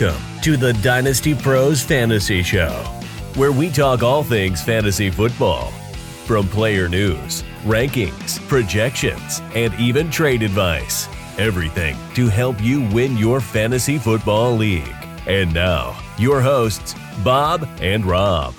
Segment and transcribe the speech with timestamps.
[0.00, 2.70] Welcome to the Dynasty Pros Fantasy Show,
[3.34, 5.72] where we talk all things fantasy football
[6.24, 11.06] from player news, rankings, projections, and even trade advice.
[11.36, 14.94] Everything to help you win your fantasy football league.
[15.26, 18.54] And now, your hosts, Bob and Rob.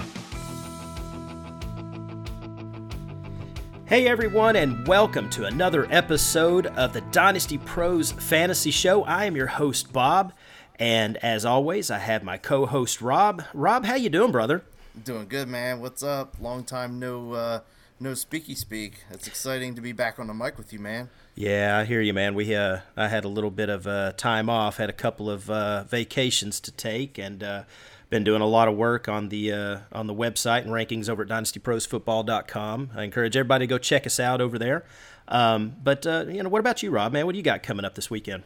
[3.86, 9.04] Hey everyone, and welcome to another episode of the Dynasty Pros Fantasy Show.
[9.06, 10.34] I am your host Bob,
[10.82, 13.44] and as always, I have my co-host Rob.
[13.54, 14.64] Rob, how you doing, brother?
[15.04, 15.80] Doing good, man.
[15.80, 16.38] What's up?
[16.42, 17.60] Long time no uh,
[18.00, 19.04] no speaky speak.
[19.12, 21.12] It's exciting to be back on the mic with you, man.
[21.36, 22.34] Yeah, I hear you, man.
[22.34, 25.52] We uh, I had a little bit of uh, time off, had a couple of
[25.52, 27.64] uh, vacations to take, and uh,
[28.10, 31.22] been doing a lot of work on the uh, on the website and rankings over
[31.22, 32.90] at dynastyprosfootball.com.
[32.96, 34.84] I encourage everybody to go check us out over there.
[35.28, 37.14] Um, but uh, you know, what about you, Rob?
[37.14, 38.44] Man, what do you got coming up this weekend?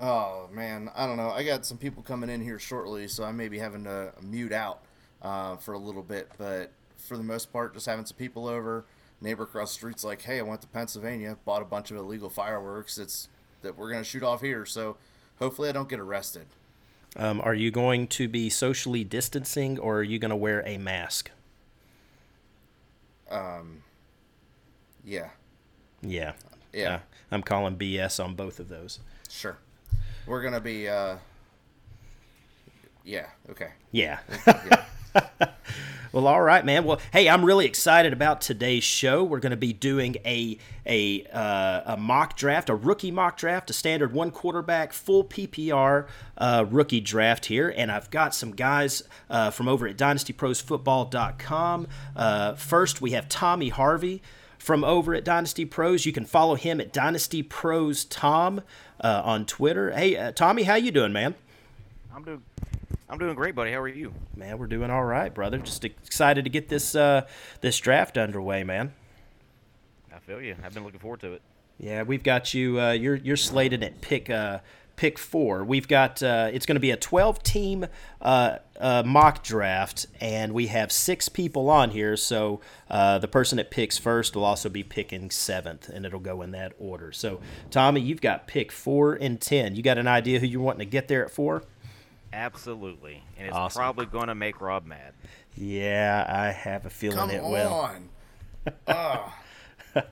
[0.00, 1.30] Oh man, I don't know.
[1.30, 4.52] I got some people coming in here shortly, so I may be having to mute
[4.52, 4.82] out
[5.22, 6.30] uh, for a little bit.
[6.36, 8.84] But for the most part, just having some people over.
[9.22, 12.28] Neighbor across the street's like, "Hey, I went to Pennsylvania, bought a bunch of illegal
[12.28, 12.98] fireworks.
[12.98, 13.28] It's
[13.62, 14.98] that we're gonna shoot off here, so
[15.38, 16.46] hopefully I don't get arrested."
[17.18, 20.76] Um, are you going to be socially distancing or are you going to wear a
[20.76, 21.30] mask?
[23.30, 23.82] Um,
[25.02, 25.30] yeah.
[26.02, 26.32] Yeah.
[26.74, 26.94] Yeah.
[26.94, 26.98] Uh,
[27.30, 29.00] I'm calling BS on both of those.
[29.30, 29.56] Sure.
[30.26, 30.88] We're gonna be.
[30.88, 31.16] Uh,
[33.04, 33.26] yeah.
[33.50, 33.70] Okay.
[33.92, 34.18] Yeah.
[34.46, 34.82] Yeah.
[36.16, 36.84] Well, all right, man.
[36.84, 39.22] Well, hey, I'm really excited about today's show.
[39.22, 43.68] We're going to be doing a a uh, a mock draft, a rookie mock draft,
[43.68, 46.06] a standard one quarterback, full PPR
[46.38, 51.86] uh, rookie draft here, and I've got some guys uh, from over at DynastyProsFootball.com.
[52.16, 54.22] Uh, first, we have Tommy Harvey
[54.58, 56.06] from over at Dynasty Pros.
[56.06, 58.62] You can follow him at Dynasty Pros Tom
[59.00, 59.90] uh, on Twitter.
[59.90, 61.34] Hey, uh, Tommy, how you doing, man?
[62.14, 62.42] I'm doing
[63.08, 63.70] I'm doing great, buddy.
[63.70, 64.12] How are you?
[64.36, 65.58] Man, we're doing all right, brother.
[65.58, 67.26] Just excited to get this uh,
[67.60, 68.92] this draft underway, man.
[70.12, 70.56] I feel you.
[70.64, 71.42] I've been looking forward to it.
[71.78, 72.80] Yeah, we've got you.
[72.80, 74.58] Uh, you're you're slated at pick uh,
[74.96, 75.64] pick four.
[75.64, 77.86] We've got uh, it's going to be a 12 team
[78.20, 82.16] uh, uh, mock draft, and we have six people on here.
[82.16, 86.42] So uh, the person that picks first will also be picking seventh, and it'll go
[86.42, 87.12] in that order.
[87.12, 87.40] So
[87.70, 89.76] Tommy, you've got pick four and ten.
[89.76, 91.62] You got an idea who you're wanting to get there at four?
[92.32, 93.22] Absolutely.
[93.38, 93.80] And it's Awesome.
[93.80, 95.14] probably going to make Rob mad.
[95.54, 97.90] Yeah, I have a feeling Come it will.
[98.86, 99.32] Come on.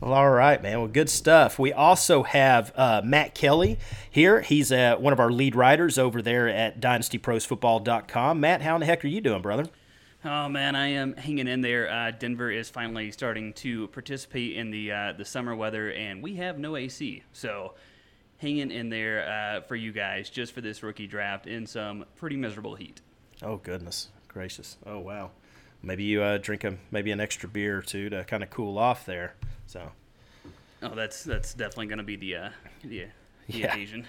[0.00, 0.78] Well, all right, man.
[0.78, 1.58] Well, good stuff.
[1.58, 3.78] We also have uh, Matt Kelly
[4.10, 4.40] here.
[4.40, 8.40] He's uh, one of our lead writers over there at DynastyProsFootball.com.
[8.40, 9.66] Matt, how in the heck are you doing, brother?
[10.24, 11.90] Oh man, I am hanging in there.
[11.90, 16.36] Uh, Denver is finally starting to participate in the uh, the summer weather, and we
[16.36, 17.72] have no AC, so
[18.36, 22.36] hanging in there uh, for you guys just for this rookie draft in some pretty
[22.36, 23.00] miserable heat.
[23.42, 24.78] Oh, goodness gracious.
[24.86, 25.30] Oh, wow.
[25.82, 28.78] Maybe you uh, drink a, maybe an extra beer or two to kind of cool
[28.78, 29.34] off there.
[29.70, 29.92] So,
[30.82, 32.50] Oh, that's that's definitely going to be the uh,
[32.82, 33.06] the,
[33.48, 33.66] the Yeah.
[33.72, 34.06] occasion.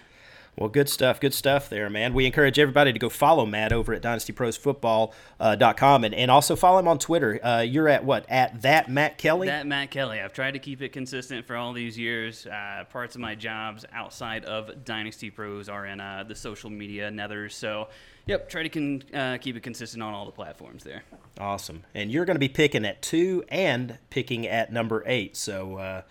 [0.58, 1.20] well, good stuff.
[1.20, 2.14] Good stuff there, man.
[2.16, 6.88] We encourage everybody to go follow Matt over at DynastyProsFootball.com and, and also follow him
[6.88, 7.40] on Twitter.
[7.46, 8.26] Uh, you're at what?
[8.30, 9.48] At that Matt Kelly?
[9.48, 10.20] That Matt Kelly.
[10.20, 12.48] I've tried to keep it consistent for all these years.
[12.48, 17.12] Uh, parts of my jobs outside of Dynasty Pros are in uh, the social media
[17.12, 17.52] nethers.
[17.52, 17.90] So,
[18.26, 21.04] yep, try to con- uh, keep it consistent on all the platforms there.
[21.40, 21.84] Awesome.
[21.94, 25.36] And you're going to be picking at two and picking at number eight.
[25.36, 26.02] So uh,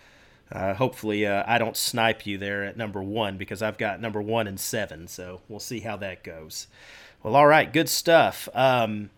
[0.53, 4.21] uh, hopefully uh, I don't snipe you there at number one because I've got number
[4.21, 5.07] one and seven.
[5.09, 6.67] So we'll see how that goes.
[7.23, 7.73] Well, all right.
[7.73, 8.49] Good stuff.
[8.55, 9.11] Um,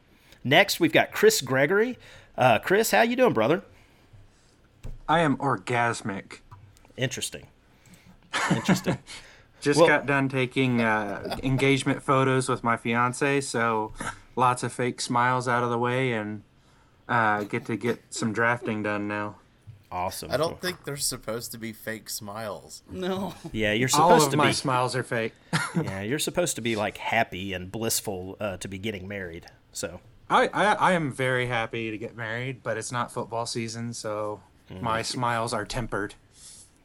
[0.44, 1.98] next, we've got Chris Gregory.
[2.36, 3.62] Uh, Chris, how you doing, brother?
[5.08, 6.38] I am orgasmic.
[6.97, 7.47] Interesting.
[8.50, 8.98] Interesting.
[9.62, 13.92] Just Well- got done taking uh, engagement photos with my fiance, so
[14.36, 16.42] lots of fake smiles out of the way, and
[17.08, 19.37] uh, get to get some drafting done now.
[19.90, 20.31] awesome.
[20.31, 22.82] I don't think they're supposed to be fake smiles.
[22.90, 23.34] No.
[23.52, 24.52] Yeah, you're supposed All supposed of to my be.
[24.54, 25.34] smiles are fake.
[25.76, 29.46] yeah, you're supposed to be like happy and blissful uh, to be getting married.
[29.72, 30.00] So.
[30.31, 34.40] I, I I am very happy to get married, but it's not football season, so
[34.81, 36.14] my smiles are tempered.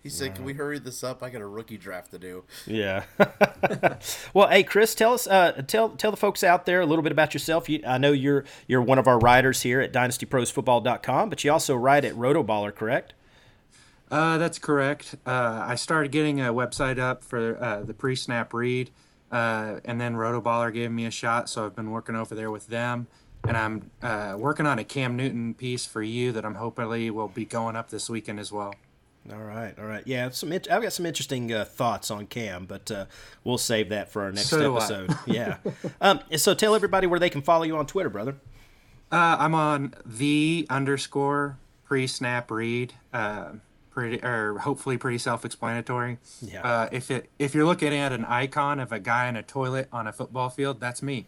[0.08, 1.22] He said, "Can we hurry this up?
[1.22, 3.04] I got a rookie draft to do." Yeah.
[4.34, 7.12] well, hey, Chris, tell us, uh, tell tell the folks out there a little bit
[7.12, 7.68] about yourself.
[7.68, 11.76] You, I know you're you're one of our writers here at DynastyProsFootball.com, but you also
[11.76, 13.16] write at Rotoballer, correct?
[14.10, 15.16] Uh, that's correct.
[15.26, 18.92] Uh, I started getting a website up for uh, the pre-snap read,
[19.30, 22.68] uh, and then Rotoballer gave me a shot, so I've been working over there with
[22.68, 23.08] them.
[23.46, 27.28] And I'm uh, working on a Cam Newton piece for you that I'm hopefully will
[27.28, 28.74] be going up this weekend as well.
[29.32, 30.04] All right, all right.
[30.06, 33.06] Yeah, some I've got some interesting uh, thoughts on Cam, but uh,
[33.44, 35.14] we'll save that for our next So episode.
[35.26, 35.58] yeah.
[36.00, 38.36] Um, so tell everybody where they can follow you on Twitter, brother.
[39.12, 42.94] Uh, I'm on the underscore pre snap read.
[43.14, 43.54] Uh,
[43.98, 46.20] pretty or hopefully pretty self-explanatory.
[46.42, 46.62] Yeah.
[46.62, 49.90] Uh, if it if you're looking at an icon of a guy in a toilet
[49.92, 51.26] on a football field, that's me.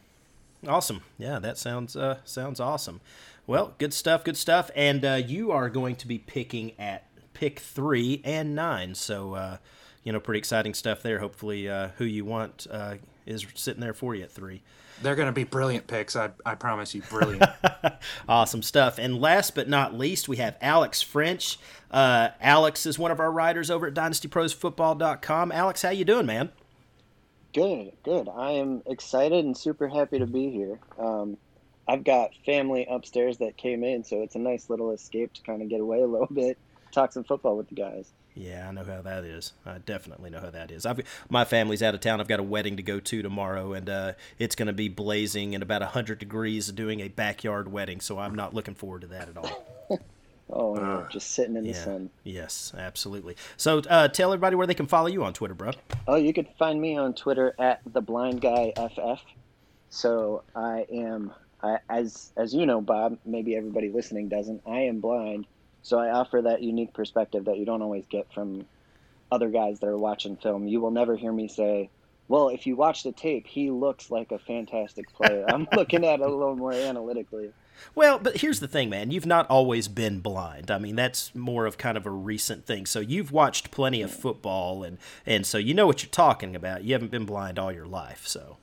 [0.67, 1.01] Awesome.
[1.17, 3.01] Yeah, that sounds uh, sounds awesome.
[3.47, 4.23] Well, good stuff.
[4.23, 4.69] Good stuff.
[4.75, 7.07] And uh, you are going to be picking at
[7.39, 8.95] pick three and nine.
[8.95, 9.57] So uh,
[10.03, 11.19] you know, pretty exciting stuff there.
[11.19, 12.95] Hopefully, uh, who you want uh,
[13.25, 14.61] is sitting there for you at three.
[15.01, 16.17] They're going to be brilliant picks.
[16.17, 17.43] I, I promise you, brilliant.
[18.27, 18.97] Awesome stuff.
[18.97, 21.57] And last but not least, we have Alex French.
[21.89, 25.51] Uh, Alex is one of our writers over at DynastyProsFootball.com.
[25.51, 26.49] Alex, how you doing, man?
[27.53, 28.29] Good, good.
[28.29, 30.79] I am excited and super happy to be here.
[30.97, 31.37] Um,
[31.87, 35.61] I've got family upstairs that came in, so it's a nice little escape to kind
[35.61, 36.57] of get away a little bit,
[36.91, 38.11] talk some football with the guys.
[38.35, 39.53] Yeah, I know how that is.
[39.65, 40.85] I definitely know how that is.
[40.85, 42.21] I've, my family's out of town.
[42.21, 45.53] I've got a wedding to go to tomorrow, and uh, it's going to be blazing
[45.55, 49.29] and about 100 degrees doing a backyard wedding, so I'm not looking forward to that
[49.29, 49.65] at all.
[50.51, 52.09] Oh, no, just sitting in the sun.
[52.23, 53.35] Yes, absolutely.
[53.55, 55.71] So uh, tell everybody where they can follow you on Twitter, bro.
[56.07, 59.21] Oh, you can find me on Twitter at the Blind Guy FF.
[59.91, 61.31] So I am,
[61.61, 63.19] I, as as you know, Bob.
[63.25, 64.61] Maybe everybody listening doesn't.
[64.65, 65.45] I am blind,
[65.89, 68.67] so I offer that unique perspective that you don't always get from
[69.31, 70.67] other guys that are watching film.
[70.67, 71.89] You will never hear me say,
[72.27, 76.19] "Well, if you watch the tape, he looks like a fantastic player." I'm looking at
[76.19, 77.51] it a little more analytically.
[77.95, 79.09] Well, but here's the thing, man.
[79.09, 80.69] You've not always been blind.
[80.69, 82.85] I mean, that's more of kind of a recent thing.
[82.85, 86.83] So you've watched plenty of football, and and so you know what you're talking about.
[86.83, 88.57] You haven't been blind all your life, so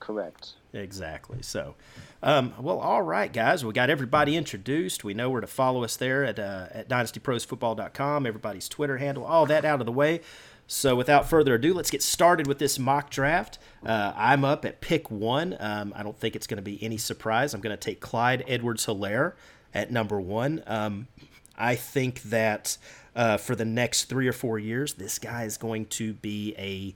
[0.00, 0.52] Correct.
[0.72, 1.42] exactly.
[1.42, 1.74] So,
[2.22, 3.64] um, well, all right, guys.
[3.64, 5.04] We got everybody introduced.
[5.04, 8.26] We know where to follow us there at uh, at dynastyprosfootball.com.
[8.26, 10.20] Everybody's Twitter handle, all that out of the way.
[10.68, 13.58] So, without further ado, let's get started with this mock draft.
[13.84, 15.56] Uh, I'm up at pick one.
[15.60, 17.54] Um, I don't think it's going to be any surprise.
[17.54, 19.34] I'm going to take Clyde Edwards Helaire
[19.72, 20.64] at number one.
[20.66, 21.06] Um,
[21.56, 22.78] I think that
[23.14, 26.94] uh, for the next three or four years, this guy is going to be a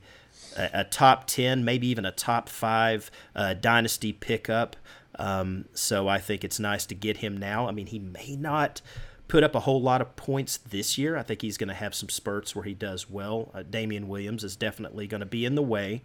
[0.57, 4.75] a, top 10, maybe even a top five uh, dynasty pickup.
[5.19, 7.67] Um, so I think it's nice to get him now.
[7.67, 8.81] I mean, he may not
[9.27, 11.17] put up a whole lot of points this year.
[11.17, 13.49] I think he's going to have some spurts where he does well.
[13.53, 16.01] Uh, Damien Williams is definitely going to be in the way.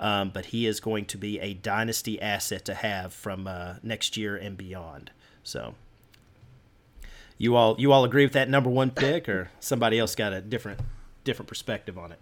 [0.00, 4.16] Um, but he is going to be a dynasty asset to have from uh, next
[4.16, 5.10] year and beyond.
[5.42, 5.74] So,
[7.36, 10.40] you all you all agree with that number one pick, or somebody else got a
[10.40, 10.78] different
[11.24, 12.18] different perspective on it?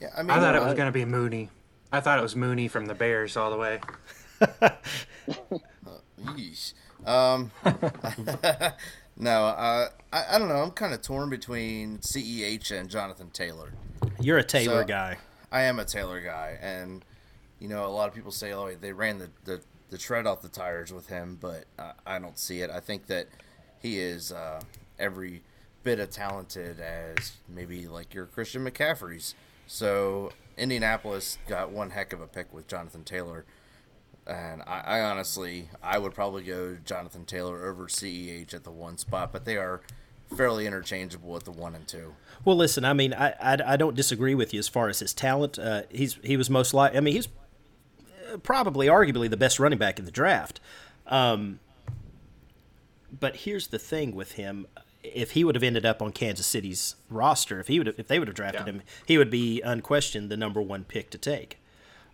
[0.00, 1.50] Yeah, I mean, I thought it was going to be Mooney.
[1.92, 3.80] I thought it was Mooney from the Bears all the way.
[6.22, 6.74] Yeesh.
[7.06, 7.50] Um,
[9.16, 10.56] no, uh, I, I don't know.
[10.62, 13.72] I'm kind of torn between CEH and Jonathan Taylor.
[14.20, 15.18] You're a Taylor So- guy.
[15.52, 17.04] I am a Taylor guy, and
[17.58, 19.60] you know, a lot of people say, "Oh, they ran the the,
[19.90, 22.70] the tread off the tires with him," but uh, I don't see it.
[22.70, 23.26] I think that
[23.80, 24.60] he is uh,
[24.96, 25.42] every
[25.82, 29.34] bit as talented as maybe like your Christian McCaffrey's.
[29.66, 33.44] So Indianapolis got one heck of a pick with Jonathan Taylor.
[34.30, 38.96] And I, I honestly, I would probably go Jonathan Taylor over CEH at the one
[38.96, 39.80] spot, but they are
[40.36, 42.14] fairly interchangeable at the one and two.
[42.44, 45.12] Well, listen, I mean, I, I, I don't disagree with you as far as his
[45.12, 45.58] talent.
[45.58, 47.26] Uh, he's he was most like, I mean, he's
[48.32, 50.60] uh, probably arguably the best running back in the draft.
[51.08, 51.58] Um,
[53.18, 54.68] but here's the thing with him:
[55.02, 58.06] if he would have ended up on Kansas City's roster, if he would have, if
[58.06, 58.72] they would have drafted Yeah.
[58.74, 61.56] him, he would be unquestioned the number one pick to take.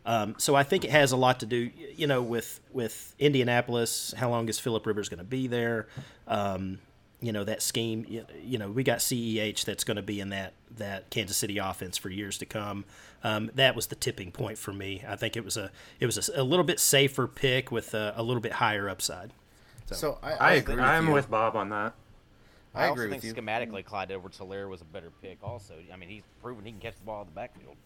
[0.06, 4.14] Um, so I think it has a lot to do, you know, with with Indianapolis.
[4.16, 5.88] How long is Philip Rivers going to be there?
[6.28, 6.78] Um,
[7.20, 8.06] you know that scheme.
[8.08, 11.58] You, you know we got Ceh that's going to be in that that Kansas City
[11.58, 12.84] offense for years to come.
[13.24, 15.02] Um, that was the tipping point for me.
[15.06, 18.14] I think it was a it was a, a little bit safer pick with a,
[18.16, 19.32] a little bit higher upside.
[19.86, 20.74] So I, I agree agree.
[20.76, 21.12] with I'm you.
[21.14, 21.94] with Bob on that.
[22.74, 23.34] I, I, agree also with you.
[23.34, 25.38] schematically, Clyde Edwards-Helaire was a better pick.
[25.42, 27.76] Also, I mean, he's proven he can catch the ball in the backfield.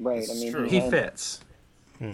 [0.00, 0.20] Right.
[0.20, 0.68] This I mean, true.
[0.68, 1.40] He had fits.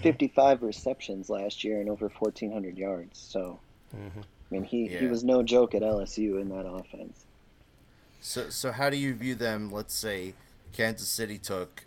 [0.00, 3.19] 55 receptions last year and over 1,400 yards.
[3.19, 3.59] So,
[3.95, 4.21] Mm-hmm.
[4.21, 7.25] I mean, he, he was no joke at LSU in that offense.
[8.21, 9.71] So, so how do you view them?
[9.71, 10.35] Let's say
[10.73, 11.85] Kansas City took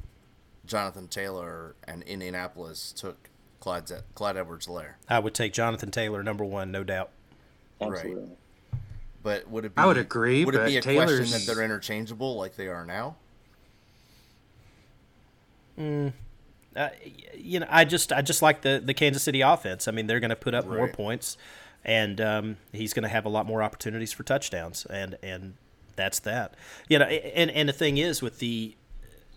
[0.66, 4.98] Jonathan Taylor and Indianapolis took Clyde, Clyde Edwards Lair.
[5.10, 7.10] I would take Jonathan Taylor number one, no doubt.
[7.82, 8.32] Absolutely.
[9.24, 9.82] But would it be?
[9.82, 12.86] I would agree, Would it be a Taylor's- question that they're interchangeable like they are
[12.86, 13.16] now?
[15.77, 16.89] Uh,
[17.36, 19.88] you know, I just I just like the the Kansas City offense.
[19.88, 21.38] I mean, they're going to put up more points,
[21.84, 24.86] and um, he's going to have a lot more opportunities for touchdowns.
[24.86, 25.55] And and
[25.96, 26.53] that's that.
[26.88, 28.75] You know, and and the thing is with the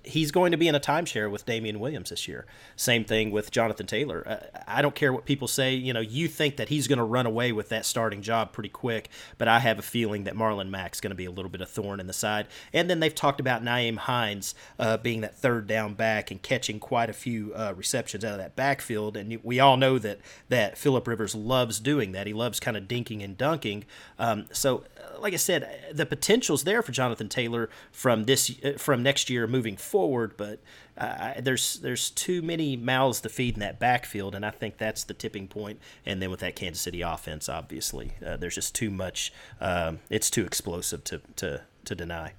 [0.05, 2.47] he's going to be in a timeshare with Damien Williams this year.
[2.77, 4.27] Same thing with Jonathan Taylor.
[4.27, 5.75] Uh, I don't care what people say.
[5.75, 8.69] You know, you think that he's going to run away with that starting job pretty
[8.69, 11.61] quick, but I have a feeling that Marlon Mack's going to be a little bit
[11.61, 12.47] of thorn in the side.
[12.73, 16.81] And then they've talked about Nyheim Hines uh, being that third down back and catching
[16.81, 19.17] quite a few uh, receptions out of that backfield.
[19.17, 22.27] And we all know that that Philip Rivers loves doing that.
[22.27, 23.85] He loves kind of dinking and dunking.
[24.19, 24.85] Um, so
[25.21, 29.77] like I said, the potential's there for Jonathan Taylor from this from next year moving
[29.77, 29.90] forward,
[30.37, 30.61] but
[30.97, 35.05] uh, there's there's too many mouths to feed in that backfield, and I think that's
[35.05, 35.81] the tipping point.
[36.05, 39.33] And then with that Kansas City offense, obviously, uh, there's just too much.
[39.61, 42.35] Um, it's too explosive to to to deny.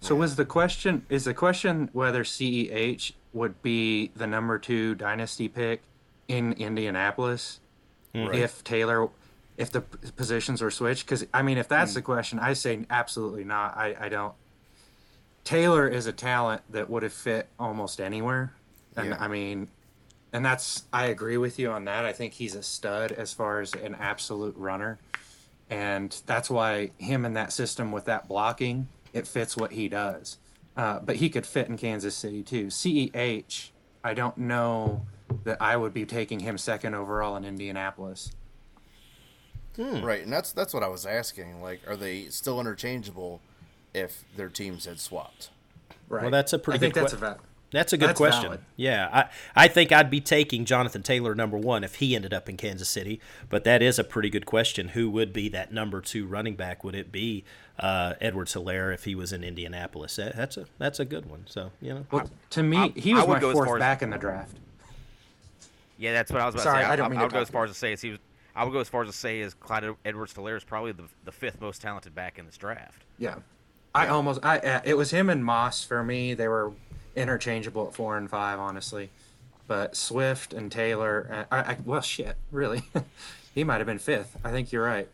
[0.00, 5.48] So was the question is the question whether CEH would be the number two dynasty
[5.48, 5.82] pick
[6.26, 7.60] in Indianapolis
[8.14, 8.34] right.
[8.34, 9.08] if Taylor
[9.56, 11.06] if the positions were switched?
[11.06, 11.96] Because I mean, if that's mm.
[11.96, 13.76] the question, I say absolutely not.
[13.76, 14.34] I, I don't.
[15.44, 18.52] Taylor is a talent that would have fit almost anywhere,
[18.96, 19.16] and yeah.
[19.18, 19.68] I mean,
[20.32, 22.04] and that's I agree with you on that.
[22.04, 24.98] I think he's a stud as far as an absolute runner,
[25.68, 30.38] and that's why him in that system with that blocking it fits what he does.
[30.76, 32.66] Uh, but he could fit in Kansas City too.
[32.66, 33.70] Ceh,
[34.02, 35.06] I don't know
[35.44, 38.32] that I would be taking him second overall in Indianapolis.
[39.76, 40.02] Hmm.
[40.02, 41.62] Right, and that's that's what I was asking.
[41.62, 43.40] Like, are they still interchangeable
[43.94, 45.50] if their teams had swapped?
[46.08, 46.22] Right.
[46.22, 46.76] Well, that's a pretty.
[46.76, 47.40] I think that's que- a valid.
[47.72, 48.42] That's a good that's question.
[48.42, 48.60] Valid.
[48.76, 52.48] Yeah, I I think I'd be taking Jonathan Taylor number one if he ended up
[52.48, 53.18] in Kansas City.
[53.48, 54.88] But that is a pretty good question.
[54.88, 56.84] Who would be that number two running back?
[56.84, 57.44] Would it be
[57.78, 60.16] uh, Edwards-Helaire if he was in Indianapolis?
[60.16, 61.44] That's a that's a good one.
[61.46, 64.58] So you know, well, to me, I, he was my fourth back in the draft.
[65.96, 66.90] Yeah, that's what I was about Sorry, to say.
[66.90, 68.18] I, I don't mean I, I would go as far as to say he was
[68.54, 71.32] I would go as far as to say is Clyde Edwards-Helaire is probably the, the
[71.32, 73.04] fifth most talented back in this draft.
[73.18, 73.36] Yeah,
[73.94, 76.34] I almost I uh, it was him and Moss for me.
[76.34, 76.72] They were
[77.14, 79.10] interchangeable at four and five, honestly.
[79.68, 82.82] But Swift and Taylor, uh, I, I well, shit, really,
[83.54, 84.36] he might have been fifth.
[84.44, 85.08] I think you're right.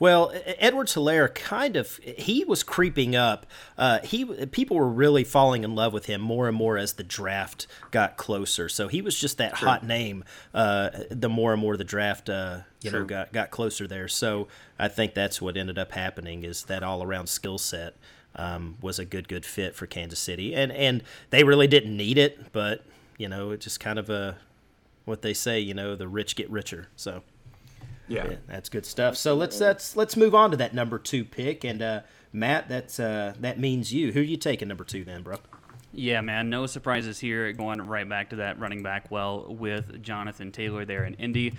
[0.00, 3.44] Well, Edwards-Helaire kind of he was creeping up.
[3.76, 7.04] Uh, he people were really falling in love with him more and more as the
[7.04, 8.70] draft got closer.
[8.70, 9.68] So he was just that True.
[9.68, 10.24] hot name.
[10.54, 13.00] Uh, the more and more the draft uh, you True.
[13.00, 14.08] know got got closer there.
[14.08, 17.94] So I think that's what ended up happening is that all around skill set
[18.34, 22.16] um, was a good good fit for Kansas City, and and they really didn't need
[22.16, 22.86] it, but
[23.18, 24.38] you know it just kind of a
[25.04, 26.88] what they say, you know, the rich get richer.
[26.96, 27.22] So.
[28.10, 28.28] Yeah.
[28.28, 29.16] yeah, that's good stuff.
[29.16, 32.00] So let's let's let's move on to that number two pick, and uh,
[32.32, 34.12] Matt, that's uh, that means you.
[34.12, 35.36] Who are you taking number two then, bro?
[35.92, 37.52] Yeah, man, no surprises here.
[37.52, 41.54] Going right back to that running back well with Jonathan Taylor there in Indy.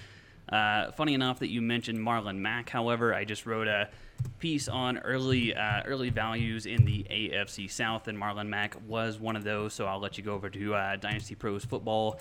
[0.49, 2.69] Uh, funny enough that you mentioned Marlon Mack.
[2.69, 3.89] However, I just wrote a
[4.39, 9.37] piece on early uh, early values in the AFC South, and Marlon Mack was one
[9.37, 9.73] of those.
[9.73, 12.19] So I'll let you go over to uh, Dynasty Pros Football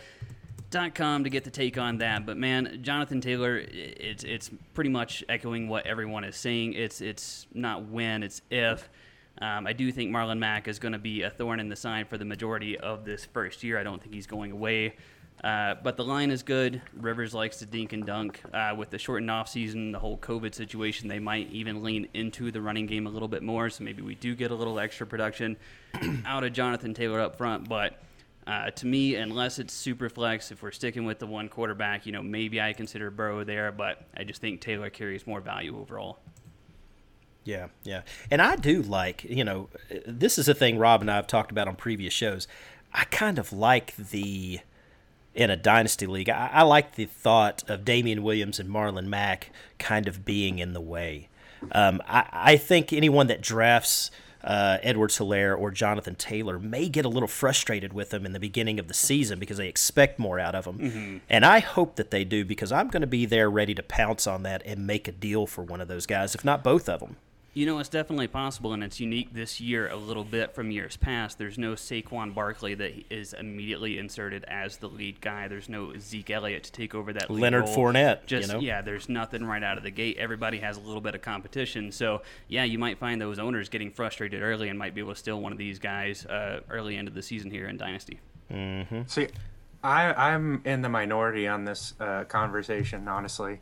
[0.95, 2.27] com to get the take on that.
[2.27, 6.75] But man, Jonathan Taylor, it's it's pretty much echoing what everyone is saying.
[6.75, 8.89] It's it's not when, it's if.
[9.41, 12.09] Um, I do think Marlon Mack is going to be a thorn in the side
[12.09, 13.79] for the majority of this first year.
[13.79, 14.97] I don't think he's going away.
[15.43, 16.83] Uh, but the line is good.
[16.95, 18.43] Rivers likes to dink and dunk.
[18.53, 22.61] Uh, with the shortened offseason, the whole COVID situation, they might even lean into the
[22.61, 23.71] running game a little bit more.
[23.71, 25.57] So maybe we do get a little extra production
[26.27, 27.69] out of Jonathan Taylor up front.
[27.69, 27.99] But
[28.47, 32.13] uh, to me, unless it's super flex, if we're sticking with the one quarterback, you
[32.13, 36.19] know, maybe I consider Burrow there, but I just think Taylor carries more value overall.
[37.45, 38.03] Yeah, yeah.
[38.31, 39.69] And I do like, you know,
[40.07, 42.49] this is a thing Rob and I have talked about on previous shows.
[42.93, 44.61] I kind of like the,
[45.35, 49.51] in a dynasty league, I, I like the thought of Damien Williams and Marlon Mack
[49.79, 51.29] kind of being in the way.
[51.73, 54.11] Um, I, I think anyone that drafts
[54.43, 58.79] uh, Edwards-Helaire or Jonathan Taylor may get a little frustrated with them in the beginning
[58.79, 60.79] of the season because they expect more out of them.
[60.79, 61.17] Mm-hmm.
[61.29, 64.27] And I hope that they do because I'm going to be there ready to pounce
[64.27, 67.01] on that and make a deal for one of those guys, if not both of
[67.01, 67.17] them.
[67.53, 70.97] You know, it's definitely possible, and it's unique this year a little bit from years
[70.97, 71.37] past.
[71.37, 75.49] There's no Saquon Barkley that is immediately inserted as the lead guy.
[75.49, 77.29] There's no Zeke Elliott to take over that.
[77.29, 77.77] Leonard role.
[77.77, 78.27] Fournette.
[78.27, 78.61] Just you know?
[78.61, 80.17] yeah, there's nothing right out of the gate.
[80.17, 83.91] Everybody has a little bit of competition, so yeah, you might find those owners getting
[83.91, 87.11] frustrated early and might be able to steal one of these guys uh, early into
[87.11, 88.21] the season here in Dynasty.
[88.49, 89.03] Mm-hmm.
[89.09, 89.27] See,
[89.83, 93.09] I, I'm in the minority on this uh, conversation.
[93.09, 93.59] Honestly,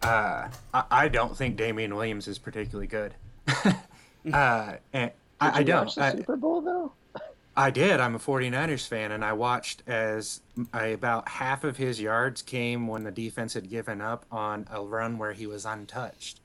[0.00, 3.14] uh, I, I don't think Damien Williams is particularly good.
[4.32, 5.10] uh, and
[5.40, 5.98] I, I, don't.
[5.98, 6.92] I, Super Bowl though.
[7.56, 8.00] I did.
[8.00, 10.42] I'm a 49ers fan, and I watched as
[10.74, 14.82] I, about half of his yards came when the defense had given up on a
[14.82, 16.40] run where he was untouched.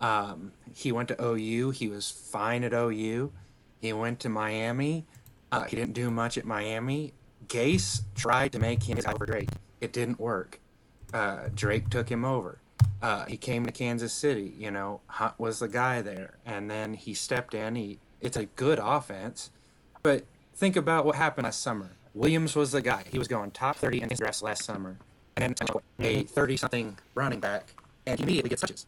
[0.00, 1.70] Um, he went to OU.
[1.70, 3.32] He was fine at OU.
[3.80, 5.06] He went to Miami.
[5.50, 7.14] Uh, he didn't do much at Miami.
[7.48, 9.50] Gase tried to make him over Drake.
[9.80, 10.60] It didn't work.
[11.12, 12.58] Uh, Drake took him over.
[13.02, 14.54] Uh, he came to Kansas City.
[14.58, 17.74] You know, Hunt was the guy there, and then he stepped in.
[17.74, 19.50] He it's a good offense,
[20.02, 21.90] but think about what happened last summer.
[22.14, 23.04] Williams was the guy.
[23.10, 24.96] He was going top 30 in his draft last summer,
[25.36, 25.54] and
[25.98, 27.74] a 30 something running back,
[28.06, 28.86] and he immediately gets touches.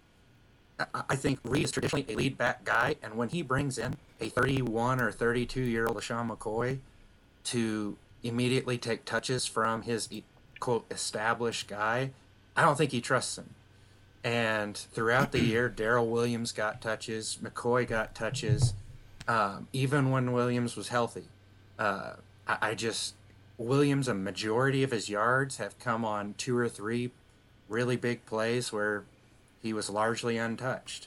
[1.09, 4.29] I think Reid is traditionally a lead back guy, and when he brings in a
[4.29, 6.79] 31 or 32 year old LeSean McCoy
[7.45, 10.09] to immediately take touches from his
[10.61, 12.11] quote established guy,
[12.57, 13.55] I don't think he trusts him.
[14.27, 18.75] And throughout the year, Darrel Williams got touches, McCoy got touches,
[19.29, 21.29] um, even when Williams was healthy.
[21.79, 22.15] Uh,
[22.49, 23.15] I, I just
[23.57, 27.13] Williams, a majority of his yards have come on two or three
[27.69, 29.05] really big plays where
[29.63, 31.07] he was largely untouched.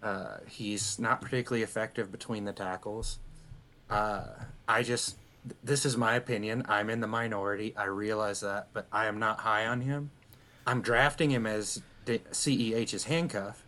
[0.00, 3.18] Uh, he's not particularly effective between the tackles.
[3.90, 4.22] Uh,
[4.68, 5.16] I just,
[5.64, 6.64] this is my opinion.
[6.68, 7.74] I'm in the minority.
[7.76, 10.12] I realize that, but I am not high on him.
[10.64, 13.62] I'm drafting him as CEH's handcuff,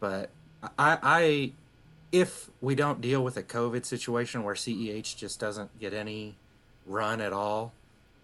[0.00, 0.30] but
[0.78, 1.52] I, I,
[2.12, 6.36] if we don't deal with a COVID situation where CEH just doesn't get any
[6.86, 7.72] run at all,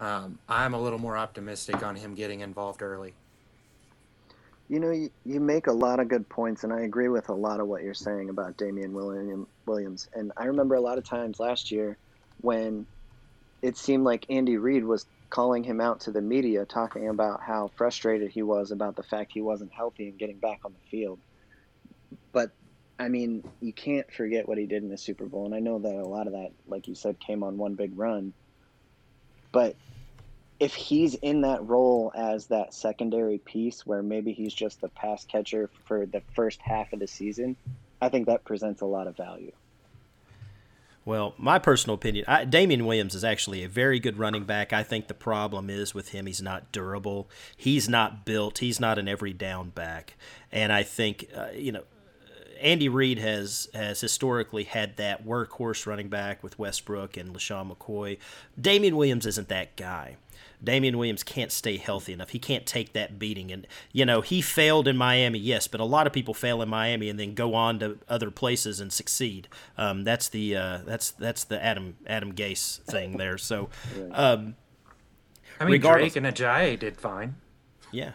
[0.01, 3.15] um, I'm a little more optimistic on him getting involved early.
[4.69, 7.35] You know, you, you make a lot of good points, and I agree with a
[7.35, 10.09] lot of what you're saying about Damien William, Williams.
[10.15, 11.97] And I remember a lot of times last year
[12.41, 12.87] when
[13.63, 17.71] it seemed like Andy Reid was calling him out to the media, talking about how
[17.77, 21.21] frustrated he was about the fact he wasn't healthy and getting back on the field.
[22.33, 22.51] But
[22.99, 25.79] I mean, you can't forget what he did in the Super Bowl, and I know
[25.79, 28.35] that a lot of that, like you said, came on one big run.
[29.53, 29.77] But
[30.59, 35.25] if he's in that role as that secondary piece where maybe he's just the pass
[35.25, 37.57] catcher for the first half of the season,
[38.03, 39.53] I think that presents a lot of value.
[41.11, 44.73] Well, my personal opinion, I, Damien Williams is actually a very good running back.
[44.73, 47.29] I think the problem is with him, he's not durable.
[47.57, 48.59] He's not built.
[48.59, 50.15] He's not an every down back.
[50.53, 51.83] And I think, uh, you know,
[52.61, 58.19] Andy Reid has has historically had that workhorse running back with Westbrook and LeSean McCoy.
[58.61, 60.17] Damien Williams isn't that guy.
[60.63, 62.31] Damien Williams can't stay healthy enough.
[62.31, 63.51] He can't take that beating.
[63.51, 66.69] And, you know, he failed in Miami, yes, but a lot of people fail in
[66.69, 69.49] Miami and then go on to other places and succeed.
[69.79, 73.39] Um, that's the uh, that's that's the Adam Adam Gase thing there.
[73.39, 73.71] So,
[74.13, 74.57] um,
[75.59, 77.37] I mean, Drake and Ajayi did fine.
[77.93, 78.13] Yeah,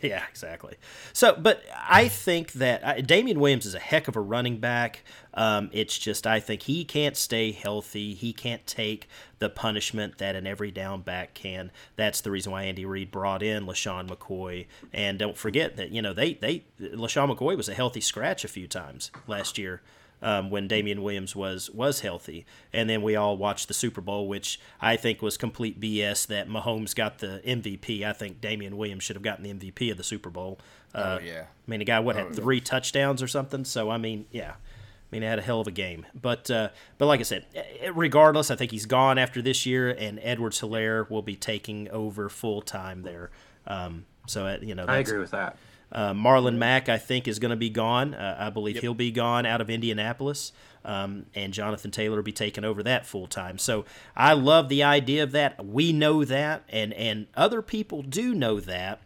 [0.00, 0.76] yeah, exactly.
[1.12, 5.04] So, but I think that uh, Damien Williams is a heck of a running back.
[5.34, 8.14] Um, it's just I think he can't stay healthy.
[8.14, 9.06] He can't take
[9.38, 11.70] the punishment that an every down back can.
[11.96, 14.66] That's the reason why Andy Reid brought in LeSean McCoy.
[14.94, 18.48] And don't forget that you know they they LeSean McCoy was a healthy scratch a
[18.48, 19.82] few times last year
[20.22, 24.28] um, when Damien Williams was was healthy, and then we all watched the Super Bowl,
[24.28, 26.26] which I think was complete BS.
[26.26, 28.02] That Mahomes got the MVP.
[28.02, 30.58] I think Damien Williams should have gotten the MVP of the Super Bowl.
[30.94, 31.42] Uh, oh yeah.
[31.42, 33.64] I mean, the guy what had oh, three touchdowns or something.
[33.64, 34.52] So I mean, yeah.
[34.52, 37.46] I mean, he had a hell of a game, but uh, but like I said,
[37.94, 42.28] regardless, I think he's gone after this year, and Edwards Helaire will be taking over
[42.28, 43.30] full time there.
[43.66, 45.56] Um, so uh, you know, I agree with that.
[45.90, 48.14] Uh, Marlon Mack, I think, is going to be gone.
[48.14, 48.82] Uh, I believe yep.
[48.82, 50.52] he'll be gone out of Indianapolis,
[50.84, 53.58] um, and Jonathan Taylor will be taking over that full time.
[53.58, 55.64] So I love the idea of that.
[55.64, 59.00] We know that, and and other people do know that,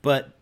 [0.00, 0.37] but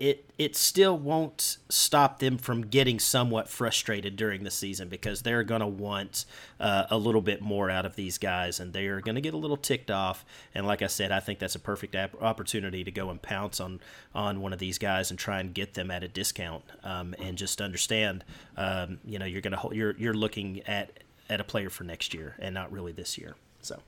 [0.00, 5.44] it it still won't stop them from getting somewhat frustrated during the season because they're
[5.44, 6.24] going to want
[6.58, 9.36] uh, a little bit more out of these guys and they're going to get a
[9.36, 10.24] little ticked off.
[10.54, 13.60] And like I said I think that's a perfect ap- opportunity to go and pounce
[13.60, 13.78] on
[14.14, 16.64] on one of these guys and try and get them at a discount.
[16.82, 18.24] Um, and just understand
[18.56, 22.14] um, you know you're going to you're you're looking at at a player for next
[22.14, 23.36] year and not really this year.
[23.60, 23.82] So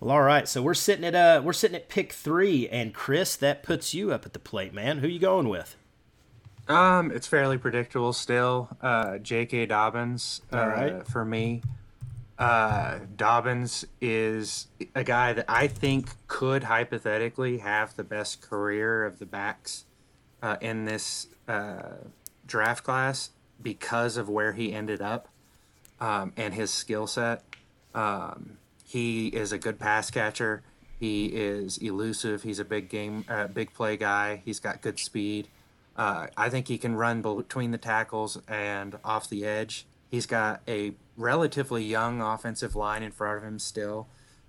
[0.00, 0.48] well, all right.
[0.48, 4.12] So we're sitting at uh we're sitting at pick three, and Chris, that puts you
[4.12, 4.98] up at the plate, man.
[4.98, 5.76] Who you going with?
[6.68, 8.68] Um, it's fairly predictable still.
[8.80, 9.66] Uh, J.K.
[9.66, 10.40] Dobbins.
[10.52, 11.06] Uh, all right.
[11.06, 11.62] For me,
[12.38, 19.18] uh, Dobbins is a guy that I think could hypothetically have the best career of
[19.18, 19.84] the backs
[20.42, 21.96] uh, in this uh,
[22.46, 25.28] draft class because of where he ended up
[26.00, 27.42] um, and his skill set.
[27.94, 28.58] Um,
[28.90, 30.64] he is a good pass catcher.
[30.98, 32.42] He is elusive.
[32.42, 34.42] He's a big game, uh, big play guy.
[34.44, 35.46] He's got good speed.
[35.96, 39.86] Uh, I think he can run between the tackles and off the edge.
[40.10, 44.08] He's got a relatively young offensive line in front of him still.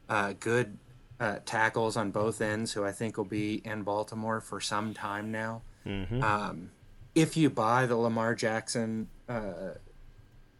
[0.09, 0.79] Uh, good
[1.19, 5.31] uh, tackles on both ends, who I think will be in Baltimore for some time
[5.31, 5.61] now.
[5.85, 6.23] Mm-hmm.
[6.23, 6.71] Um,
[7.13, 9.75] if you buy the Lamar Jackson uh,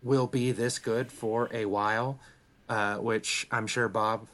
[0.04, 2.20] will be this good for a while,
[2.72, 4.28] uh, which I'm sure Bob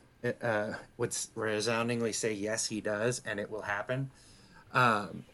[0.43, 4.11] uh, would resoundingly say yes, he does, and it will happen.
[4.73, 5.25] Um,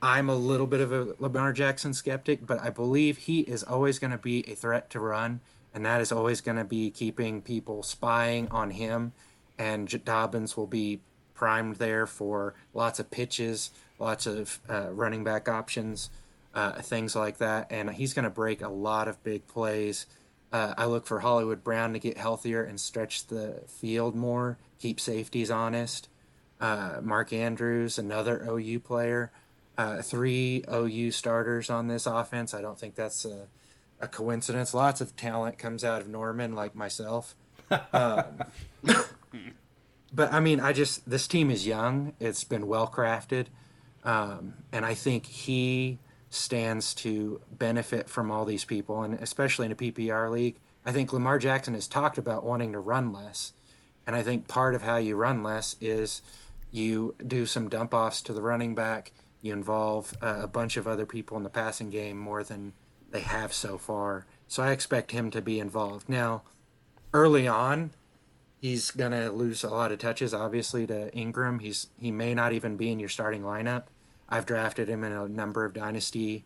[0.00, 3.98] I'm a little bit of a Lamar Jackson skeptic, but I believe he is always
[3.98, 5.40] going to be a threat to run,
[5.74, 9.12] and that is always going to be keeping people spying on him.
[9.58, 11.00] And Dobbins will be
[11.34, 16.08] primed there for lots of pitches, lots of uh, running back options,
[16.54, 17.66] uh, things like that.
[17.70, 20.06] And he's going to break a lot of big plays.
[20.56, 25.00] Uh, I look for Hollywood Brown to get healthier and stretch the field more, keep
[25.00, 26.08] safeties honest.
[26.60, 29.30] Uh, Mark Andrews, another OU player
[29.78, 32.54] uh, three OU starters on this offense.
[32.54, 33.46] I don't think that's a,
[34.00, 34.72] a, coincidence.
[34.72, 37.34] Lots of talent comes out of Norman, like myself.
[37.92, 38.42] Um,
[40.12, 42.14] but I mean, I just this team is young.
[42.20, 43.46] It's been well crafted,
[44.04, 45.98] um, and I think he
[46.30, 50.56] stands to benefit from all these people, and especially in a PPR league.
[50.84, 53.52] I think Lamar Jackson has talked about wanting to run less,
[54.06, 56.22] and I think part of how you run less is
[56.70, 59.12] you do some dump offs to the running back
[59.46, 62.72] you involve uh, a bunch of other people in the passing game more than
[63.10, 64.26] they have so far.
[64.48, 66.08] So I expect him to be involved.
[66.08, 66.42] Now,
[67.14, 67.92] early on,
[68.60, 71.60] he's going to lose a lot of touches, obviously, to Ingram.
[71.60, 73.84] He's He may not even be in your starting lineup.
[74.28, 76.44] I've drafted him in a number of dynasty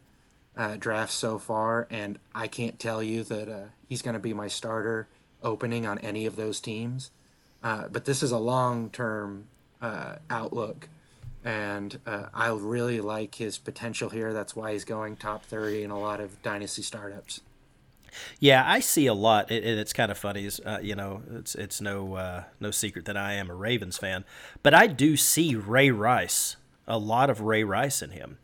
[0.57, 4.35] uh, drafts so far, and I can't tell you that uh, he's going to be
[4.35, 5.09] my starter
[5.43, 7.11] opening on any of those teams.
[7.63, 9.47] Uh, but this is a long term
[9.81, 10.89] uh, outlook
[11.45, 14.33] and uh, I really like his potential here.
[14.33, 17.41] That's why he's going top 30 in a lot of dynasty startups.
[18.41, 20.49] Yeah, I see a lot, and it's kind of funny.
[20.67, 24.25] Uh, you know, it's it's no uh, no secret that I am a Ravens fan,
[24.65, 26.57] but I do see Ray Rice,
[26.91, 28.39] a lot of Ray Rice in him.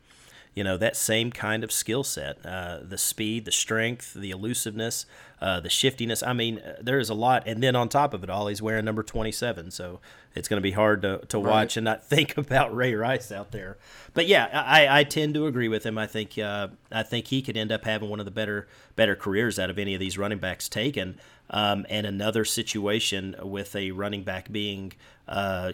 [0.54, 5.04] You know that same kind of skill set uh, the speed the strength the elusiveness
[5.38, 6.22] uh, the shiftiness.
[6.22, 7.46] I mean uh, there is a lot.
[7.46, 10.00] And then on top of it all he's wearing number 27 so
[10.34, 11.50] it's going to be hard to, to right.
[11.50, 13.76] watch and not think about ray rice out there.
[14.14, 15.98] But yeah i, I tend to agree with him.
[15.98, 19.14] I think uh, i think he could end up having one of the better better
[19.14, 21.18] careers out of any of these running backs taken.
[21.50, 24.94] Um, and another situation with a running back being
[25.28, 25.72] uh,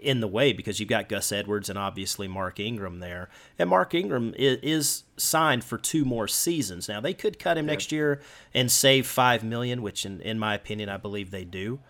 [0.00, 3.28] in the way because you've got Gus Edwards and obviously Mark Ingram there.
[3.58, 6.88] And Mark Ingram is, is signed for two more seasons.
[6.88, 7.72] Now they could cut him yeah.
[7.72, 8.20] next year
[8.54, 11.80] and save five million, which in, in my opinion I believe they do.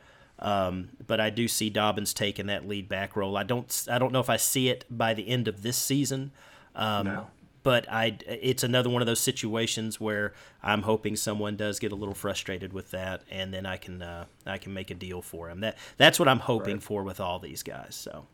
[0.40, 3.36] Um, but I do see Dobbins taking that lead back role.
[3.36, 6.32] I don't I don't know if I see it by the end of this season.
[6.74, 7.26] Um, no
[7.64, 11.96] but I it's another one of those situations where I'm hoping someone does get a
[11.96, 15.50] little frustrated with that, and then I can uh, I can make a deal for
[15.50, 15.60] him.
[15.60, 16.82] That that's what I'm hoping right.
[16.82, 17.96] for with all these guys.
[17.96, 18.26] So.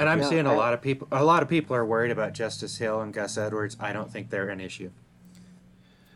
[0.00, 1.08] And I'm yeah, seeing a I, lot of people.
[1.10, 3.76] A lot of people are worried about Justice Hill and Gus Edwards.
[3.80, 4.90] I don't think they're an issue.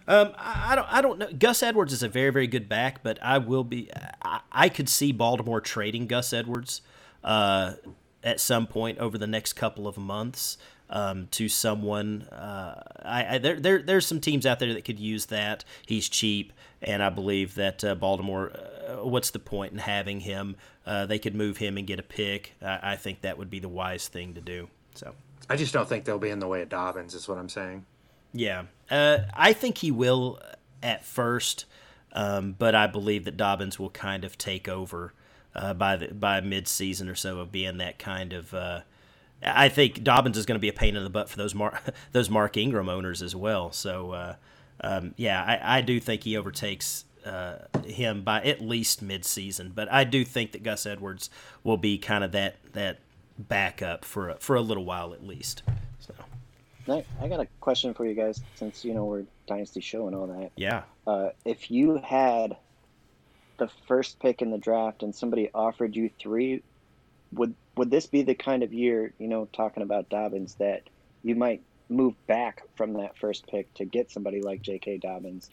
[0.06, 0.92] Um, I, I don't.
[0.92, 1.28] I don't know.
[1.36, 3.90] Gus Edwards is a very, very good back, but I will be.
[4.22, 6.82] I, I could see Baltimore trading Gus Edwards
[7.24, 7.74] uh,
[8.22, 10.58] at some point over the next couple of months
[10.92, 12.22] um, to someone.
[12.24, 15.64] Uh, I, I, there, there, there's some teams out there that could use that.
[15.86, 18.52] He's cheap, and I believe that uh, Baltimore.
[18.52, 20.56] Uh, what's the point in having him?
[20.86, 22.52] Uh, they could move him and get a pick.
[22.62, 24.68] I, I think that would be the wise thing to do.
[24.94, 25.14] So.
[25.48, 27.14] I just don't think they'll be in the way of Dobbins.
[27.14, 27.84] Is what I'm saying.
[28.32, 30.38] Yeah, uh, I think he will
[30.82, 31.64] at first,
[32.12, 35.12] um, but I believe that Dobbins will kind of take over
[35.54, 38.80] uh, by the by mid season or so of being that kind of uh,
[39.44, 41.82] I think Dobbins is going to be a pain in the butt for those Mark,
[42.12, 43.72] those Mark Ingram owners as well.
[43.72, 44.34] So, uh,
[44.80, 49.74] um, yeah, I, I, do think he overtakes uh, him by at least midseason.
[49.74, 51.30] But I do think that Gus Edwards
[51.62, 52.98] will be kind of that that
[53.38, 55.62] backup for a, for a little while at least.
[56.00, 56.14] So.
[56.88, 60.26] I got a question for you guys, since you know we're dynasty show and all
[60.26, 60.50] that.
[60.56, 60.82] Yeah.
[61.06, 62.56] Uh, if you had
[63.58, 66.62] the first pick in the draft and somebody offered you three,
[67.32, 70.82] would would this be the kind of year, you know, talking about Dobbins, that
[71.22, 74.98] you might move back from that first pick to get somebody like J.K.
[74.98, 75.50] Dobbins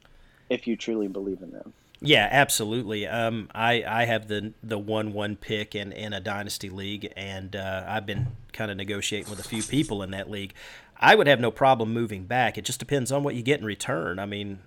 [0.50, 1.74] if you truly believe in them?
[2.02, 3.08] Yeah, absolutely.
[3.08, 7.56] Um, I I have the the one one pick in in a dynasty league, and
[7.56, 10.54] uh, I've been kind of negotiating with a few people in that league.
[11.00, 12.58] I would have no problem moving back.
[12.58, 14.20] It just depends on what you get in return.
[14.20, 14.60] I mean,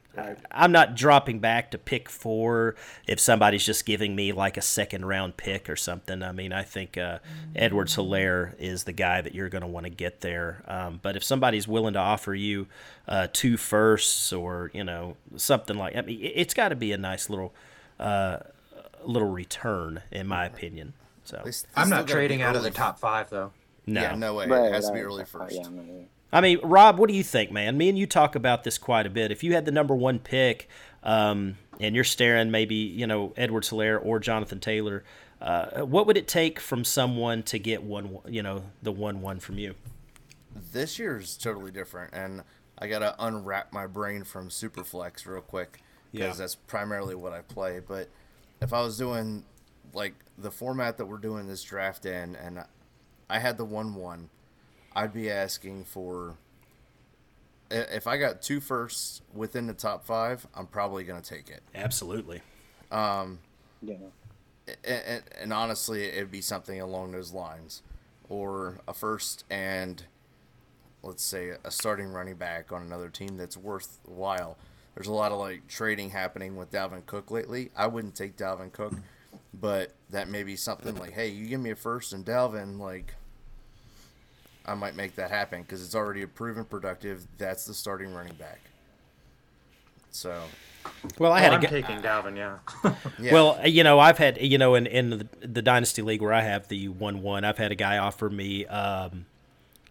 [0.51, 2.75] I'm not dropping back to pick four
[3.07, 6.23] if somebody's just giving me like a second round pick or something.
[6.23, 7.19] I mean, I think uh,
[7.55, 10.63] Edwards Helaire is the guy that you're going to want to get there.
[10.67, 12.67] Um, but if somebody's willing to offer you
[13.07, 16.99] uh, two firsts or you know something like, I mean, it's got to be a
[16.99, 17.53] nice little
[18.01, 18.39] uh,
[19.05, 20.95] little return, in my opinion.
[21.25, 21.43] So
[21.77, 23.53] I'm not trading out of the top five though.
[23.87, 24.47] No, yeah, no way.
[24.47, 25.57] Right, it has to be early first.
[25.57, 25.69] Yeah,
[26.33, 27.77] I mean, Rob, what do you think, man?
[27.77, 29.31] Me and you talk about this quite a bit.
[29.31, 30.69] If you had the number one pick,
[31.03, 35.05] um, and you're staring maybe you know Edwards Helaire or Jonathan Taylor,
[35.41, 38.19] uh, what would it take from someone to get one?
[38.27, 39.75] You know, the one one from you.
[40.73, 42.43] This year is totally different, and
[42.79, 46.43] I gotta unwrap my brain from Superflex real quick because Yeah.
[46.45, 47.81] that's primarily what I play.
[47.87, 48.09] But
[48.61, 49.45] if I was doing
[49.93, 52.65] like the format that we're doing this draft in, and
[53.29, 54.31] I had the one one,
[54.95, 56.37] I'd be asking for.
[57.71, 61.63] If I got two firsts within the top five, I'm probably gonna take it.
[61.75, 62.43] Absolutely.
[62.91, 63.39] Um,
[63.81, 63.97] Yeah.
[64.85, 67.83] and, and honestly, it'd be something along those lines,
[68.29, 70.05] or a first and
[71.03, 74.57] let's say a starting running back on another team that's worthwhile.
[74.95, 77.71] There's a lot of like trading happening with Dalvin Cook lately.
[77.75, 78.93] I wouldn't take Dalvin Cook,
[79.55, 83.15] but that may be something like, hey, you give me a first and Dalvin, like
[84.67, 87.27] I might make that happen because it's already a proven productive.
[87.39, 88.61] That's the starting running back.
[90.11, 90.43] So
[91.19, 92.59] Well, I Well, had a I'm guy- taking Dalvin, yeah.
[93.19, 93.33] yeah.
[93.33, 96.43] Well, you know, I've had you know in in the, the dynasty league where I
[96.43, 99.27] have the one one, I've had a guy offer me um,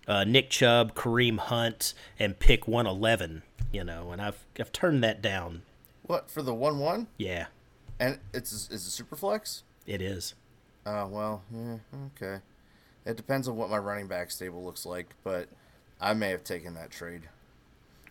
[0.08, 3.44] uh, Nick Chubb, Kareem Hunt, and pick one eleven.
[3.72, 5.64] You know, and I've I've turned that down.
[6.04, 7.08] what for the one one?
[7.18, 7.48] Yeah,
[8.00, 9.64] And it's is it super flex?
[9.88, 10.36] it is.
[10.86, 11.78] Oh well, yeah,
[12.16, 12.42] okay.
[13.06, 15.48] It depends on what my running back stable looks like, but
[16.00, 17.24] I may have taken that trade.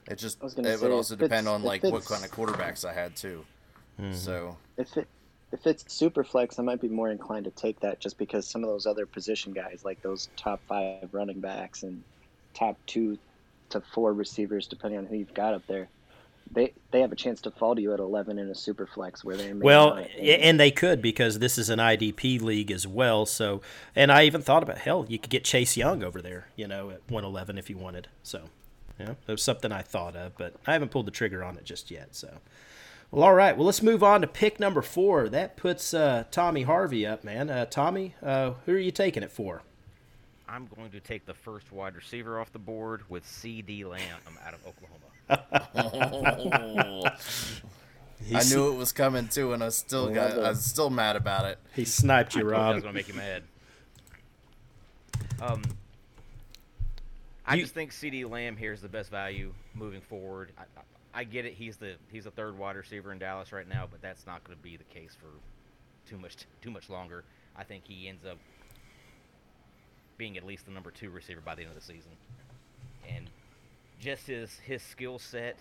[0.08, 2.30] It just I was it gonna would say, also depend on like what kind of
[2.30, 3.44] quarterbacks I had too.
[4.00, 4.14] Mm-hmm.
[4.14, 5.06] So If it
[5.52, 8.62] if it's super flex, I might be more inclined to take that just because some
[8.62, 12.02] of those other position guys, like those top five running backs and
[12.54, 13.18] top two
[13.70, 15.88] to four receivers, depending on who you've got up there,
[16.52, 19.24] they they have a chance to fall to you at eleven in a super flex
[19.24, 20.06] where they may Well, not.
[20.18, 23.24] and they could because this is an IDP league as well.
[23.26, 23.60] So,
[23.94, 26.90] and I even thought about hell, you could get Chase Young over there, you know,
[26.90, 28.08] at one eleven if you wanted.
[28.22, 28.44] So,
[28.98, 31.64] yeah, that was something I thought of, but I haven't pulled the trigger on it
[31.64, 32.14] just yet.
[32.16, 32.38] So,
[33.12, 33.56] well, all right.
[33.56, 35.28] Well, let's move on to pick number four.
[35.28, 37.48] That puts uh, Tommy Harvey up, man.
[37.50, 39.62] Uh, Tommy, uh, who are you taking it for?
[40.48, 44.52] I'm going to take the first wide receiver off the board with CeeDee Lamb out
[44.52, 45.04] of Oklahoma.
[45.30, 47.14] I
[48.24, 51.44] He's- knew it was coming too, and I still got I was still mad about
[51.46, 51.58] it.
[51.74, 52.92] he sniped you, told you I was Rob.
[52.92, 53.42] going to make you mad.
[55.40, 55.62] Um,
[57.46, 60.52] I You- just think CeeDee Lamb here is the best value moving forward.
[60.58, 63.66] I, I, I get it; he's the he's the third wide receiver in Dallas right
[63.68, 65.26] now, but that's not going to be the case for
[66.08, 67.24] too much too much longer.
[67.56, 68.38] I think he ends up
[70.18, 72.12] being at least the number two receiver by the end of the season,
[73.08, 73.28] and
[74.00, 75.58] just his his skill set.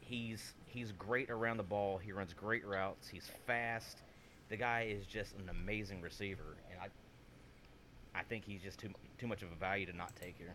[0.00, 1.98] He's he's great around the ball.
[1.98, 3.08] He runs great routes.
[3.08, 4.02] He's fast.
[4.48, 9.26] The guy is just an amazing receiver, and I I think he's just too too
[9.26, 10.54] much of a value to not take here.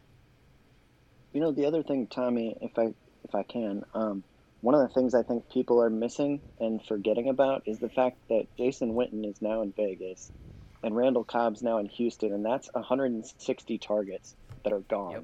[1.32, 4.24] You know, the other thing, Tommy, if I if I can, um,
[4.62, 8.18] one of the things I think people are missing and forgetting about is the fact
[8.30, 10.32] that Jason Witten is now in Vegas,
[10.84, 15.24] and Randall Cobb's now in Houston, and that's 160 targets that are gone Yep.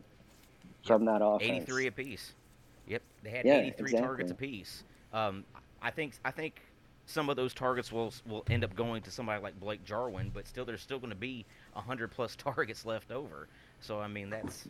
[0.85, 1.51] From that offense.
[1.51, 2.33] 83 apiece.
[2.87, 4.83] Yep, they had Yeah, 83 targets apiece.
[5.13, 5.43] Um,
[5.81, 6.61] I think I think
[7.05, 10.47] some of those targets will will end up going to somebody like Blake Jarwin, but
[10.47, 13.47] still there's still going to be 100 plus targets left over.
[13.81, 14.67] So I mean that's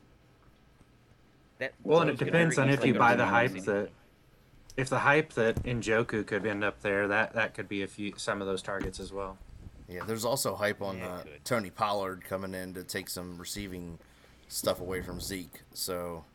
[1.60, 1.74] that.
[1.84, 3.62] Well, and it depends on if you buy the hype CD.
[3.66, 3.90] that
[4.78, 8.14] if the hype that Njoku could end up there, that that could be a few
[8.18, 9.38] some of those targets as well.
[9.88, 11.24] Yeah, there's also hype on Yeah, uh.
[11.44, 14.00] Tony Pollard coming in to take some receiving
[14.48, 15.62] stuff away from Zeke.
[15.74, 16.26] So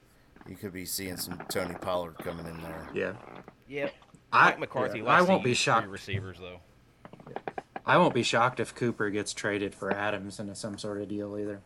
[0.49, 2.89] you could be seeing some Tony Pollard coming in there.
[2.95, 3.13] Yeah.
[3.69, 3.95] Yep.
[4.33, 5.89] I- Mike McCarthy yeah, likes I won't to be use shocked.
[5.89, 6.61] Receivers though.
[7.87, 11.37] I won't be shocked if Cooper gets traded for Adams in some sort of deal
[11.39, 11.61] either.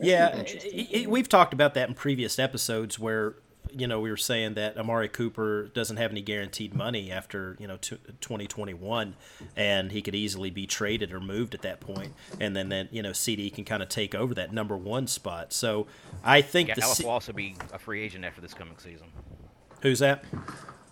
[0.00, 3.34] Yeah, i- i- we've talked about that in previous episodes where
[3.72, 7.66] you know we were saying that Amari Cooper doesn't have any guaranteed money after you
[7.66, 9.14] know t- 2021,
[9.56, 12.12] and he could easily be traded or moved at that point.
[12.40, 15.52] and then then you know CeeDee can kind of take over that number one spot.
[15.52, 15.86] So
[16.24, 19.06] I think Yeah, C- will also be a free agent after this coming season.
[19.82, 20.24] who's that?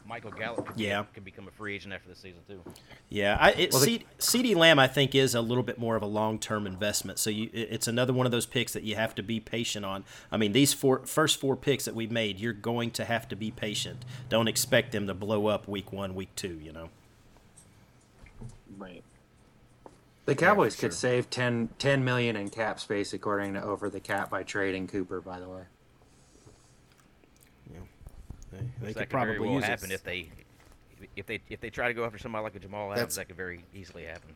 [0.08, 1.02] Michael Gallup could, Yeah.
[1.02, 2.60] be, could become a free agent after this season too.
[3.08, 5.96] Yeah, I, it, Well, the- C, CeeDee Lamb I think is a little bit more
[5.96, 7.18] of a long term investment.
[7.18, 9.84] So you, it- it's another one of those picks that you have to be patient
[9.84, 10.04] on.
[10.30, 13.36] I mean, these four first four picks that we've made, you're going to have to
[13.36, 14.04] be patient.
[14.28, 16.58] Don't expect them to blow up week one, week two.
[16.62, 16.88] You know.
[18.78, 19.02] Right.
[20.26, 20.98] The Cowboys for could sure.
[20.98, 25.20] save 10, 10 million in cap space according to over the cap by trading Cooper.
[25.20, 25.62] By the way,
[28.80, 29.94] They, they could could very probably well use happen it.
[29.94, 30.30] if they
[31.14, 32.98] if they if they try to go after somebody like a Jamal Adams.
[32.98, 34.34] That's- that could very easily happen.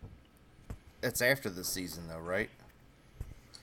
[1.02, 2.50] It's after the season though, right?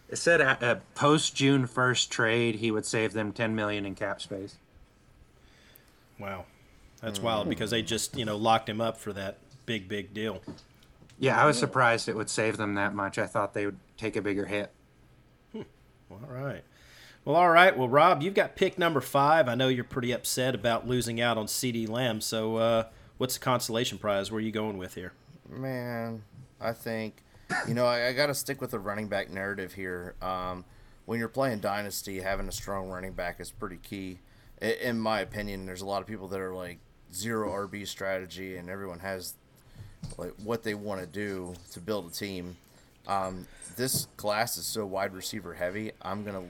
[0.09, 3.93] It said a, a post June first trade, he would save them ten million in
[3.93, 4.55] cap space.
[6.17, 6.45] Wow,
[7.01, 7.49] that's wild hmm.
[7.49, 10.41] because they just you know locked him up for that big big deal.
[11.19, 13.17] Yeah, I was surprised it would save them that much.
[13.17, 14.71] I thought they would take a bigger hit.
[15.51, 15.63] Hmm.
[16.11, 16.63] All right.
[17.27, 17.77] Well, all right.
[17.77, 19.49] Well, Rob, you've got pick number five.
[19.49, 22.21] I know you're pretty upset about losing out on CeeDee Lamb.
[22.21, 22.83] So, uh,
[23.17, 24.31] what's the consolation prize?
[24.31, 25.11] Where are you going with here?
[25.49, 26.23] Man,
[26.61, 27.21] I think,
[27.67, 30.15] you know, I, I got to stick with the running back narrative here.
[30.21, 30.63] Um,
[31.03, 34.19] when you're playing Dynasty, having a strong running back is pretty key.
[34.61, 36.79] In my opinion, there's a lot of people that are like
[37.13, 39.33] zero RB strategy, and everyone has
[40.17, 42.55] like what they want to do to build a team.
[43.05, 45.91] Um, this class is so wide receiver heavy.
[46.01, 46.43] I'm gonna,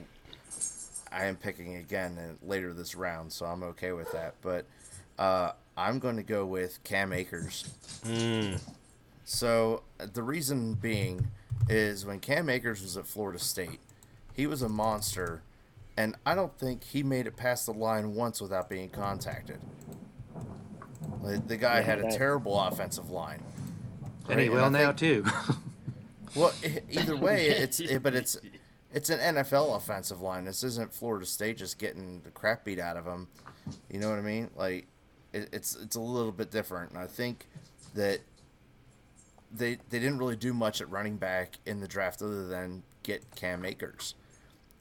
[1.12, 4.34] I am picking again in, later this round, so I'm okay with that.
[4.42, 4.66] But
[5.18, 7.68] uh, I'm going to go with Cam Akers.
[9.24, 11.28] So the reason being
[11.68, 13.80] is when Cam Akers was at Florida State,
[14.32, 15.42] he was a monster,
[15.96, 19.60] and I don't think he made it past the line once without being contacted.
[21.46, 23.42] The guy had a terrible offensive line.
[24.30, 25.24] And he Right, and will now too.
[26.34, 26.52] Well,
[26.90, 28.36] either way, it's it, but it's
[28.98, 30.44] it's an NFL offensive line.
[30.44, 33.28] This isn't Florida State just getting the crap beat out of them.
[33.88, 34.50] You know what I mean?
[34.56, 34.88] Like
[35.32, 36.90] it, it's it's a little bit different.
[36.90, 37.46] And I think
[37.94, 38.18] that
[39.52, 43.22] they they didn't really do much at running back in the draft other than get
[43.36, 44.16] Cam Akers.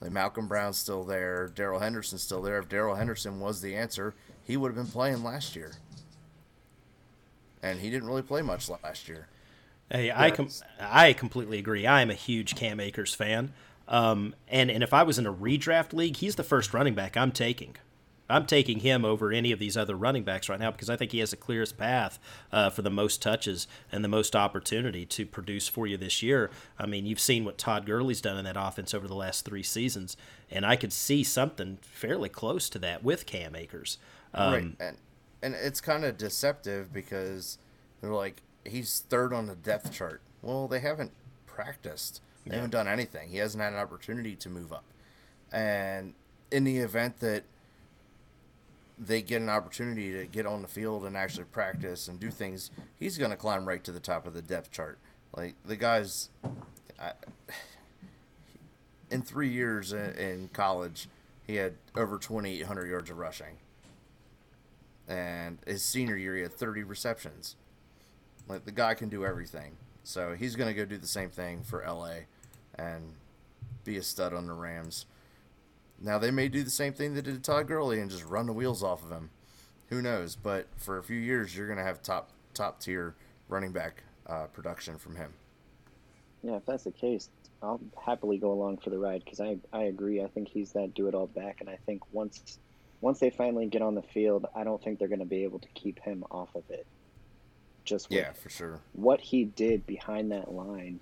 [0.02, 2.58] Like Malcolm Brown's still there, Darrell Henderson's still there.
[2.58, 5.74] If Darrell Henderson was the answer, he would have been playing last year.
[7.62, 9.28] And he didn't really play much last year.
[9.92, 10.50] Hey, I com-
[10.80, 11.86] I completely agree.
[11.86, 13.54] I am a huge Cam Akers fan.
[13.88, 17.16] Um, and and if I was in a redraft league, he's the first running back
[17.18, 17.76] I'm taking.
[18.30, 21.14] I'm taking him over any of these other running backs right now because I think
[21.14, 22.20] he has the clearest path
[22.52, 26.52] uh, for the most touches and the most opportunity to produce for you this year.
[26.78, 29.64] I mean, you've seen what Todd Gurley's done in that offense over the last three
[29.64, 30.18] seasons,
[30.52, 33.98] and I could see something fairly close to that with Cam Akers.
[34.34, 34.98] Um, right and
[35.42, 37.58] and it's kind of deceptive because
[38.02, 41.12] they're like he's third on the depth chart well they haven't
[41.46, 43.30] practiced they haven't done anything.
[43.30, 44.84] He hasn't had an opportunity to move up.
[45.52, 46.14] And
[46.52, 47.44] in the event that
[48.98, 52.72] they get an opportunity to get on the field and actually practice and do things
[53.00, 54.98] he's going to climb right to the top of the depth chart.
[55.36, 56.30] Like the guy's
[57.00, 57.12] I,
[59.12, 61.08] in three years in, college
[61.46, 63.58] he had over 2800 yards of rushing.
[65.08, 67.56] And his senior year he had 30 receptions.
[68.50, 71.84] Like the guy can do everything, so he's gonna go do the same thing for
[71.86, 72.22] LA,
[72.78, 73.14] and
[73.84, 75.06] be a stud on the Rams.
[76.00, 78.46] Now they may do the same thing they did to Todd Gurley and just run
[78.46, 79.30] the wheels off of him.
[79.90, 80.36] Who knows?
[80.36, 83.16] But for a few years, you're gonna have top top tier
[83.50, 85.34] running back uh, production from him.
[86.44, 87.30] Yeah, if that's the case,
[87.64, 90.22] I'll happily go along for the ride because I, I agree.
[90.22, 92.60] I think he's that do it all back, and I think once
[93.02, 95.60] once they finally get on the field, I don't think they're going to be able
[95.60, 96.86] to keep him off of it.
[97.86, 98.80] Just Yeah, for sure.
[98.94, 101.00] what he did behind that line.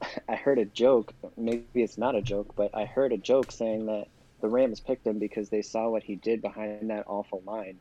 [0.28, 3.86] I heard a joke, maybe it's not a joke, but I heard a joke saying
[3.86, 4.08] that
[4.40, 7.78] the Rams picked him because they saw what he did behind that awful line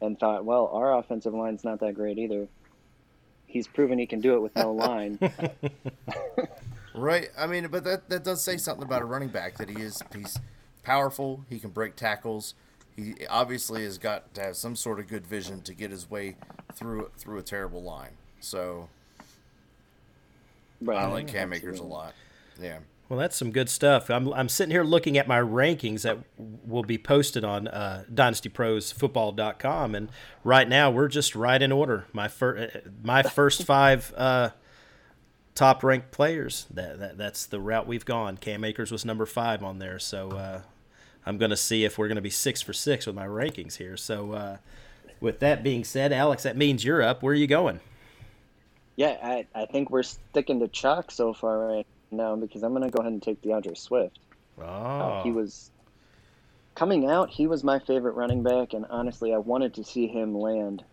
[0.00, 2.48] and thought, well, our offensive line's not that great either.
[3.46, 5.18] He's proven he can do it with no line.
[6.94, 7.30] Right.
[7.36, 10.00] I mean, but that that does say something about a running back that he is
[10.14, 10.38] he's
[10.84, 11.44] powerful.
[11.50, 12.54] He can break tackles.
[12.94, 16.36] He obviously has got to have some sort of good vision to get his way
[16.72, 18.12] through through a terrible line.
[18.38, 18.88] So
[20.84, 22.14] Right, I like Cam Akers a lot.
[22.60, 22.78] Yeah.
[23.08, 24.08] Well, that's some good stuff.
[24.10, 29.94] I'm, I'm sitting here looking at my rankings that will be posted on uh, DynastyProsFootball.com,
[29.94, 30.10] and
[30.42, 32.06] right now we're just right in order.
[32.12, 34.50] My first, my first five uh,
[35.54, 36.66] top ranked players.
[36.70, 38.38] That, that that's the route we've gone.
[38.38, 40.62] Cam Akers was number five on there, so uh,
[41.26, 43.76] I'm going to see if we're going to be six for six with my rankings
[43.76, 43.96] here.
[43.96, 44.56] So, uh,
[45.20, 47.22] with that being said, Alex, that means you're up.
[47.22, 47.80] Where are you going?
[48.96, 52.88] Yeah, I, I think we're sticking to chalk so far right now because I'm going
[52.88, 54.18] to go ahead and take D'Andre Swift.
[54.58, 55.70] Oh, Uh, he was
[56.74, 57.30] coming out.
[57.30, 60.84] He was my favorite running back, and honestly, I wanted to see him land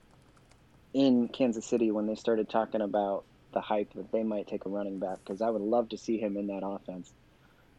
[0.93, 3.24] in Kansas City when they started talking about
[3.54, 6.18] the hype that they might take a running back because I would love to see
[6.18, 7.12] him in that offense.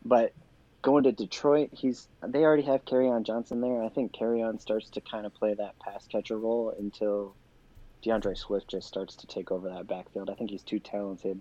[0.05, 0.33] But
[0.83, 3.83] going to Detroit, he's they already have on Johnson there.
[3.83, 7.35] I think on starts to kind of play that pass catcher role until
[8.03, 10.29] D'Andre Swift just starts to take over that backfield.
[10.31, 11.41] I think he's too talented,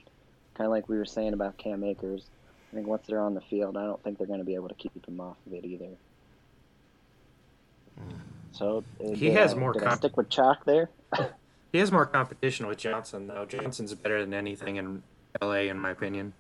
[0.56, 2.26] kind of like we were saying about Cam Akers.
[2.72, 4.70] I think once they're on the field, I don't think they're going to be able
[4.70, 5.90] to keep him off of it either.
[8.52, 10.90] So uh, He did has I- more Did I stick with chalk there?
[11.72, 13.46] He has more competition with Johnson though.
[13.46, 15.04] Johnson's better than anything in
[15.42, 16.34] LA, in my opinion.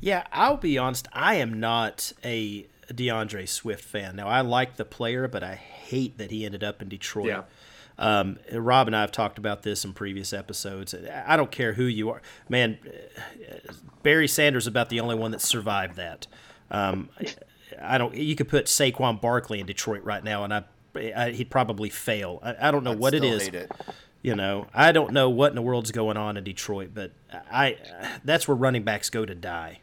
[0.00, 1.06] Yeah, I'll be honest.
[1.12, 2.64] I am not a
[2.94, 4.16] D'Andre Swift fan.
[4.16, 7.26] Now, I like the player, but I hate that he ended up in Detroit.
[7.26, 7.42] Yeah.
[7.98, 10.94] Um, Rob and I have talked about this in previous episodes.
[10.94, 12.78] I don't care who you are, man.
[14.02, 16.26] Barry Sanders is about the only one that survived that.
[16.70, 17.08] Um,
[17.80, 18.14] I don't.
[18.14, 20.64] You could put Saquon Barkley in Detroit right now, and I,
[21.16, 22.40] I he'd probably fail.
[22.42, 23.48] I, I don't know I'd what it is.
[23.48, 23.70] it.
[24.22, 27.12] You know, I don't know what in the world's going on in Detroit, but
[27.50, 27.76] I
[28.24, 29.80] that's where running backs go to die,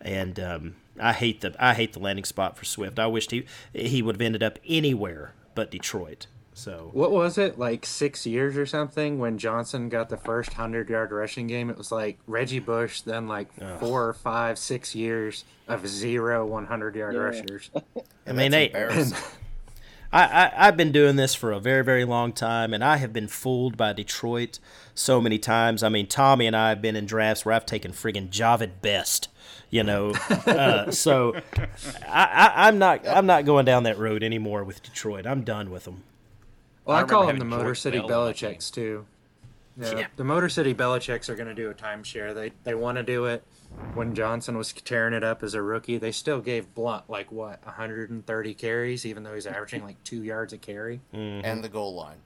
[0.00, 2.98] and um, I hate the I hate the landing spot for Swift.
[2.98, 6.26] I wished he he would have ended up anywhere but Detroit.
[6.60, 10.90] So What was it like six years or something when Johnson got the first hundred
[10.90, 11.70] yard rushing game?
[11.70, 13.48] It was like Reggie Bush, then like
[13.80, 17.20] four or five, six years of zero 100 yard Yeah.
[17.20, 17.70] rushers.
[18.26, 19.16] I mean, That's they.
[20.12, 23.12] I, I I've been doing this for a very very long time, and I have
[23.12, 24.58] been fooled by Detroit
[24.94, 25.82] so many times.
[25.82, 29.28] I mean, Tommy and I have been in drafts where I've taken friggin' Jahvid Best,
[29.70, 30.10] you know.
[30.46, 31.34] uh, so
[32.06, 35.26] I, I, I'm not I'm not going down that road anymore with Detroit.
[35.26, 36.02] I'm done with them.
[36.84, 38.32] Well, I I, call remember them the Motor George City Bell on.
[38.32, 39.06] Belichicks too.
[39.76, 40.06] Yeah, Yeah.
[40.16, 42.34] the Motor City Belichicks are going to do a timeshare.
[42.34, 43.44] They they want to do it.
[43.94, 47.64] When Johnson was tearing it up as a rookie, they still gave Blount like what
[47.64, 51.00] 130 carries, even though he's averaging like two yards a carry.
[51.14, 51.44] Mm-hmm.
[51.46, 52.16] and the goal line.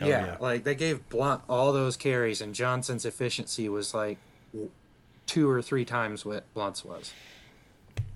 [0.00, 0.36] Oh, yeah, yeah.
[0.40, 4.18] like they gave Blount all those carries, and Johnson's efficiency was like
[5.26, 7.12] two or three times what Blount's was.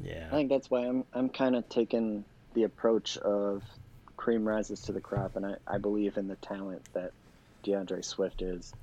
[0.02, 0.26] Yeah.
[0.30, 3.62] I think that's why I'm I'm kind of taking the approach of
[4.20, 7.12] cream rises to the crop, and I, I believe in the talent that
[7.62, 8.74] D'Andre Swift is.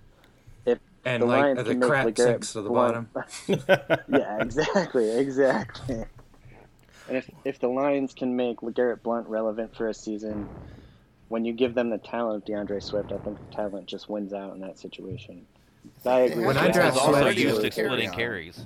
[0.66, 3.10] If And the like Lions the can make crap LeGarrette sinks to the bottom.
[3.48, 6.06] yeah, exactly, exactly.
[7.08, 10.50] And if if the Lions can make LeGarrette Blount relevant for a season,
[11.30, 14.34] when you give them the talent of D'Andre Swift, I think the talent just wins
[14.34, 15.46] out in that situation.
[16.04, 16.46] I agree.
[16.46, 16.74] When with I you.
[16.74, 18.66] draft He's also Swift, used to splitting carries.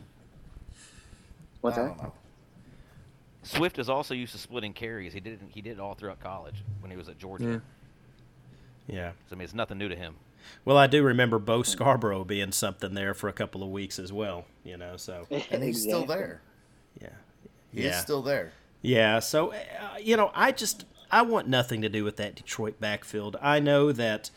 [1.60, 2.12] What's I that?
[3.44, 3.58] Don't know.
[3.60, 5.14] Swift is also used to splitting carries.
[5.14, 7.62] He did it, he did it all throughout college when he was at Georgia.
[8.88, 8.96] Yeah.
[8.96, 9.12] Yeah.
[9.30, 10.16] So I mean, it's nothing new to him.
[10.66, 14.12] Well, I do remember Bo Scarborough being something there for a couple of weeks as
[14.12, 14.46] well.
[14.64, 16.42] You know, so And he's still there.
[17.02, 17.10] yeah.
[17.74, 18.00] He's Yeah.
[18.00, 18.52] still there.
[18.84, 19.58] Yeah, so uh,
[20.02, 23.38] you know, I just I want nothing to do with that Detroit backfield.
[23.40, 24.32] I know that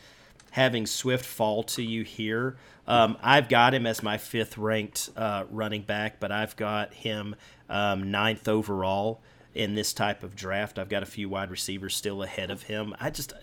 [0.51, 2.55] having Swift fall to you here,
[2.87, 7.35] um, I've got him as my fifth ranked uh, running back, but I've got him
[7.69, 9.21] um, ninth overall
[9.53, 10.77] in this type of draft.
[10.77, 12.95] I've got a few wide receivers still ahead of him.
[12.99, 13.33] I just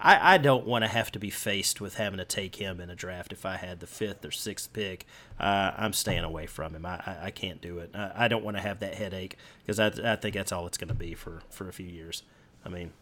[0.00, 2.90] I, I don't want to have to be faced with having to take him in
[2.90, 5.06] a draft if I had the fifth or sixth pick.
[5.38, 6.84] Uh, I'm staying away from him.
[6.86, 7.90] I, I, I can't do it.
[7.94, 10.78] I, I don't want to have that headache because I, I think that's all it's
[10.78, 12.22] going to be for, for a few years.
[12.64, 12.92] I mean,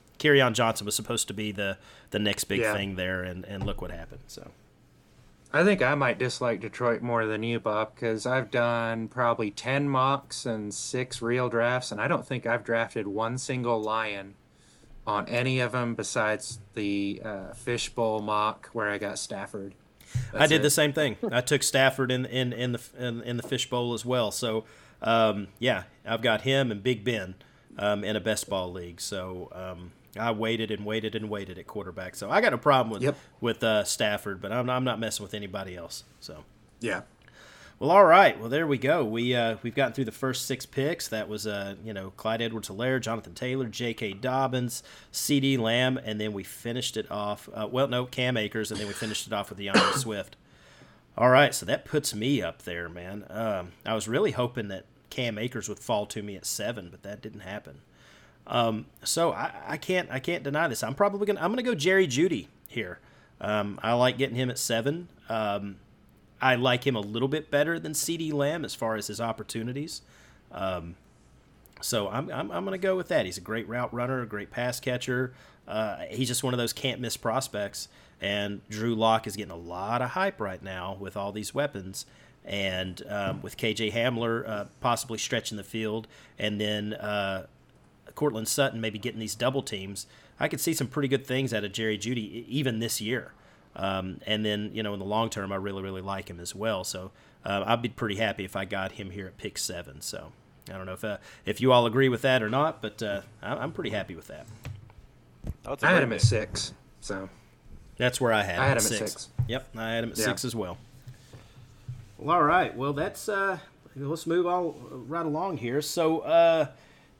[0.42, 1.78] on Johnson was supposed to be the,
[2.10, 2.72] the next big Yeah.
[2.74, 4.20] thing there, and, and look what happened.
[4.26, 4.50] So
[5.54, 9.88] I think I might dislike Detroit more than you, Bob, because I've done probably 10
[9.88, 14.34] mocks and six real drafts, and I don't think I've drafted one single Lion
[15.06, 19.76] on any of them besides the uh, Fishbowl mock where I got Stafford.
[20.32, 20.62] I did it.
[20.64, 21.18] the same thing.
[21.30, 24.32] I took Stafford in in in the in, in the fishbowl as well.
[24.32, 24.64] So
[25.02, 27.36] um, yeah, I've got him and Big Ben
[27.78, 29.00] um, in a best ball league.
[29.00, 32.14] So um, I waited and waited and waited at quarterback.
[32.14, 33.16] So I got a problem with Yep.
[33.40, 36.04] with uh, Stafford, but I'm I'm not messing with anybody else.
[36.20, 36.44] So.
[36.80, 37.02] Yeah.
[37.80, 38.38] Well, all right.
[38.38, 39.04] Well, there we go.
[39.04, 41.08] We uh, we've gotten through the first six picks.
[41.08, 44.12] That was uh, you know Clyde Edwards-Helaire, Jonathan Taylor, J.K.
[44.14, 47.48] Dobbins, CeeDee Lamb, and then we finished it off.
[47.52, 50.36] Uh, well, no, Cam Akers, and then we finished it off with D'Andre Swift.
[51.18, 53.24] All right, so that puts me up there, man.
[53.28, 57.02] Um, I was really hoping that Cam Akers would fall to me at seven, but
[57.02, 57.80] that didn't happen.
[58.46, 60.82] Um, so I, I can't I can't deny this.
[60.82, 62.98] I'm probably gonna I'm gonna go Jerry Jeudy here.
[63.40, 65.08] Um, I like getting him at seven.
[65.28, 65.76] Um,
[66.40, 70.02] I like him a little bit better than CeeDee Lamb as far as his opportunities.
[70.52, 70.96] Um,
[71.80, 73.26] so I'm, I'm, I'm to go with that.
[73.26, 75.32] He's a great route runner, a great pass catcher.
[75.66, 77.88] Uh, he's just one of those can't miss prospects.
[78.20, 82.06] And Drew Lock is getting a lot of hype right now with all these weapons.
[82.44, 86.06] And um, with KJ Hamler uh, possibly stretching the field,
[86.38, 87.46] and then uh,
[88.14, 90.06] Courtland Sutton maybe getting these double teams,
[90.40, 93.32] I could see some pretty good things out of Jerry Jeudy even this year.
[93.76, 96.54] Um, and then you know in the long term, I really really like him as
[96.54, 96.84] well.
[96.84, 97.10] So
[97.44, 100.00] uh, I'd be pretty happy if I got him here at pick seven.
[100.00, 100.30] So
[100.70, 103.22] I don't know if uh, if you all agree with that or not, but uh,
[103.42, 104.46] I- I'm pretty happy with that.
[105.66, 106.72] Oh, it's a I had great him at six.
[107.00, 107.28] So
[107.96, 108.58] That's where I had.
[108.58, 109.10] I him had at him at six.
[109.12, 109.28] six.
[109.48, 110.24] Yep, I had him at Yeah.
[110.24, 110.78] six as well.
[112.18, 112.74] Well, all right.
[112.76, 113.58] Well, that's uh,
[113.96, 114.76] let's move all
[115.08, 115.82] right along here.
[115.82, 116.66] So uh,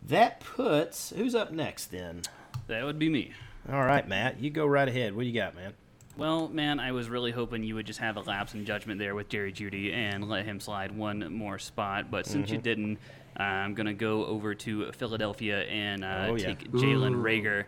[0.09, 2.23] that puts who's up next then?
[2.67, 3.33] That would be me.
[3.71, 5.15] All right, Matt, you go right ahead.
[5.15, 5.73] What do you got, man?
[6.17, 9.15] Well, man, I was really hoping you would just have a lapse in judgment there
[9.15, 12.11] with Jerry Jeudy and let him slide one more spot.
[12.11, 12.55] But since Mm-hmm.
[12.55, 12.99] you didn't,
[13.39, 16.47] uh, I'm going to go over to Philadelphia and uh, Oh, yeah.
[16.47, 17.65] take Jalen Reagor.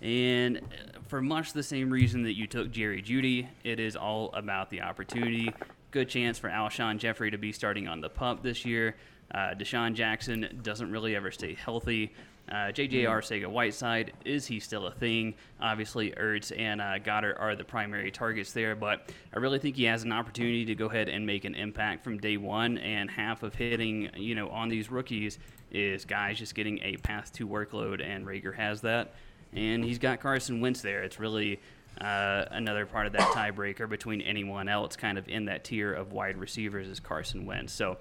[0.00, 0.60] And uh,
[1.08, 4.82] for much the same reason that you took Jerry Jeudy, it is all about the
[4.82, 5.52] opportunity.
[5.90, 8.94] Good chance for Alshon Jeffery to be starting on the pup this year.
[9.32, 12.12] Uh, DeSean Jackson doesn't really ever stay healthy.
[12.48, 15.34] Uh, JJ Arcega Whiteside, is he still a thing?
[15.60, 19.84] Obviously, Ertz and uh, Goedert are the primary targets there, but I really think he
[19.84, 22.78] has an opportunity to go ahead and make an impact from day one.
[22.78, 25.40] And half of hitting, you know, on these rookies
[25.72, 29.12] is guys just getting a path to workload, and Reagor has that
[29.52, 31.02] and he's got Carson Wentz there.
[31.02, 31.60] It's really
[32.00, 36.12] uh, another part of that tiebreaker between anyone else, kind of in that tier of
[36.12, 37.72] wide receivers, is Carson Wentz.
[37.72, 37.96] So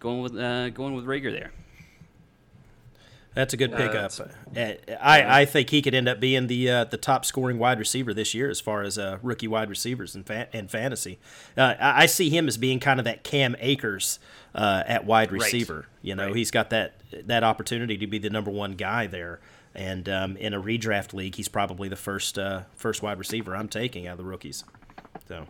[0.00, 1.52] going with uh, going with Reagor there.
[3.34, 4.12] That's a good pickup.
[4.18, 7.78] Uh, I, I think he could end up being the uh, the top scoring wide
[7.78, 11.18] receiver this year as far as uh, rookie wide receivers in, fa- in fantasy.
[11.54, 14.18] Uh, I, I see him as being kind of that Cam Akers
[14.54, 15.84] uh, at wide receiver.
[16.00, 16.36] You know, Right.
[16.36, 16.94] he's got that
[17.26, 19.40] that opportunity to be the number one guy there.
[19.74, 23.68] And um, in a redraft league, he's probably the first uh, first wide receiver I'm
[23.68, 24.64] taking out of the rookies.
[25.28, 25.46] So,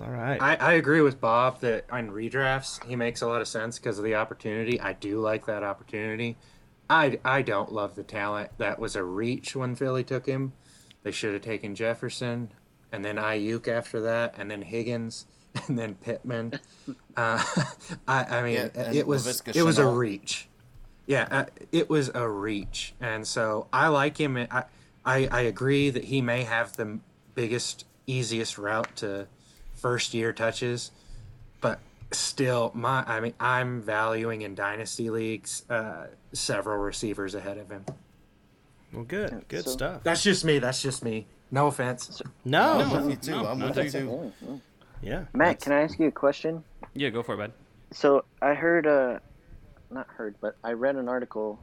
[0.00, 0.40] all right.
[0.40, 3.98] I, I agree with Bob that on redrafts he makes a lot of sense because
[3.98, 4.80] of the opportunity.
[4.80, 6.36] I do like that opportunity.
[6.88, 8.50] I, I don't love the talent.
[8.58, 10.52] That was a reach when Philly took him.
[11.02, 12.52] They should have taken Jefferson
[12.92, 15.26] and then Aiyuk after that, and then Higgins,
[15.66, 16.60] and then Pittman.
[17.14, 17.44] Uh,
[18.08, 20.48] I, I mean, Yeah, it was Laviska it was a reach.
[21.06, 24.38] Yeah, uh, it was a reach, and so I like him.
[24.38, 24.64] I,
[25.04, 27.00] I I agree that he may have the
[27.34, 29.28] biggest, easiest route to
[29.82, 30.92] first year touches,
[31.60, 31.80] but
[32.12, 37.84] still, my I mean, I'm valuing in dynasty leagues uh, several receivers ahead of him.
[38.92, 40.02] well, good, good so- stuff.
[40.04, 40.58] That's just me.
[40.60, 41.26] That's just me.
[41.50, 42.22] No offense.
[42.46, 43.42] No, I'm with you too.
[43.42, 44.32] no, I'm with you too.
[45.02, 46.62] Yeah, Matt, can I ask you a question?
[46.94, 47.52] Yeah, go for it, bud.
[47.90, 49.18] So I heard, uh,
[49.90, 51.58] not heard, but I read an article.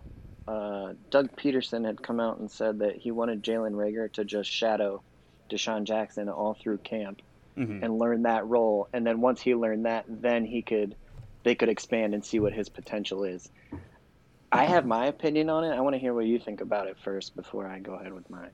[0.48, 4.52] Uh, Doug Pederson had come out and said that he wanted Jalen Reagor to just
[4.52, 5.02] shadow
[5.50, 7.22] DeSean Jackson all through camp
[7.60, 7.84] Mhm.
[7.84, 8.88] and learn that role.
[8.94, 10.96] And then once he learned that, then he could,
[11.44, 13.52] they could expand and see what his potential is.
[14.52, 15.76] I have my opinion on it.
[15.76, 18.30] I want to hear what you think about it first before I go ahead with
[18.30, 18.50] mine.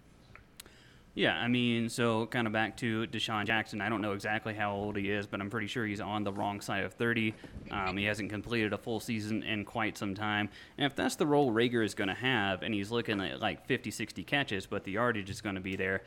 [1.14, 3.80] Yeah, I mean, so kind of back to DeSean Jackson.
[3.80, 6.34] I don't know exactly how old he is, but I'm pretty sure he's on the
[6.34, 7.34] wrong side of 30.
[7.72, 10.50] Um, he hasn't completed a full season in quite some time.
[10.78, 13.66] And if that's the role Reagor is going to have, and he's looking at like
[13.66, 16.02] 50, 60 catches, but the yardage is going to be there,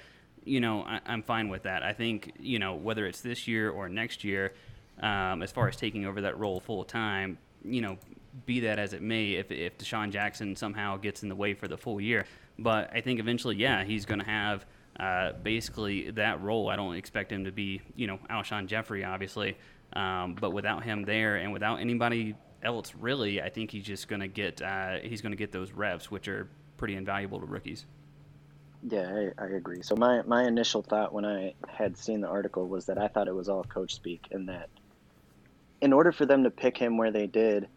[0.48, 1.82] you know, I, I'm fine with that.
[1.82, 4.54] I think, you know, whether it's this year or next year,
[5.00, 7.98] um, as far as taking over that role full time, you know,
[8.46, 11.68] be that as it may, if, if DeSean Jackson somehow gets in the way for
[11.68, 12.24] the full year.
[12.58, 14.66] But I think eventually, yeah, he's going to have
[14.98, 16.68] uh, basically that role.
[16.68, 19.56] I don't expect him to be, you know, Alshon Jeffery, obviously.
[19.92, 24.20] Um, but without him there and without anybody else, really, I think he's just going
[24.20, 27.86] to get uh, he's going to get those reps, which are pretty invaluable to rookies.
[28.82, 29.82] Yeah, I, I agree.
[29.82, 33.28] So my my initial thought when I had seen the article was that I thought
[33.28, 34.70] it was all coach speak, and that
[35.80, 37.68] in order for them to pick him where they did,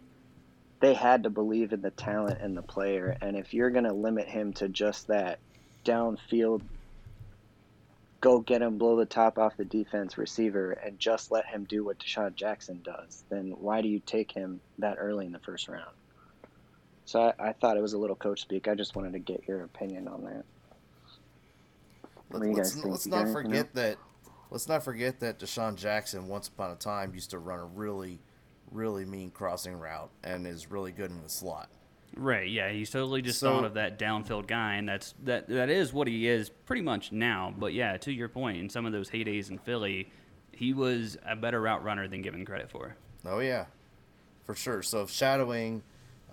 [0.81, 3.15] they had to believe in the talent and the player.
[3.21, 5.39] And if you're going to limit him to just that
[5.87, 6.67] downfield,
[8.21, 11.85] go get him, blow the top off the defense receiver, and just let him do
[11.85, 15.69] what DeSean Jackson does, then why do you take him that early in the first
[15.69, 15.95] round?
[17.05, 18.67] So I, I thought it was a little coach speak.
[18.67, 20.50] I just wanted to get your opinion on that.
[22.31, 22.85] What do you Let's, think?
[22.85, 23.97] let's You not got anything forget that.
[24.49, 28.19] Let's not forget that DeSean Jackson, once upon a time, used to run a really,
[28.69, 31.69] really mean crossing route and is really good in the slot.
[32.17, 32.49] Right.
[32.49, 32.69] Yeah.
[32.69, 35.47] He's totally just So- thought of that downfield guy, and that's that.
[35.47, 37.53] That is what he is pretty much now.
[37.57, 40.11] But yeah, to your point, in some of those heydays in Philly,
[40.51, 42.97] he was a better route runner than given credit for.
[43.25, 43.65] Oh yeah,
[44.45, 44.83] for sure.
[44.83, 45.83] So if shadowing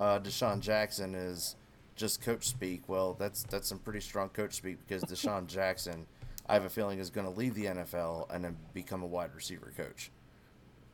[0.00, 1.54] uh, DeSean Jackson is
[1.98, 6.06] just coach speak, well, that's that's some pretty strong coach speak because DeSean Jackson,
[6.48, 9.34] I have a feeling, is going to leave the NFL and then become a wide
[9.34, 10.10] receiver coach.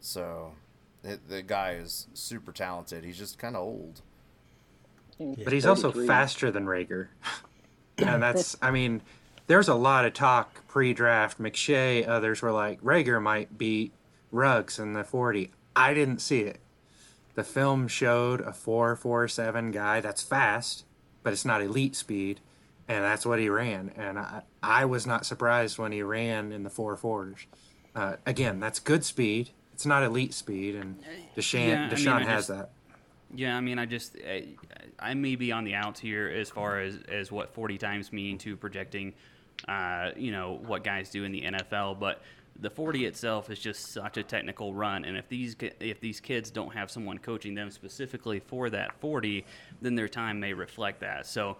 [0.00, 0.52] So
[1.04, 3.04] it, the guy is super talented.
[3.04, 4.02] He's just kind of old.
[5.18, 7.08] But he's also faster than Reagor.
[7.98, 9.00] and that's, I mean,
[9.46, 11.40] there's a lot of talk pre draft.
[11.40, 13.92] McShay, others were like, Reagor might beat
[14.32, 15.52] Ruggs in the 40.
[15.76, 16.60] I didn't see it.
[17.34, 20.84] The film showed a 447 guy that's fast,
[21.24, 22.38] but it's not elite speed.
[22.86, 23.90] And that's what he ran.
[23.96, 27.46] And I, I was not surprised when he ran in the 4.4s.
[27.96, 29.50] Uh, again, that's good speed.
[29.72, 30.76] It's not elite speed.
[30.76, 31.02] And
[31.36, 32.70] DeSean, Yeah, I mean, DeSean I has just- that.
[33.36, 34.44] Yeah, I mean, I just I,
[35.00, 38.38] I may be on the outs here as far as as what 40 times mean
[38.38, 39.12] to projecting
[39.66, 42.22] uh, you know, what guys do in the NFL, but
[42.60, 46.50] the 40 itself is just such a technical run and if these if these kids
[46.50, 49.44] don't have someone coaching them specifically for that 40
[49.82, 51.56] then their time may reflect that so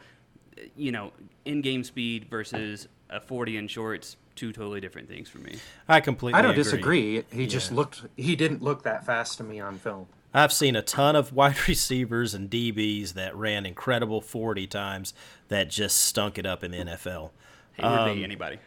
[0.77, 1.13] you know
[1.45, 5.57] in-game speed versus a 40 in shorts two totally different things for me
[5.89, 6.39] I completely.
[6.39, 6.63] I don't agree.
[6.63, 7.25] disagree.
[7.33, 8.03] He just looked.
[8.17, 10.07] He didn't look that fast to me on film.
[10.33, 15.15] I've seen a ton of wide receivers and DBs that ran incredible 40 times
[15.49, 17.31] that just stunk it up in the NFL.
[17.79, 18.59] Heyward Um, anybody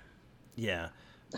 [0.56, 0.90] Yeah.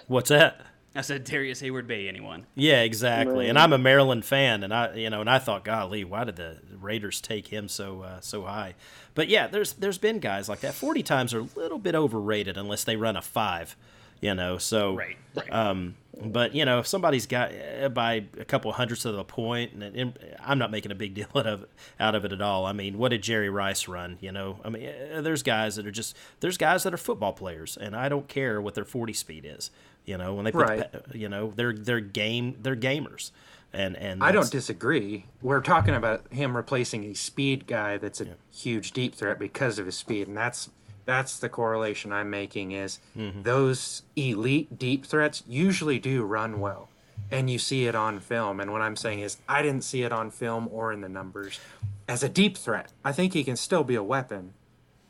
[0.08, 0.62] What's that?
[0.96, 3.48] I said Darrius Heyward-Bey anyone Yeah, exactly.
[3.48, 6.36] And I'm a Maryland fan, and I, you know, and I thought, golly, why did
[6.36, 8.74] the Raiders take him so uh, so high?
[9.14, 10.74] But yeah, there's there's been guys like that.
[10.74, 13.76] Forty times are a little bit overrated unless they run a five,
[14.22, 14.57] you know.
[14.57, 17.51] So right right Um, but you know, if somebody's got
[17.82, 21.13] uh, by a couple hundredths of a point, and, and I'm not making a big
[21.15, 21.65] deal out of
[21.99, 22.65] out of it at all.
[22.65, 24.17] I mean, what did Jerry Rice run?
[24.20, 27.32] You know, I mean, uh, there's guys that are just there's guys that are football
[27.34, 29.72] players, and I don't care what their 40 speed is.
[30.05, 30.91] You know, when they put, Right.
[30.91, 33.32] pa- you know, they're they're game they're gamers,
[33.72, 35.26] and and I don't disagree.
[35.41, 39.86] We're talking about him replacing a speed guy that's a huge deep threat because of
[39.86, 40.70] his speed, and that's
[41.10, 42.72] that's the correlation I'm making.
[42.72, 43.41] Is Mm-hmm.
[43.43, 46.89] those elite deep threats usually do run well,
[47.32, 48.60] and you see it on film.
[48.60, 51.60] And what I'm saying is, I didn't see it on film or in the numbers
[52.07, 52.91] as a deep threat.
[53.03, 54.53] I think he can still be a weapon.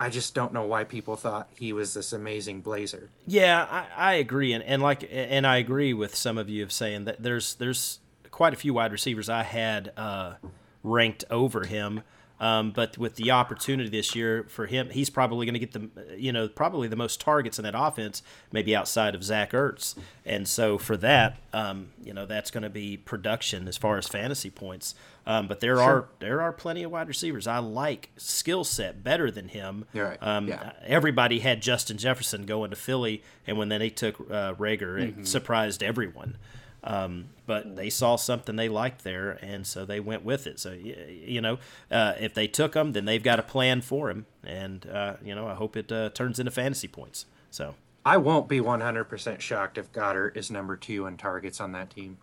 [0.02, 3.10] I just don't know why people thought he was this amazing blazer.
[3.28, 6.72] Yeah, I, I agree, and, and like, and I agree with some of you of
[6.72, 8.00] saying that there's there's
[8.32, 10.36] quite a few wide receivers I had uh,
[10.84, 12.02] ranked over him,
[12.40, 16.18] um, but with the opportunity this year for him, he's probably going to get the
[16.18, 18.22] you know probably the most targets in that offense,
[18.52, 22.70] maybe outside of Zach Ertz, and so for that, um, you know, that's going to
[22.70, 24.96] be production as far as fantasy points.
[25.26, 29.30] Um, but there are there are plenty of wide receivers I like skill set better
[29.30, 29.86] than him.
[29.94, 30.18] Right.
[30.22, 30.72] Um, Yeah.
[30.84, 35.28] everybody had Justin Jefferson going to Philly, and when then they took uh, Reagor, it
[35.28, 36.38] surprised everyone.
[36.84, 40.60] Um, but they saw something they liked there, and so they went with it.
[40.60, 41.58] So you know,
[41.92, 45.36] uh, if they took him, then they've got a plan for him, and uh, you
[45.36, 47.26] know, I hope it uh, turns into fantasy points.
[47.52, 47.76] So
[48.06, 52.18] I won't be 100% shocked if Goedert is number two in targets on that team.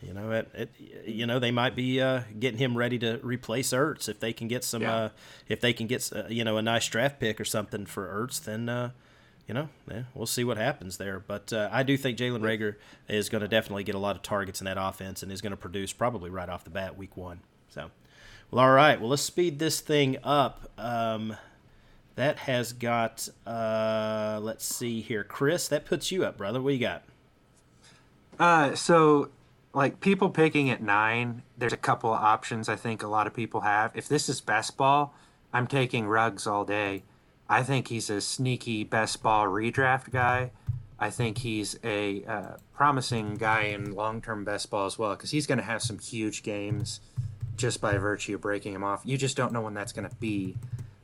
[0.00, 0.70] you know, it, it
[1.06, 4.48] you know they might be uh, getting him ready to replace Ertz if they can
[4.48, 4.94] get some, Yeah.
[4.94, 5.08] uh,
[5.48, 8.42] if they can get uh, you know a nice draft pick or something for Ertz,
[8.42, 8.92] then.
[9.48, 11.18] You know, yeah, we'll see what happens there.
[11.18, 12.76] But uh, I do think Jalen Reagor
[13.08, 15.50] is going to definitely get a lot of targets in that offense and is going
[15.50, 17.40] to produce probably right off the bat week one.
[17.68, 17.90] So,
[18.50, 19.00] well, all right.
[19.00, 20.70] Well, let's speed this thing up.
[20.78, 21.36] Um,
[22.14, 25.24] that has got, uh, let's see here.
[25.24, 26.60] Chris, that puts you up, brother.
[26.60, 27.02] What you got?
[28.38, 29.30] Uh, so,
[29.74, 33.34] like people picking at nine, there's a couple of options I think a lot of
[33.34, 33.92] people have.
[33.96, 35.14] If this is best ball,
[35.52, 37.02] I'm taking Ruggs all day.
[37.52, 40.52] I think he's a sneaky best ball redraft guy.
[40.98, 45.30] I think he's a uh, promising guy in long term best ball as well because
[45.30, 47.00] he's going to have some huge games
[47.56, 49.02] just by virtue of breaking him off.
[49.04, 50.56] You just don't know when that's going to be.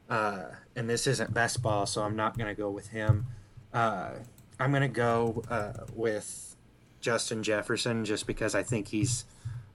[0.09, 0.44] Uh,
[0.74, 3.26] and this isn't best ball, so I'm not going to go with him.
[3.74, 4.12] Uh,
[4.59, 6.57] I'm going to go uh, with
[7.03, 9.26] Justin Jefferson just because I think he's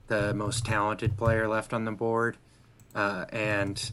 [0.07, 2.35] the most talented player left on the board.
[2.95, 3.91] Uh, and,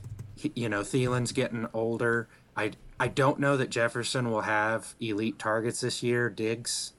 [0.55, 2.26] you know, Thielen's getting older.
[2.61, 6.29] I, I don't know that Jefferson will have elite targets this year.
[6.29, 6.93] Diggs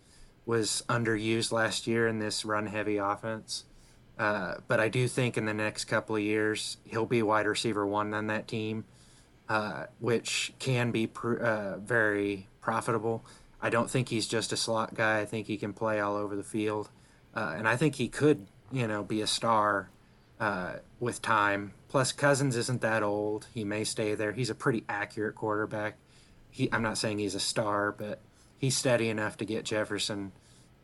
[0.46, 3.66] was underused last year in this run heavy offense.
[4.18, 7.86] Uh, but I do think in the next couple of years, he'll be wide receiver
[7.86, 8.86] one on that team,
[9.50, 13.24] uh, which can be pr- uh, very profitable.
[13.62, 15.20] I don't think he's just a slot guy.
[15.20, 16.90] I think he can play all over the field.
[17.36, 19.90] Uh, and I think he could, you know, be a star
[20.40, 21.74] uh, with time.
[21.92, 23.48] Plus, Cousins isn't that old.
[23.54, 24.32] He may stay there.
[24.32, 25.98] He's a pretty accurate quarterback.
[26.50, 28.22] He, I'm not saying he's a star, but
[28.58, 30.32] he's steady enough to get Jefferson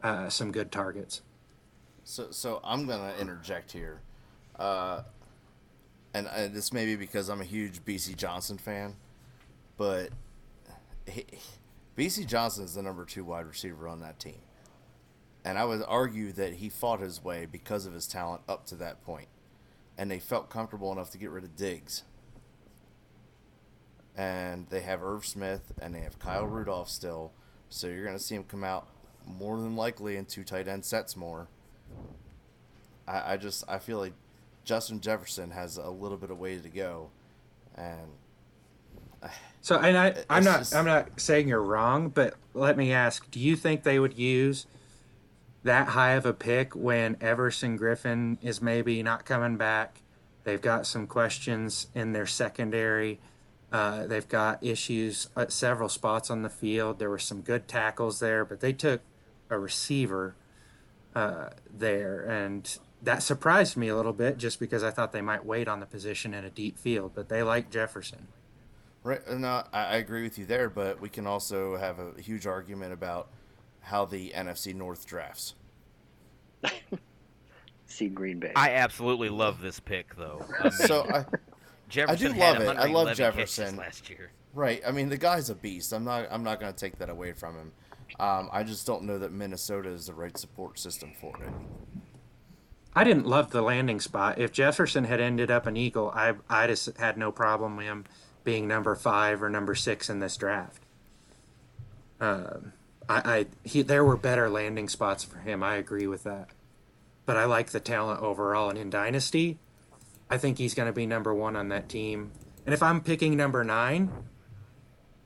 [0.03, 1.21] uh, some good targets.
[2.03, 4.01] So, so I'm gonna interject here,
[4.59, 5.03] uh,
[6.13, 8.97] and this may be because I'm a huge Bisi Johnson fan,
[9.77, 10.09] but
[11.97, 14.41] Bisi Johnson is the number two wide receiver on that team,
[15.45, 18.75] and I would argue that he fought his way because of his talent up to
[18.75, 19.29] that point,
[19.97, 22.03] and they felt comfortable enough to get rid of Diggs.
[24.15, 27.31] And they have Irv Smith and they have Kyle Rudolph still,
[27.69, 28.87] so you're gonna see him come out
[29.25, 31.47] more than likely in two tight end sets more.
[33.07, 34.13] I, I just I feel like
[34.63, 37.09] Justin Jefferson has a little bit of way to go,
[37.75, 38.07] and
[39.21, 39.27] uh,
[39.61, 43.29] So, and I, I'm not, just- I'm not saying you're wrong, but let me ask:
[43.29, 44.65] Do you think they would use
[45.67, 50.01] that high of a pick when Everson Griffen is maybe not coming back?
[50.43, 53.19] They've got some questions in their secondary.
[53.71, 56.99] Uh, they've got issues at several spots on the field.
[56.99, 59.01] There were some good tackles there, but they took
[59.49, 60.35] a receiver
[61.13, 65.45] uh, there, and that surprised me a little bit just because I thought they might
[65.45, 68.27] wait on the position in a deep field, but they like Jefferson.
[69.03, 69.21] Right.
[69.29, 72.93] No, I, I agree with you there, but we can also have a huge argument
[72.93, 73.29] about
[73.81, 75.55] how the NFC North drafts.
[77.85, 78.51] See Green Bay.
[78.55, 80.45] I absolutely love this pick, though.
[80.59, 81.25] I mean, So I,
[81.89, 82.77] Jefferson do love it.
[82.77, 83.75] I love Jefferson.
[83.77, 84.31] last year.
[84.53, 84.81] right.
[84.85, 85.93] I mean, the guy's a beast.
[85.93, 86.27] I'm not.
[86.29, 87.71] I'm not going to take that away from him.
[88.19, 91.49] Um, I just don't know that Minnesota is the right support system for it.
[92.93, 94.39] I didn't love the landing spot.
[94.39, 98.05] If Jefferson had ended up an Eagle, I I just had no problem with him
[98.43, 100.81] being number five or number six in this draft.
[102.19, 102.73] Um,
[103.09, 105.63] I, I he there were better landing spots for him.
[105.63, 106.49] I agree with that,
[107.25, 108.69] but I like the talent overall.
[108.69, 109.57] And in Dynasty,
[110.29, 112.31] I think he's going to be number one on that team.
[112.65, 114.11] And if I'm picking number nine,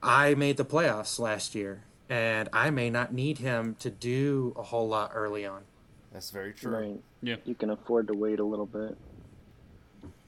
[0.03, 4.63] I made the playoffs last year, and I may not need him to do a
[4.63, 5.63] whole lot early on.
[6.11, 6.71] That's very true.
[6.71, 7.01] right.
[7.23, 7.37] Yeah.
[7.45, 8.97] You can afford to wait a little bit.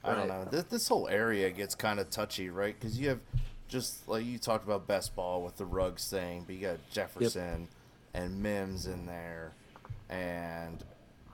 [0.02, 0.46] I don't know.
[0.50, 2.78] This, this whole area gets kind of touchy, right?
[2.78, 3.20] Because you have
[3.68, 7.68] just like you talked about best ball with the Ruggs thing, but you got Jefferson
[8.12, 9.52] and Mims in there,
[10.08, 10.82] and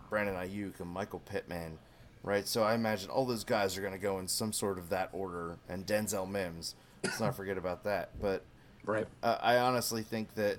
[0.08, 1.78] Brandon Aiyuk and Michael Pittman,
[2.22, 2.46] right?
[2.46, 5.10] So I imagine all those guys are going to go in some sort of that
[5.12, 6.74] order, and Denzel Mims.
[7.04, 8.10] Let's not forget about that.
[8.20, 8.42] But
[8.84, 9.06] Right.
[9.22, 10.58] uh, I honestly think that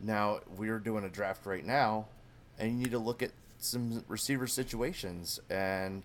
[0.00, 2.06] now we're doing a draft right now,
[2.58, 5.38] and you need to look at some receiver situations.
[5.48, 6.02] And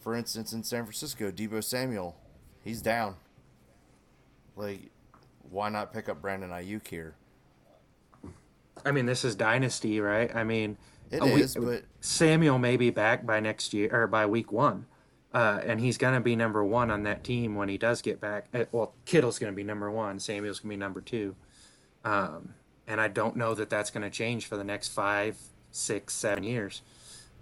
[0.00, 2.16] for instance, in San Francisco, Deebo Samuel,
[2.62, 3.16] he's down.
[4.56, 4.90] Like,
[5.50, 7.14] why not pick up Brandon Aiyuk here?
[8.84, 10.34] I mean, this is dynasty, right?
[10.34, 10.76] I mean,
[11.10, 14.86] It a week- but Samuel may be back by next year or by week one,
[15.32, 18.20] uh, and he's going to be number one on that team when he does get
[18.20, 18.46] back.
[18.54, 20.18] Uh, Well, Kittle's going to be number one.
[20.18, 21.36] Samuel's going to be number two,
[22.04, 22.54] um,
[22.86, 25.36] and I don't know that that's going to change for the next five,
[25.70, 26.82] six, seven years.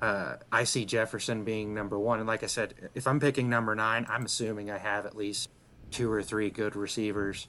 [0.01, 3.75] Uh, I see Jefferson being number one, and like I said, if I'm picking number
[3.75, 5.49] nine, I'm assuming I have at least
[5.95, 7.47] two or three good receivers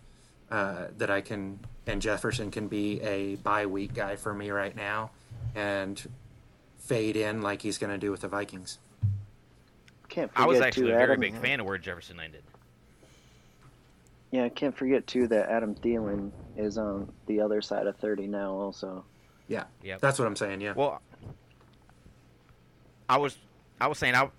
[0.51, 4.75] uh, that I can, and Jefferson can be a bye week guy for me right
[4.75, 5.09] now,
[5.55, 6.01] and
[6.77, 8.77] fade in like he's going to do with the Vikings.
[10.07, 11.19] Can't forget I was actually a very Adam.
[11.19, 12.43] big fan of where Jefferson ended.
[14.31, 18.27] Yeah, I can't forget too that Adam Thielen is on the other side of 30
[18.27, 18.51] now.
[18.51, 19.03] Also,
[19.47, 20.01] Yeah, Yep.
[20.01, 20.61] that's what I'm saying.
[20.61, 21.01] Yeah, Well,
[23.09, 23.37] I was
[23.81, 24.29] I was saying I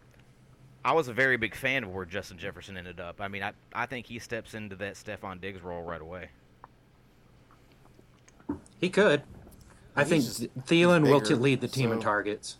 [0.86, 3.20] I was a very big fan of where Justin Jefferson ended up.
[3.20, 6.28] I mean, I I think he steps into that Stefon Diggs role right away.
[8.80, 9.22] he could.
[9.96, 12.58] I He's think just- Thielen he's will bigger, to lead the team in targets.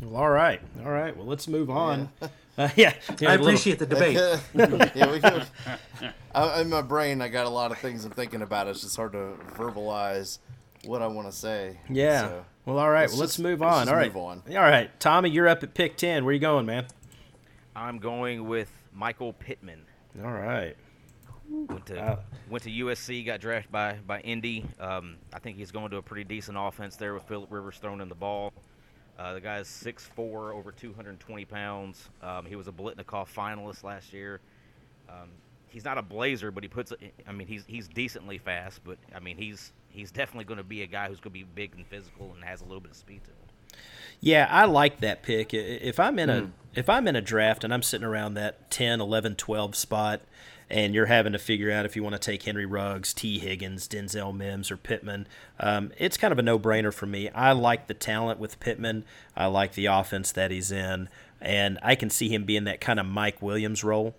[0.00, 1.16] Well, all right, all right.
[1.16, 2.08] Well, let's move on.
[2.58, 4.14] Uh, yeah, I I a little- appreciate the debate.
[4.16, 5.46] yeah, we could.
[6.34, 8.66] I, in my brain, I got a lot of things I'm thinking about.
[8.66, 10.40] It's just hard to verbalize
[10.88, 11.78] what I want to say.
[11.90, 12.20] Yeah.
[12.28, 13.02] So, well, all right.
[13.02, 13.88] let's well, let's just- move let's on.
[13.88, 14.12] All right.
[14.12, 14.42] move on.
[14.50, 16.24] All right, Tommy, you're up at pick ten.
[16.24, 16.86] Where you going, man?
[17.76, 19.84] I'm going with Michael Pittman.
[20.24, 20.74] All right.
[21.50, 22.16] Went to Uh,
[22.50, 24.64] went to USC, got drafted by by Indy.
[24.80, 28.00] Um, I think he's going to a pretty decent offense there with Philip Rivers throwing
[28.00, 28.52] in the ball.
[29.18, 32.08] Uh, the guy's 6'4", over 220 pounds.
[32.22, 34.40] Um, he was a Biletnikoff finalist last year.
[35.08, 35.28] Um,
[35.68, 36.92] he's not a blazer, but he puts.
[37.26, 40.82] I mean, he's he's decently fast, but I mean, he's he's definitely going to be
[40.82, 42.96] a guy who's going to be big and physical and has a little bit of
[42.96, 43.80] speed to him.
[44.20, 45.54] Yeah, I like that pick.
[45.54, 46.34] If I'm in Hmm.
[46.34, 50.20] a if I'm in a draft and I'm sitting around that 10, 11, 12 spot
[50.70, 53.88] and you're having to figure out if you want to take Henry Ruggs, Tee Higgins,
[53.88, 55.26] Denzel Mims, or Pittman,
[55.58, 57.30] um, it's kind of a no-brainer for me.
[57.30, 59.04] I like the talent with Pittman.
[59.34, 61.08] I like the offense that he's in,
[61.40, 64.14] and I can see him being that kind of Mike Williams role.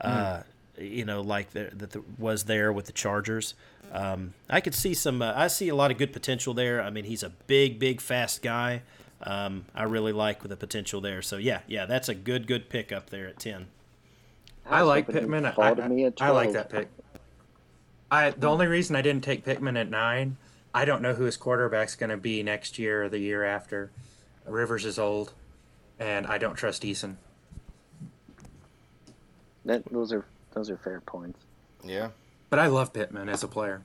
[0.00, 0.42] Uh,
[0.80, 3.54] you know, like the, that the, was there with the Chargers.
[3.92, 5.22] Um, I could see some.
[5.22, 6.82] Uh, I see a lot of good potential there.
[6.82, 8.82] I mean, he's a big, big, fast guy.
[9.22, 11.22] Um, I really like the potential there.
[11.22, 13.66] So yeah, yeah, that's a good, good pick up there at ten.
[14.66, 15.44] I was like hoping Pittman.
[15.46, 16.88] I, fall to me I like that pick.
[18.10, 20.36] I the only reason I didn't take Pittman at nine,
[20.74, 23.90] I don't know who his quarterback's going to be next year or the year after.
[24.46, 25.32] Rivers is old,
[25.98, 27.16] and I don't trust Eason.
[29.64, 30.24] That, those are
[30.58, 31.38] those are fair points.
[31.84, 32.08] Yeah.
[32.50, 33.82] But I love Pittman as a player.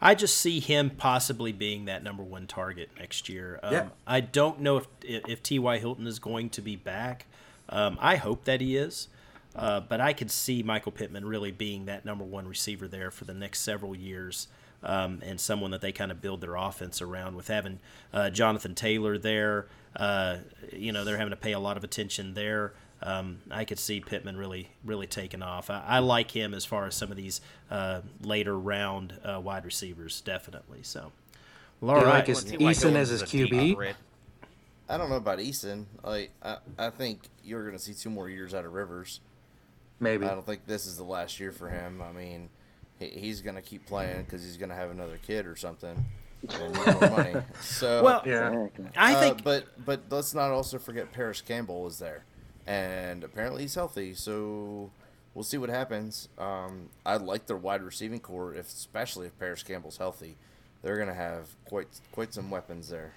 [0.00, 3.58] I just see him possibly being that number one target next year.
[3.62, 3.88] Um, Yeah.
[4.06, 5.78] I don't know if if T.Y.
[5.78, 7.26] Hilton is going to be back.
[7.70, 9.08] Um, I hope that he is,
[9.56, 13.24] uh, but I could see Michael Pittman really being that number one receiver there for
[13.24, 14.48] the next several years.
[14.82, 17.34] um, and someone that they kind of build their offense around.
[17.34, 17.80] With having
[18.12, 20.36] uh, Jonathan Taylor there, uh,
[20.72, 22.74] you know they're having to pay a lot of attention there.
[23.02, 25.68] Um, I could see Pittman really, really taking off.
[25.70, 27.40] I, I, like him as far as some of these
[27.70, 30.80] uh, later round uh, wide receivers, definitely.
[30.82, 31.12] So,
[31.80, 32.14] well, all right.
[32.14, 33.94] Like his, Eason as his QB.
[34.88, 35.84] I don't know about Eason.
[36.02, 39.20] Like, I, I think you're going to see two more years out of Rivers.
[40.00, 40.26] Maybe.
[40.26, 42.02] I don't think this is the last year for him.
[42.02, 42.48] I mean,
[42.98, 46.04] he, he's going to keep playing because he's going to have another kid or something.
[46.48, 47.34] and more money.
[47.60, 48.66] So well, yeah.
[48.96, 52.24] I think, uh, but but let's not also forget Parris Campbell is there,
[52.66, 54.14] and apparently he's healthy.
[54.14, 54.90] So
[55.34, 56.28] we'll see what happens.
[56.38, 60.36] Um, I like their wide receiving core, if, especially if Parris Campbell's healthy.
[60.82, 63.14] They're gonna have quite quite some weapons there.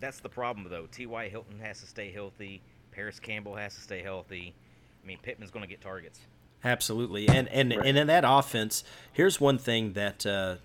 [0.00, 0.86] That's the problem, though.
[0.90, 1.28] T.Y.
[1.28, 2.60] Hilton has to stay healthy.
[2.92, 4.54] Paris Campbell has to stay healthy.
[5.02, 6.20] I mean, Pittman's going to get targets.
[6.62, 7.86] Absolutely, and and right.
[7.86, 10.56] and in that offense, here's one thing that uh,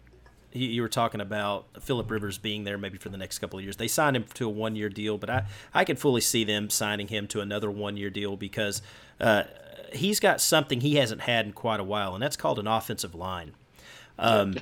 [0.52, 3.78] you, were talking about Philip Rivers being there maybe for the next couple of years.
[3.78, 6.70] They signed him to a one year deal, but I I can fully see them
[6.70, 8.82] signing him to another one year deal because
[9.20, 9.44] uh,
[9.94, 13.16] he's got something he hasn't had in quite a while, and that's called an offensive
[13.16, 13.54] line.
[14.18, 14.56] Um,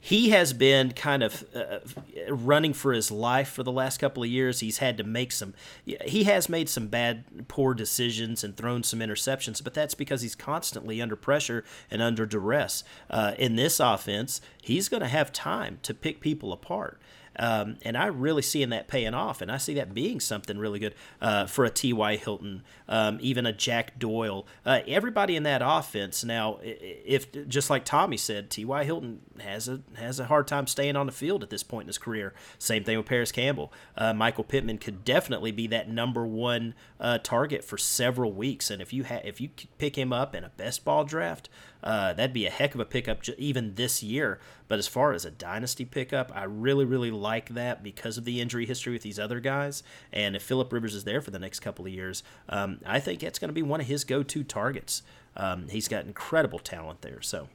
[0.00, 1.80] he has been kind of uh,
[2.28, 4.60] running for his life for the last couple of years.
[4.60, 9.00] He's had to make some, he has made some bad, poor decisions and thrown some
[9.00, 12.82] interceptions, but that's because he's constantly under pressure and under duress.
[13.10, 17.00] Uh, in this offense, he's going to have time to pick people apart.
[17.40, 20.78] Um, and I really seeing that paying off, and I see that being something really
[20.78, 22.16] good uh, for a T.Y.
[22.16, 24.46] Hilton, um, even a Jack Doyle.
[24.64, 28.84] Uh, everybody in that offense now, if just like Tommy said, T.Y.
[28.84, 31.88] Hilton has a has a hard time staying on the field at this point in
[31.88, 32.34] his career.
[32.58, 33.72] Same thing with Parris Campbell.
[33.96, 38.82] Uh, Michael Pittman could definitely be that number one uh, target for several weeks, and
[38.82, 41.48] if you ha- if you pick him up in a best ball draft.
[41.82, 44.38] Uh, that'd be a heck of a pickup even this year.
[44.68, 48.40] But as far as a dynasty pickup, I really, really like that because of the
[48.40, 49.82] injury history with these other guys.
[50.12, 53.22] And if Philip Rivers is there for the next couple of years, um, I think
[53.22, 55.02] it's going to be one of his go-to targets.
[55.36, 57.22] Um, he's got incredible talent there.
[57.22, 57.48] So.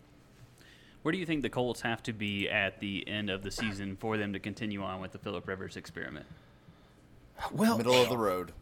[1.01, 3.95] Where do you think the Colts have to be at the end of the season
[3.95, 6.25] for them to continue on with the Philip Rivers experiment?
[7.51, 8.53] Well, middle of the road.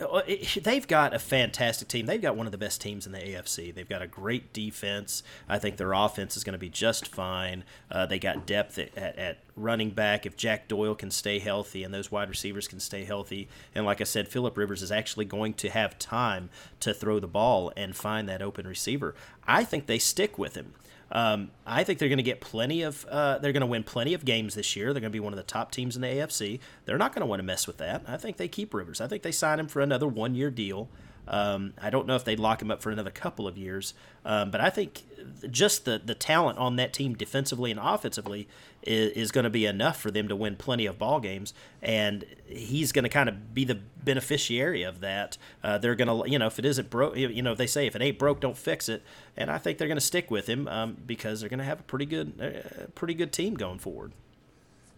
[0.00, 0.22] Uh,
[0.62, 2.06] they've got a fantastic team.
[2.06, 3.74] They've got one of the best teams in the AFC.
[3.74, 5.22] They've got a great defense.
[5.48, 7.64] I think their offense is going to be just fine.
[7.90, 10.24] Uh, they got depth at, at, at, running back.
[10.24, 14.00] If Jack Doyle can stay healthy and those wide receivers can stay healthy, and like
[14.00, 16.48] I said, Philip Rivers is actually going to have time
[16.80, 19.14] to throw the ball and find that open receiver.
[19.46, 20.72] I think they stick with him.
[21.12, 23.04] Um, I think they're going to get plenty of.
[23.04, 24.92] Uh, they're going to win plenty of games this year.
[24.92, 26.58] They're going to be one of the top teams in the AFC.
[26.86, 28.02] They're not going to want to mess with that.
[28.08, 29.00] I think they keep Rivers.
[29.00, 30.88] I think they sign him for another one-year deal.
[31.28, 33.94] Um, I don't know if they'd lock him up for another couple of years,
[34.24, 35.02] um, but I think
[35.50, 38.48] just the the talent on that team defensively and offensively
[38.82, 42.24] is, is going to be enough for them to win plenty of ball games, and
[42.46, 45.38] he's going to kind of be the beneficiary of that.
[45.62, 47.94] Uh, they're going to, you know, if it isn't broke, you know, they say if
[47.94, 49.02] it ain't broke, don't fix it,
[49.36, 51.80] and I think they're going to stick with him um, because they're going to have
[51.80, 54.12] a pretty good, uh, pretty good team going forward.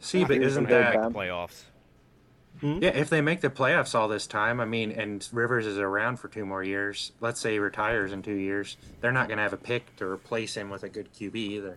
[0.00, 1.64] See, but isn't that playoffs?
[2.60, 2.78] Hmm?
[2.80, 6.18] Yeah, if they make the playoffs all this time, I mean, and Rivers is around
[6.18, 7.12] for two more years.
[7.20, 10.06] Let's say he retires in two years, they're not going to have a pick to
[10.06, 11.76] replace him with a good QB either.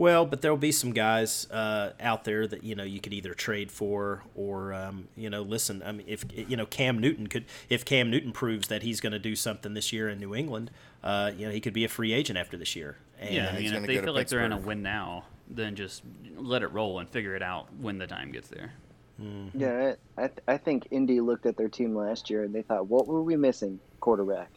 [0.00, 3.34] Well, but there'll be some guys uh, out there that you know you could either
[3.34, 5.82] trade for or um, you know listen.
[5.84, 9.12] I mean, if you know Cam Newton could, if Cam Newton proves that he's going
[9.12, 10.70] to do something this year in New England,
[11.04, 12.96] uh, you know he could be a free agent after this year.
[13.18, 16.02] And yeah, I mean, if they feel like they're in a win now, then just
[16.34, 18.72] let it roll and figure it out when the time gets there.
[19.20, 19.60] Mm-hmm.
[19.60, 22.86] Yeah, I, th- I think Indy looked at their team last year and they thought,
[22.86, 23.80] what were we missing?
[24.00, 24.50] Quarterback.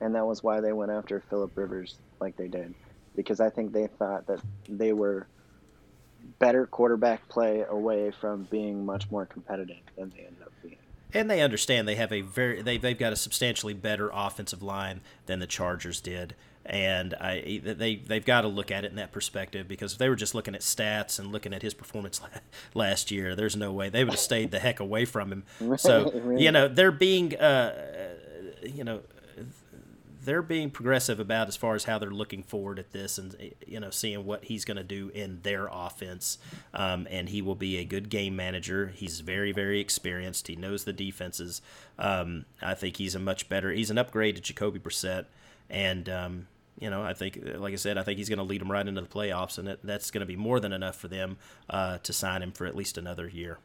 [0.00, 2.74] And that was why they went after Philip Rivers like they did.
[3.14, 5.26] Because I think they thought that they were
[6.38, 10.76] better quarterback play away from being much more competitive than they ended up being.
[11.14, 15.00] And they understand they have a very they they've got a substantially better offensive line
[15.26, 16.34] than the Chargers did
[16.68, 20.08] and I they they've got to look at it in that perspective because if they
[20.08, 22.20] were just looking at stats and looking at his performance
[22.74, 25.44] last year, there's no way they would have stayed the heck away from him.
[25.76, 28.14] So you know they're being uh,
[28.62, 29.00] you know
[30.24, 33.36] they're being progressive about as far as how they're looking forward at this and
[33.66, 36.38] you know seeing what he's going to do in their offense.
[36.74, 38.92] Um, and he will be a good game manager.
[38.94, 40.48] He's very very experienced.
[40.48, 41.62] He knows the defenses.
[41.98, 45.26] Um, i think he's a much better he's an upgrade to jacoby brissett.
[45.70, 46.46] And um,
[46.78, 48.86] you know, I think, like I said, I think he's going to lead them right
[48.86, 51.38] into the playoffs, and that's going to be more than enough for them
[51.70, 53.58] uh, to sign him for at least another year.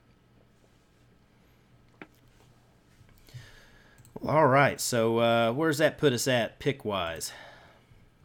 [4.26, 7.34] All right, so uh, where's that put us at pick wise?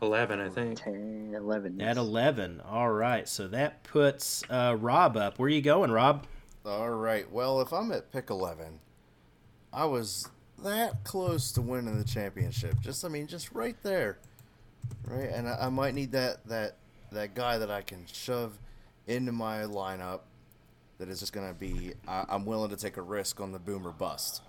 [0.03, 0.79] 11, I think.
[0.79, 1.81] 10, 11.
[1.81, 2.61] At 11.
[2.69, 3.29] All right.
[3.29, 5.39] So that puts uh, Rob up.
[5.39, 6.27] Where are you going, Rob?
[6.65, 7.31] All right.
[7.31, 8.79] Well, if I'm at pick 11,
[9.73, 10.29] I was
[10.63, 12.81] that close to winning the championship.
[12.81, 14.19] Just, I mean, just right there,
[15.07, 15.31] right?
[15.31, 16.77] And I, I might need that that
[17.13, 18.59] that guy that I can shove
[19.07, 20.21] into my lineup.
[20.99, 21.93] That is just gonna be.
[22.09, 24.43] I, I'm willing to take a risk on the boomer bust,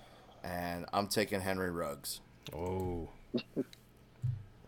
[0.44, 2.22] and I'm taking Henry Ruggs.
[2.56, 3.10] Oh.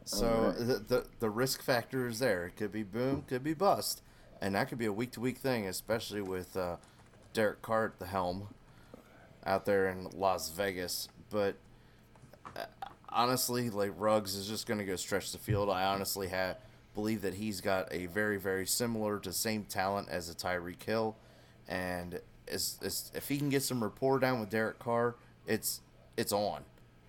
[0.10, 2.48] So the, the the risk factor is there.
[2.48, 4.02] It could be boom, could be bust,
[4.42, 6.78] and that could be a week to week thing, especially with uh,
[7.34, 8.48] Derek Carr at the helm
[9.46, 11.10] out there in Las Vegas.
[11.30, 11.58] But
[12.56, 12.66] uh,
[13.12, 15.70] honestly, like Ruggs is just going to go stretch the field.
[15.70, 16.58] I honestly have
[16.96, 21.16] believe that he's got a very very similar to same talent as a Tyreek Hill,
[21.68, 25.82] and is, is if he can get some rapport down with Derek Carr, it's
[26.18, 26.64] it's on.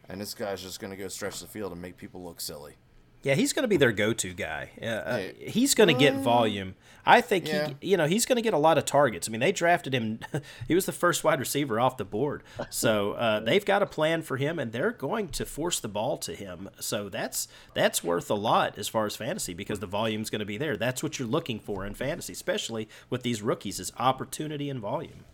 [0.09, 2.75] And this guy's just going to go stretch the field and make people look silly.
[3.23, 4.71] Yeah, he's going to be their go-to guy.
[4.81, 5.35] Uh, uh, Hey.
[5.49, 6.75] he's going to get volume.
[7.05, 7.71] I think Yeah.
[7.81, 9.29] he, you know, he's going to get a lot of targets.
[9.29, 10.21] I mean, they drafted him;
[10.69, 12.43] he was the first wide receiver off the board.
[12.71, 16.17] So uh, they've got a plan for him, and they're going to force the ball
[16.19, 16.71] to him.
[16.79, 20.47] So that's that's worth a lot as far as fantasy because the volume's going to
[20.47, 20.77] be there.
[20.77, 25.25] That's what you're looking for in fantasy, especially with these rookies: is opportunity and volume.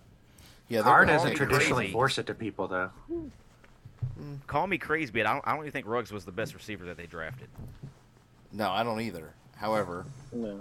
[0.68, 1.92] Yeah, they're Carr gonna doesn't take traditionally crazy.
[1.92, 2.90] force it to people, though.
[4.20, 4.46] Mm.
[4.46, 6.84] Call me crazy, but I don't, I don't even think Ruggs was the best receiver
[6.86, 7.48] that they drafted.
[8.52, 9.34] No, I don't either.
[9.56, 10.60] However, No.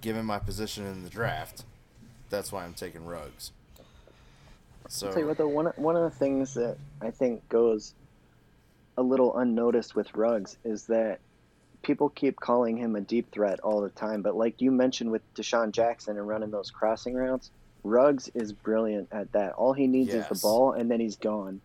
[0.00, 1.64] given my position in the draft,
[2.30, 3.52] that's why I'm taking Ruggs.
[4.88, 7.94] So I'll tell you what, though, one, one of the things that I think goes
[8.96, 11.18] a little unnoticed with Ruggs is that
[11.82, 14.22] people keep calling him a deep threat all the time.
[14.22, 17.50] But like you mentioned with DeSean Jackson and running those crossing routes,
[17.84, 19.52] Ruggs is brilliant at that.
[19.52, 21.60] All he needs is the ball, and then he's gone.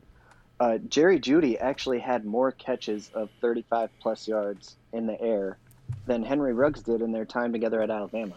[0.62, 5.58] Uh, Jerry Jeudy actually had more catches of 35 plus yards in the air
[6.06, 8.36] than Henry Ruggs did in their time together at Alabama.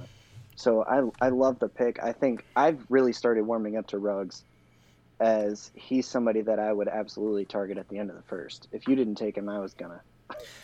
[0.57, 2.03] So I, I love the pick.
[2.03, 4.43] I think I've really started warming up to Ruggs
[5.20, 8.68] as he's somebody that I would absolutely target at the end of the first.
[8.72, 10.01] If you didn't take him, I was gonna.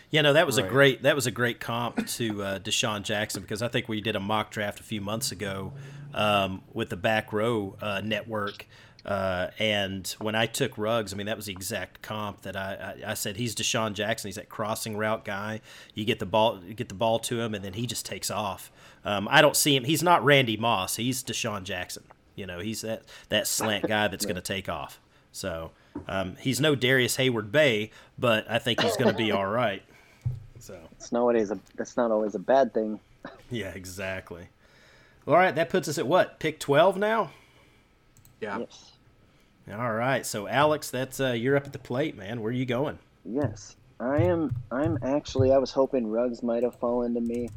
[0.08, 3.42] Yeah, no, that was a great that was a great comp to uh, DeSean Jackson
[3.42, 5.74] because I think we did a mock draft a few months ago
[6.14, 8.66] um, with the Back Row uh, Network,
[9.04, 12.94] uh, and when I took Ruggs, I mean that was the exact comp that I,
[13.04, 14.28] I, I said he's DeSean Jackson.
[14.28, 15.60] He's that crossing route guy.
[15.94, 18.30] You get the ball, you get the ball to him, and then he just takes
[18.30, 18.70] off.
[19.04, 19.84] Um, I don't see him.
[19.84, 20.96] He's not Randy Moss.
[20.96, 22.04] He's DeSean Jackson.
[22.36, 25.00] You know, he's that that slant guy that's going to take off.
[25.32, 25.70] So
[26.08, 29.82] um, he's no Darrius Heyward-Bey, but I think he's going to be all right.
[30.58, 31.58] So It's nowadays a.
[31.76, 33.00] That's not always a bad thing.
[33.50, 34.48] yeah, exactly.
[35.26, 37.30] All right, that puts us at what pick twelve now.
[38.40, 38.58] Yeah.
[38.58, 38.92] Yes.
[39.72, 42.40] All right, so Alex, that's uh, you're up at the plate, man.
[42.40, 42.98] Where are you going?
[43.24, 44.54] Yes, I am.
[44.72, 45.52] I'm actually.
[45.52, 47.50] I was hoping Ruggs might have fallen to me.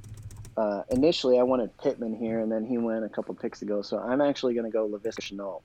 [0.56, 3.82] Uh, initially, I wanted Pittman here, and then he went a couple picks ago.
[3.82, 5.62] So I'm actually going to go Laviska Shenault.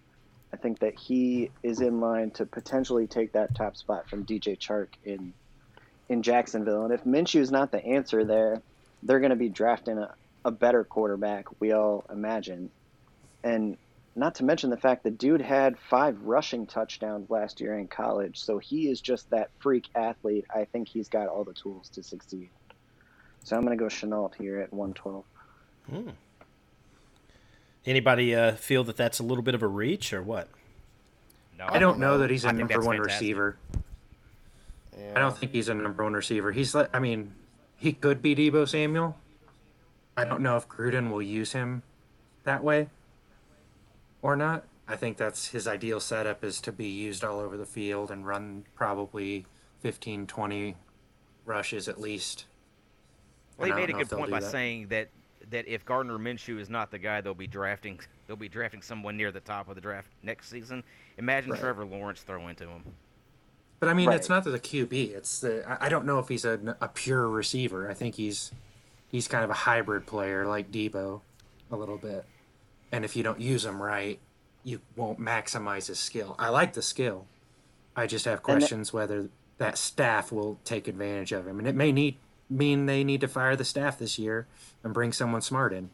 [0.53, 4.59] I think that he is in line to potentially take that top spot from DJ
[4.59, 5.35] Chark in
[6.09, 6.85] in Jacksonville.
[6.85, 8.62] And if Minshew's not the answer there,
[9.03, 10.14] they're going to be drafting a,
[10.47, 11.61] a better quarterback.
[11.61, 12.71] We all imagine,
[13.45, 13.77] and
[14.19, 18.39] not to mention the fact that dude had five rushing touchdowns last year in college.
[18.39, 20.45] So he is just that freak athlete.
[20.55, 22.51] I think he's got all the tools to succeed.
[23.45, 25.25] So I'm going to go Shenault here at 112.
[25.89, 26.11] Hmm.
[27.87, 30.49] Anybody uh, feel that that's a little bit of a reach or what?
[31.57, 33.21] No, I don't know that he's a I number one fantastic.
[33.21, 33.57] receiver.
[34.99, 35.12] yeah.
[35.16, 36.53] I don't think he's a number one receiver.
[36.53, 37.35] He's like, I mean,
[37.77, 39.16] he could be Deebo Samuel.
[40.16, 41.83] I don't know if Gruden will use him
[42.45, 42.89] that way
[44.23, 44.64] or not.
[44.87, 48.27] I think that's his ideal setup is to be used all over the field and
[48.27, 49.45] run probably
[49.81, 50.77] 15, 20
[51.45, 52.47] rushes at least.
[53.59, 54.51] Well, he made a good point by that.
[54.51, 55.09] saying that
[55.51, 57.99] that if Gardner Minshew is not the guy, they'll be drafting.
[58.27, 60.85] They'll be drafting someone near the top of the draft next season.
[61.16, 61.61] Imagine Right.
[61.61, 62.83] Trevor Lawrence throwing to him.
[63.81, 64.16] But I mean, Right.
[64.16, 65.14] it's not the QB.
[65.14, 67.91] It's the I- I don't know if he's a, a pure receiver.
[67.91, 68.53] I think he's
[69.09, 71.21] he's kind of a hybrid player like Deebo,
[71.71, 72.25] a little bit.
[72.93, 74.18] And if you don't use him right,
[74.64, 76.34] you won't maximize his skill.
[76.39, 77.26] I like the skill.
[77.95, 79.28] I just have questions whether
[79.59, 82.16] that staff will take advantage of him, and it may need
[82.51, 84.47] mean they need to fire the staff this year
[84.82, 85.91] and bring someone smart in.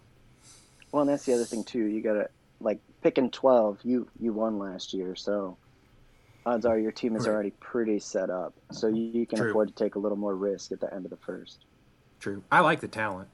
[0.92, 1.84] Well, and that's the other thing too.
[1.86, 2.28] You got to
[2.61, 3.80] like picking 12.
[3.82, 5.57] You you won last year, so
[6.47, 7.32] odds are your team is Right.
[7.32, 8.55] already pretty set up.
[8.70, 9.51] So you, you can True.
[9.51, 11.64] afford to take a little more risk at the end of the first.
[12.20, 12.42] True.
[12.53, 13.28] I like the talent.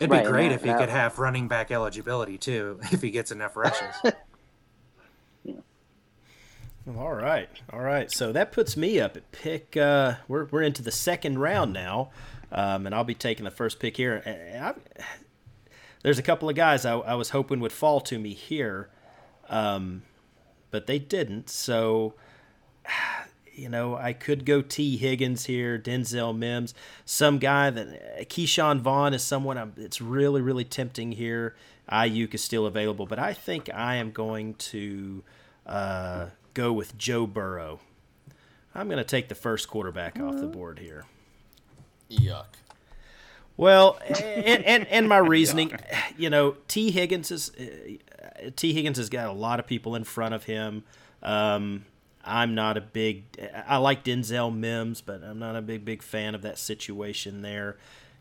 [0.00, 3.00] It'd Right, be great that- if he that- could have running back eligibility too, if
[3.02, 3.94] he gets enough rushes.
[6.98, 8.10] All right, all right.
[8.10, 9.76] So that puts me up at pick.
[9.76, 12.10] Uh, we're we're into the second round now.
[12.50, 14.16] um, and I'll be taking the first pick here.
[14.24, 14.74] And I,
[16.02, 18.88] there's a couple of guys I, I, was hoping would fall to me here,
[19.48, 20.02] um,
[20.72, 21.48] but they didn't.
[21.50, 22.14] So,
[23.60, 29.12] you know, I could go Tee Higgins here, Denzel Mims, some guy that Ke'Shawn Vaughn
[29.12, 31.54] is someone I'm, it's really, really tempting here.
[31.92, 35.22] Aiyuk is still available, but I think I am going to
[35.66, 37.80] uh, go with Joe Burrow.
[38.74, 41.04] I'm going to take the first quarterback off the board here.
[42.10, 42.46] Yuck.
[43.56, 45.72] Well, and, and, and my reasoning,
[46.16, 50.04] you know, Tee Higgins is uh, Tee Higgins has got a lot of people in
[50.04, 50.84] front of him.
[51.22, 51.84] Um,
[52.24, 53.24] I'm not a big.
[53.66, 57.76] I like Denzel Mims, but I'm not a big big fan of that situation there.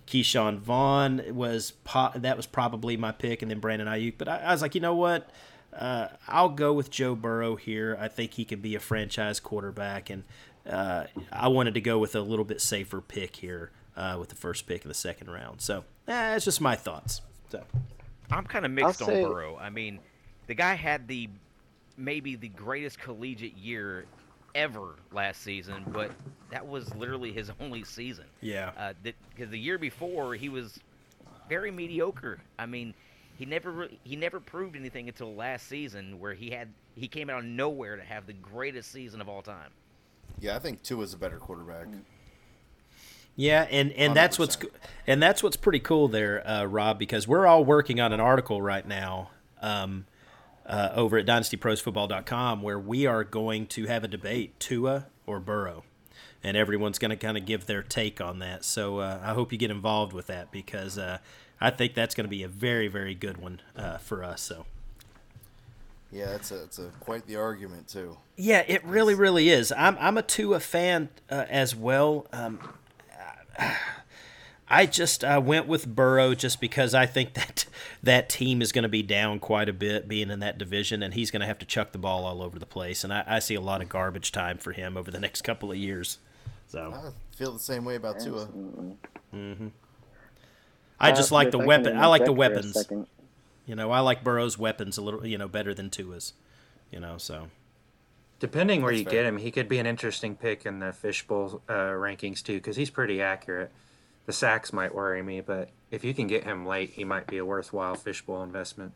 [0.07, 4.15] Ke'Shawn Vaughn was po- that was probably my pick, and then Brandon Aiyuk.
[4.17, 5.29] But I, I was like, you know what?
[5.71, 7.95] Uh, I'll go with Joe Burrow here.
[7.99, 10.23] I think he can be a franchise quarterback, and
[10.67, 14.35] uh, I wanted to go with a little bit safer pick here uh, with the
[14.35, 15.61] first pick in the second round.
[15.61, 17.21] So eh, it's just my thoughts.
[17.51, 17.63] So
[18.31, 19.57] I'm kind of mixed on Burrow.
[19.57, 19.99] I mean,
[20.47, 21.29] the guy had the
[21.99, 24.05] maybe the greatest collegiate year
[24.55, 26.11] ever last season, but
[26.49, 28.25] that was literally his only season.
[28.41, 28.93] Yeah.
[29.03, 30.79] Because uh, the year before he was
[31.47, 32.39] very mediocre.
[32.57, 32.93] I mean,
[33.37, 37.39] he never he never proved anything until last season, where he had he came out
[37.39, 39.71] of nowhere to have the greatest season of all time.
[40.39, 41.87] Yeah, I think Tua is a better quarterback.
[43.35, 44.57] Yeah, and, and that's what's
[45.07, 48.61] and that's what's pretty cool there, uh, Rob, because we're all working on an article
[48.61, 49.29] right now
[49.61, 50.05] um,
[50.69, 55.83] uh, over at DynastyProsFootball.com where we are going to have a debate: Tua or Burrow,
[56.43, 58.63] and everyone's going to kind of give their take on that.
[58.63, 61.17] So uh, I hope you get involved with that because uh,
[61.59, 64.41] I think that's going to be a very, very good one uh, for us.
[64.41, 64.65] So.
[66.11, 68.17] Yeah, it's a it's a quite the argument too.
[68.35, 69.71] Yeah, it really, really is.
[69.71, 72.25] I'm I'm a Tua fan uh, as well.
[72.33, 72.59] Um,
[74.69, 77.65] I just uh, went with Burrow just because I think that
[78.03, 81.13] that team is going to be down quite a bit being in that division, and
[81.13, 83.03] he's going to have to chuck the ball all over the place.
[83.03, 85.71] And I, I, see a lot of garbage time for him over the next couple
[85.71, 86.19] of years.
[86.67, 88.47] So I feel the same way about Tua.
[89.33, 89.67] Mm-hmm.
[90.99, 91.97] I just uh, like the weapon.
[91.97, 92.87] I like the weapons.
[93.65, 96.33] You know, I like Burrow's weapons a little, you know, better than Tua's.
[96.91, 97.47] You know, so.
[98.39, 99.13] Depending where That's you fair.
[99.13, 102.75] get him, he could be an interesting pick in the fishbowl uh, rankings too, because
[102.75, 103.71] he's pretty accurate.
[104.25, 107.37] The sacks might worry me, but if you can get him late, he might be
[107.37, 108.93] a worthwhile fishbowl investment.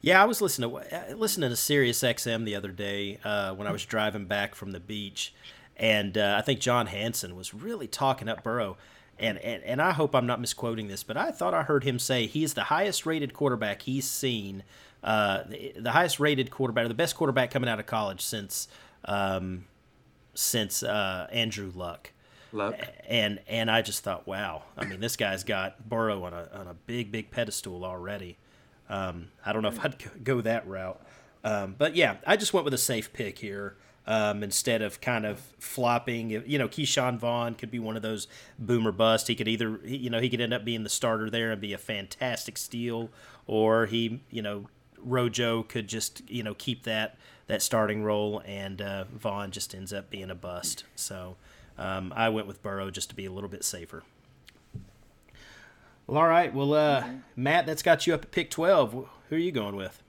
[0.00, 3.72] Yeah, I was listening to listening to Sirius XM the other day uh, when I
[3.72, 5.32] was driving back from the beach,
[5.76, 8.76] and uh, I think John Hanson was really talking up Burrow
[9.18, 11.98] and, and and I hope I'm not misquoting this, but I thought I heard him
[11.98, 14.64] say he's the highest rated quarterback he's seen,
[15.04, 18.68] uh, the, the, highest rated quarterback, or the best quarterback coming out of college since
[19.04, 19.64] um,
[20.34, 22.11] since uh, Andrew Luck.
[22.52, 22.78] Luck.
[23.08, 26.66] And and I just thought, wow, I mean, this guy's got Burrow on a on
[26.68, 28.38] a big big pedestal already.
[28.88, 31.00] Um, I don't know if I'd go that route,
[31.44, 33.76] um, but yeah, I just went with a safe pick here
[34.06, 36.30] um, instead of kind of flopping.
[36.30, 38.26] You know, Ke'Shawn Vaughn could be one of those
[38.58, 39.28] boomer bust.
[39.28, 41.72] He could either, you know, he could end up being the starter there and be
[41.72, 43.10] a fantastic steal,
[43.46, 44.66] or he, you know,
[44.98, 49.92] Rojo could just, you know, keep that that starting role, and uh, Vaughn just ends
[49.92, 50.84] up being a bust.
[50.94, 51.36] So
[51.82, 54.02] um, I went with Burrow just to be a little bit safer.
[56.06, 56.52] Well, all right.
[56.52, 57.04] Well, uh,
[57.36, 58.92] Matt, that's got you up at pick twelve.
[59.28, 60.02] Who are you going with?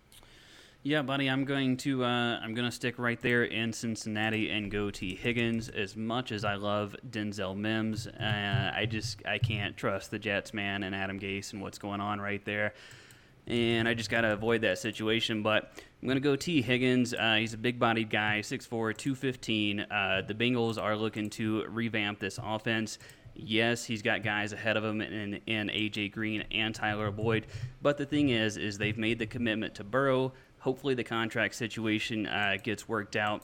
[0.85, 4.69] Yeah, buddy, I'm going to uh, I'm going to stick right there in Cincinnati and
[4.69, 5.69] go Tee Higgins.
[5.69, 10.53] As much as I love Denzel Mims, uh, I just I can't trust the Jets,
[10.53, 12.73] man, and Adam Gase and what's going on right there.
[13.47, 15.43] And I just got to avoid that situation.
[15.43, 15.71] But
[16.01, 17.13] I'm going to go Tee Higgins.
[17.13, 19.79] Uh, he's a big bodied guy, 6'4, 215.
[19.79, 22.99] Uh, the Bengals are looking to revamp this offense.
[23.35, 27.47] Yes, he's got guys ahead of him in, in AJ Green and Tyler Boyd,
[27.81, 30.33] but the thing is, is they've made the commitment to Burrow.
[30.59, 33.43] Hopefully, the contract situation uh, gets worked out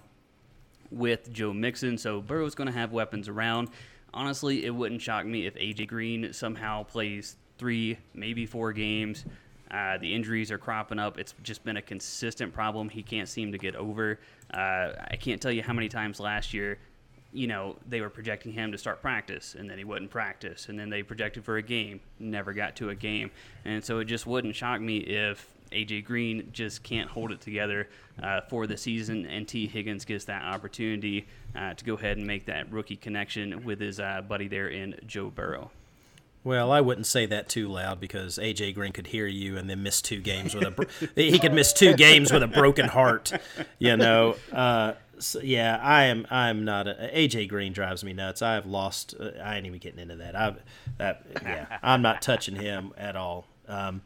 [0.91, 3.69] with Joe Mixon, so Burrow's going to have weapons around.
[4.13, 9.25] Honestly, it wouldn't shock me if AJ Green somehow plays three, maybe four games.
[9.71, 11.19] Uh, the injuries are cropping up.
[11.19, 14.19] It's just been a consistent problem he can't seem to get over.
[14.53, 16.79] Uh, I can't tell you how many times last year,
[17.31, 20.79] you know, they were projecting him to start practice, and then he wouldn't practice, and
[20.79, 23.29] then they projected for a game, never got to a game,
[23.65, 27.87] and so it just wouldn't shock me if AJ Green just can't hold it together
[28.23, 32.25] uh, for the season, and Tee Higgins gets that opportunity uh, to go ahead and
[32.25, 35.69] make that rookie connection with his uh, buddy there in Joe Burrow.
[36.43, 39.83] Well, I wouldn't say that too loud because AJ Green could hear you and then
[39.83, 40.85] miss two games with a bro-
[41.15, 43.31] he could miss two games with a broken heart,
[43.77, 44.35] you know.
[44.51, 46.25] Uh, So, yeah, I am.
[46.31, 46.87] I'm not.
[46.87, 48.41] A, AJ Green drives me nuts.
[48.41, 49.15] I have lost.
[49.19, 50.33] Uh, I ain't even getting into that.
[50.33, 50.55] I,
[50.97, 53.45] that yeah, I'm not touching him at all.
[53.67, 54.01] Um,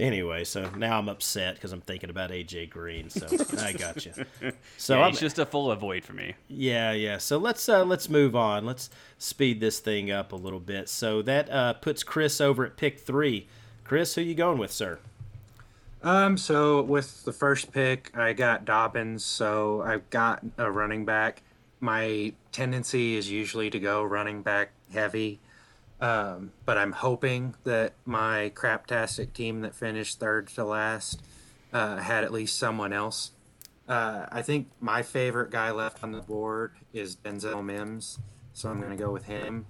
[0.00, 3.10] anyway, so now I'm upset because I'm thinking about AJ Green.
[3.10, 3.26] So
[3.58, 4.12] I got you.
[4.76, 6.34] So yeah, I'm he's just a full avoid for me.
[6.48, 7.18] yeah, yeah.
[7.18, 8.64] So let's uh, let's move on.
[8.64, 10.88] Let's speed this thing up a little bit.
[10.88, 13.46] So that uh, puts Chris over at pick three.
[13.84, 14.98] Chris, who you going with, sir?
[16.02, 21.42] Um, so with the first pick, I got Dobbins, so I've got a running back.
[21.80, 25.40] My tendency is usually to go running back heavy,
[26.00, 31.20] um, but I'm hoping that my craptastic team that finished third to last
[31.72, 33.32] uh, had at least someone else.
[33.88, 38.18] Uh, I think my favorite guy left on the board is Denzel Mims,
[38.52, 39.66] so I'm going to go with him.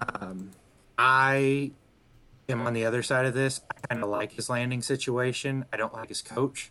[0.00, 0.52] Um,
[0.96, 1.72] I
[2.48, 3.60] am on the other side of this.
[3.70, 5.64] I kind of like his landing situation.
[5.72, 6.70] I don't like his coach.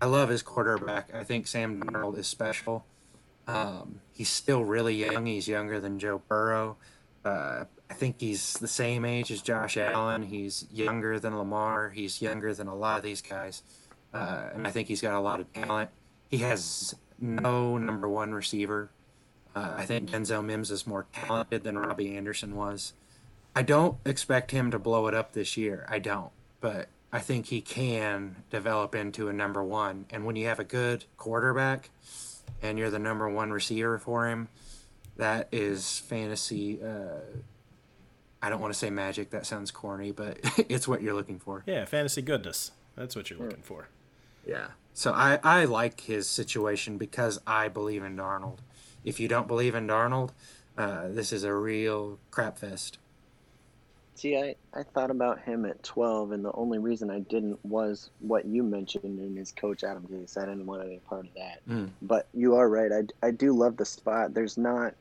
[0.00, 1.14] I love his quarterback.
[1.14, 2.84] I think Sam Darnold is special.
[3.46, 5.26] Um, he's still really young.
[5.26, 6.76] He's younger than Joe Burrow.
[7.24, 10.22] Uh, I think he's the same age as Josh Allen.
[10.22, 11.90] He's younger than Lamar.
[11.90, 13.62] He's younger than a lot of these guys.
[14.12, 15.90] Uh, and I think he's got a lot of talent.
[16.28, 18.90] He has no number one receiver.
[19.54, 22.92] Uh, I think Denzel Mims is more talented than Robbie Anderson was.
[23.56, 25.86] I don't expect him to blow it up this year.
[25.88, 26.30] I don't.
[26.60, 30.06] But I think he can develop into a number one.
[30.10, 31.90] And when you have a good quarterback
[32.62, 34.48] and you're the number one receiver for him,
[35.16, 36.80] that is fantasy.
[36.82, 37.20] Uh,
[38.42, 39.30] I don't want to say magic.
[39.30, 40.38] That sounds corny, but
[40.68, 41.64] it's what you're looking for.
[41.66, 42.72] Yeah, fantasy goodness.
[42.96, 43.88] That's what you're looking for.
[44.46, 44.68] Yeah.
[44.94, 48.58] So I, I like his situation because I believe in Darnold.
[49.04, 50.30] If you don't believe in Darnold,
[50.76, 52.98] uh, this is a real crap fest.
[54.16, 58.10] See, I, I thought about him at 12, and the only reason I didn't was
[58.18, 60.36] what you mentioned in his coach Adam Gase.
[60.36, 61.60] I didn't want any part of that.
[61.68, 61.90] Mm.
[62.02, 62.90] But you are right.
[62.90, 64.34] I, I do love the spot.
[64.34, 64.94] There's not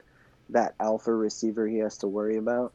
[0.50, 2.74] that alpha receiver he has to worry about.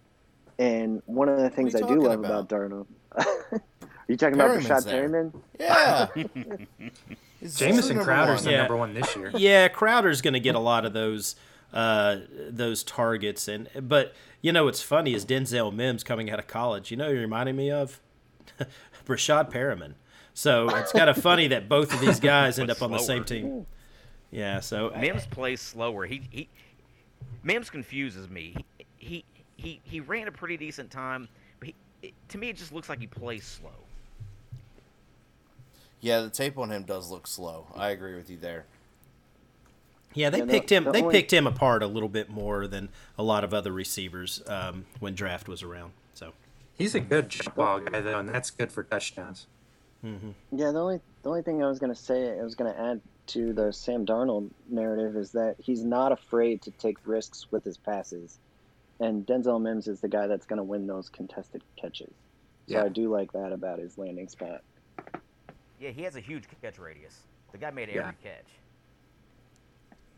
[0.58, 2.44] And one of the things I do love about?
[2.44, 2.86] about Darnold.
[3.16, 3.60] Are
[4.08, 5.08] you talking about Perriman's Rashad there.
[5.08, 5.42] Perriman?
[5.58, 6.88] Yeah.
[7.40, 8.58] He's Jamison Crowder's the Yeah.
[8.58, 9.32] number one this year.
[9.36, 11.36] Yeah, Crowder's going to get a lot of those
[11.72, 12.18] uh,
[12.50, 16.90] those targets, and but you know what's funny is Denzel Mims coming out of college.
[16.90, 17.98] You know, who he reminded me of
[19.06, 19.94] Breshad Perriman.
[20.34, 22.98] So it's kind of funny that both of these guys end But up on the
[22.98, 23.66] same team.
[24.30, 26.06] Yeah, so Mims plays slower.
[26.06, 26.48] He he
[27.42, 28.56] Mims confuses me.
[28.96, 29.24] He
[29.62, 31.28] he he ran a pretty decent time,
[31.60, 33.70] but he, it, to me it just looks like he plays slow.
[36.00, 37.66] Yeah, the tape on him does look slow.
[37.76, 38.64] I agree with you there.
[40.14, 40.84] Yeah, they Yeah, the- picked him.
[40.84, 43.72] the They only- picked him apart a little bit more than a lot of other
[43.72, 45.92] receivers um, when draft was around.
[46.14, 46.32] So
[46.74, 49.46] He's a good ball guy though, and that's good for touchdowns.
[50.02, 53.52] Yeah, the only the only thing I was gonna say, I was gonna add to
[53.52, 58.40] the Sam Darnold narrative is that he's not afraid to take risks with his passes,
[59.02, 62.14] and Denzel Mims is the guy that's gonna win those contested catches.
[62.68, 62.84] So Yeah.
[62.84, 64.62] I do like that about his landing spot.
[65.80, 67.26] Yeah, he has a huge catch radius.
[67.50, 68.02] The guy made Yeah.
[68.02, 68.46] every catch.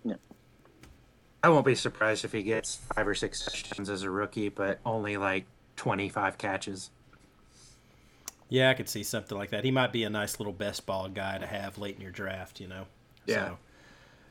[0.05, 0.17] Yeah.
[1.43, 4.79] I won't be surprised if he gets five or six touchdowns as a rookie, but
[4.85, 5.47] only like
[5.77, 6.91] 25 catches.
[8.51, 9.65] yeah, I could see something like that.
[9.65, 12.61] He might be a nice little best ball guy to have late in your draft.
[12.61, 12.87] You know.
[13.27, 13.49] Yeah.
[13.49, 13.59] So,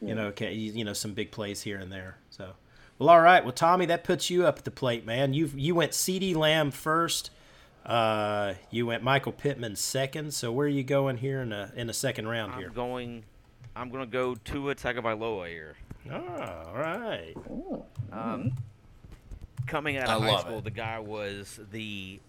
[0.05, 2.17] you know, okay, you you know, some big plays here and there.
[2.29, 2.53] So,
[2.99, 3.43] well, all right.
[3.43, 5.33] Well, Tommy, that puts you up at the plate, man.
[5.33, 7.31] You you went CeeDee Lamb first.
[7.85, 10.33] Uh, you went Michael Pittman second.
[10.33, 12.67] So where are you going here in a in the second round here?
[12.67, 13.23] I'm going.
[13.75, 15.75] I'm gonna go Tua Tagovailoa here.
[16.11, 17.33] Oh, all right.
[18.11, 18.51] Um,
[19.67, 20.63] coming out I of high school, it.
[20.63, 22.19] the guy was the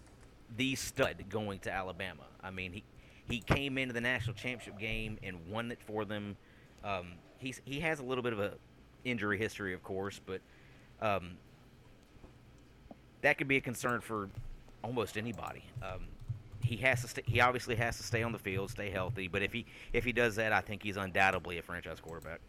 [0.57, 2.23] the stud going to Alabama.
[2.43, 2.83] I mean, he
[3.27, 6.37] he came into the national championship game and won it for them.
[6.83, 8.53] Um, he's he has a little bit of a
[9.03, 10.41] injury history, of course, but
[11.01, 11.37] um,
[13.21, 14.29] that could be a concern for
[14.83, 15.63] almost anybody.
[15.81, 16.07] Um,
[16.63, 17.07] he has to.
[17.07, 19.27] St- he obviously has to stay on the field, stay healthy.
[19.27, 22.39] But if he if he does that, I think he's undoubtedly a franchise quarterback.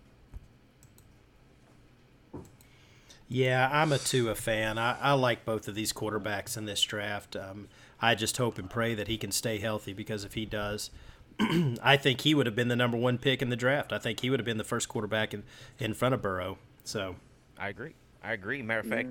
[3.29, 4.79] Yeah, I'm a Tua fan.
[4.79, 7.35] I, I like both of these quarterbacks in this draft.
[7.35, 7.69] Um,
[8.01, 10.91] I just hope and pray that he can stay healthy because if he does,
[11.41, 13.93] I think he would have been the number one pick in the draft.
[13.93, 15.43] I think he would have been the first quarterback in,
[15.81, 16.59] in front of Burrow.
[16.85, 17.17] So,
[17.59, 17.95] I agree.
[18.23, 18.63] I agree.
[18.63, 19.09] Matter of fact,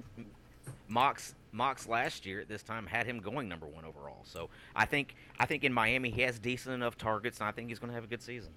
[0.88, 4.24] Mox Mox last year at this time had him going number one overall.
[4.26, 7.70] So I think I think in Miami he has decent enough targets, and I think
[7.70, 8.52] he's going to have a good season.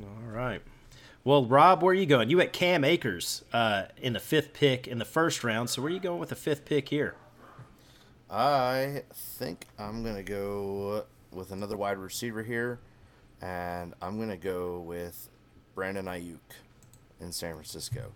[0.00, 0.62] all right.
[1.24, 2.30] Well, Rob, where are you going?
[2.30, 5.70] You at Cam Akers uh, in the fifth pick in the first round.
[5.70, 7.14] So where are you going with the fifth pick here?
[8.28, 12.80] I think I'm gonna go with another wide receiver here,
[13.42, 15.28] and I'm gonna go with
[15.74, 16.38] Brandon Aiyuk
[17.20, 18.12] in San Francisco.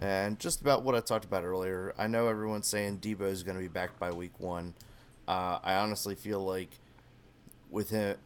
[0.00, 3.56] And just about what I talked about earlier, I know everyone's saying Deebo is going
[3.56, 4.72] to be back by week one.
[5.28, 6.70] Uh, I honestly feel like
[7.70, 8.16] with him,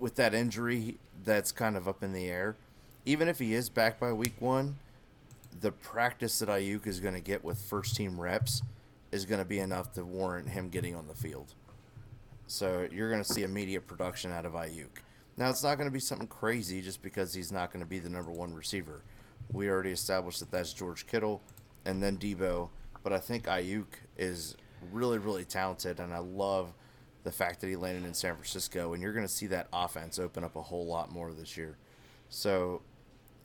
[0.00, 2.56] with that injury, that's kind of up in the air.
[3.06, 4.76] Even if he is back by week one,
[5.60, 8.62] the practice that Aiyuk is going to get with first team reps
[9.12, 11.54] is going to be enough to warrant him getting on the field.
[12.48, 14.98] So you're going to see immediate production out of Aiyuk.
[15.36, 18.00] Now it's not going to be something crazy just because he's not going to be
[18.00, 19.02] the number one receiver.
[19.52, 21.42] We already established that that's George Kittle
[21.84, 22.70] and then Deebo.
[23.02, 23.86] but I think Aiyuk
[24.16, 24.56] is
[24.92, 26.72] really really talented, and I love
[27.22, 30.18] the fact that he landed in San Francisco, and you're going to see that offense
[30.18, 31.76] open up a whole lot more this year.
[32.30, 32.82] So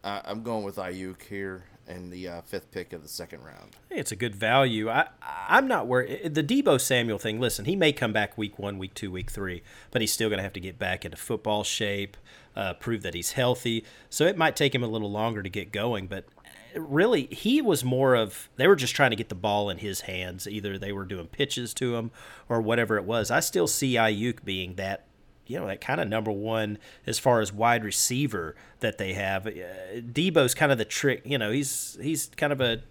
[0.04, 3.76] uh, I'm going with Aiyuk here in the uh, fifth pick of the second round.
[3.90, 4.90] It's a good value.
[4.90, 6.34] I I'm not worried.
[6.34, 7.40] The Deebo Samuel thing.
[7.40, 9.62] Listen, he may come back week one, week two, week three,
[9.92, 12.18] but he's still going to have to get back into football shape,
[12.56, 13.84] uh, prove that he's healthy.
[14.10, 16.08] So it might take him a little longer to get going.
[16.08, 16.26] But
[16.76, 20.02] really, he was more of they were just trying to get the ball in his
[20.02, 20.48] hands.
[20.48, 22.12] Either they were doing pitches to him
[22.50, 23.32] or whatever it was.
[23.32, 25.06] I still see Aiyuk being that
[25.48, 29.46] you know that kind of number one as far as wide receiver that they have.
[29.48, 29.52] Uh,
[29.96, 31.22] Deebo's kind of the trick.
[31.26, 32.82] You know, he's he's kind of a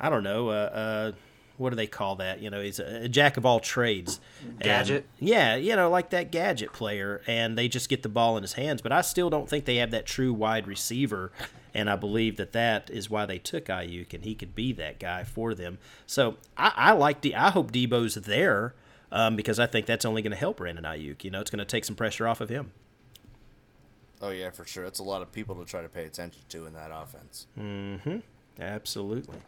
[0.00, 0.48] I don't know.
[0.50, 1.12] Uh, uh,
[1.58, 2.40] what do they call that?
[2.40, 4.20] You know, he's a, a jack of all trades.
[4.60, 5.06] Gadget.
[5.18, 8.42] And, yeah, you know, like that gadget player, and they just get the ball in
[8.42, 8.80] his hands.
[8.80, 11.32] But I still don't think they have that true wide receiver,
[11.74, 14.98] and I believe that that is why they took Aiyuk, and he could be that
[14.98, 15.78] guy for them.
[16.06, 17.34] So I, I like the.
[17.34, 18.74] I hope Deebo's there
[19.12, 21.24] um, because I think that's only going to help Brandon Aiyuk.
[21.24, 22.72] You know, it's going to take some pressure off of him.
[24.20, 24.84] Oh yeah, for sure.
[24.84, 27.46] It's a lot of people to try to pay attention to in that offense.
[27.58, 28.18] Mm-hmm.
[28.60, 29.38] Absolutely.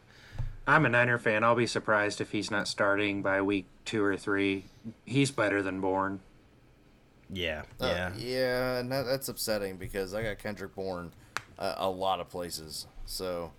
[0.71, 1.43] I'm a Niner fan.
[1.43, 4.65] I'll be surprised if he's not starting by week two or three.
[5.05, 6.21] He's better than Bourne.
[7.33, 8.11] Yeah, Uh, yeah.
[8.17, 11.11] yeah, and that, that's upsetting because I got Kendrick Bourne
[11.57, 12.87] uh, a lot of places.
[13.05, 13.51] So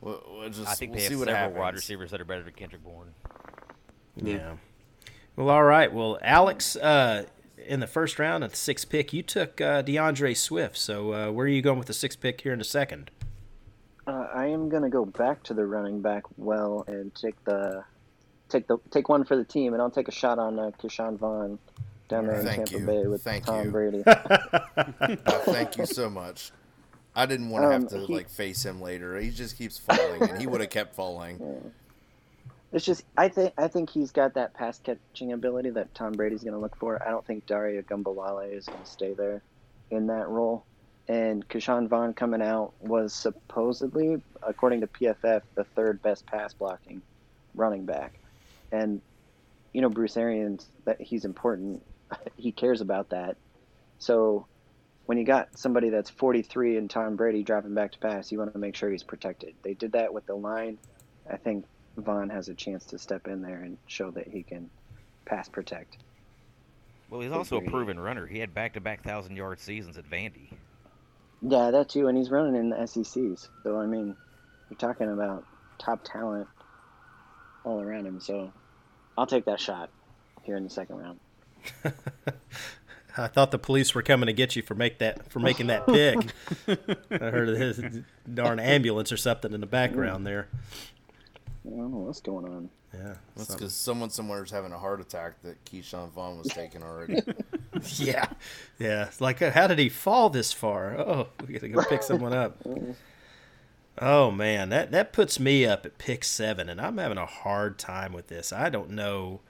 [0.00, 1.58] we'll, we'll just I think we'll they see have what several happens.
[1.58, 3.14] wide receivers that are better than Kendrick Bourne.
[4.16, 4.52] Yeah.
[5.36, 5.92] Well, all right.
[5.92, 7.24] Well, Alex, uh,
[7.66, 10.76] in the first round at the sixth pick, you took uh, D'Andre Swift.
[10.76, 13.10] So uh, where are you going with the sixth pick here in a second?
[14.34, 17.84] I am gonna go back to the running back well and take the
[18.48, 21.16] take the take one for the team, and I'll take a shot on uh, Ke'Shawn
[21.18, 21.58] Vaughn
[22.08, 22.86] down there in Thank Tampa you.
[22.86, 23.70] Bay with Thank Tom you.
[23.70, 24.02] Brady.
[24.06, 24.14] Oh,
[25.46, 26.50] thank you so much.
[27.16, 29.16] I didn't want to Um, have to he- like face him later.
[29.20, 31.72] He just keeps falling, and he would have kept falling.
[32.72, 36.42] It's just I think I think he's got that pass catching ability that Tom Brady's
[36.42, 37.00] going to look for.
[37.06, 39.42] I don't think Dare Ogunbowale is going to stay there
[39.92, 40.64] in that role.
[41.06, 47.02] And Ke'Shawn Vaughn coming out was supposedly, according to PFF, the third best pass blocking
[47.54, 48.14] running back.
[48.72, 49.00] And
[49.74, 51.82] you know Bruce Arians that he's important.
[52.36, 53.36] he cares about that.
[53.98, 54.46] So
[55.06, 58.52] when you got somebody that's 43 and Tom Brady dropping back to pass, you want
[58.54, 59.54] to make sure he's protected.
[59.62, 60.78] They did that with the line.
[61.30, 61.66] I think
[61.98, 64.70] Vaughn has a chance to step in there and show that he can
[65.26, 65.98] pass protect.
[67.10, 68.26] Well, he's also a proven runner.
[68.26, 70.52] He had back-to-back thousand yard seasons at Vandy.
[71.46, 73.48] Yeah, that too, and he's running in the SECs.
[73.62, 74.16] So I mean,
[74.70, 75.44] you're talking about
[75.78, 76.48] top talent
[77.64, 78.18] all around him.
[78.20, 78.50] So
[79.18, 79.90] I'll take that shot
[80.42, 81.20] here in the second round.
[83.16, 85.86] I thought the police were coming to get you for make that for making that
[85.86, 86.16] pick.
[87.10, 87.80] I heard of his
[88.32, 90.48] darn ambulance or something in the background there.
[91.66, 92.70] I don't know what's going on.
[92.92, 93.14] Yeah.
[93.36, 97.20] That's because someone somewhere is having a heart attack that Ke'Shawn Vaughn was taking already.
[97.98, 98.26] Yeah.
[98.78, 99.10] Yeah.
[99.20, 100.96] Like, how did he fall this far?
[100.98, 102.58] Oh, we got to go pick someone up.
[103.98, 107.78] Oh man, that that puts me up at pick seven, and I'm having a hard
[107.78, 108.52] time with this.
[108.52, 109.40] I don't know.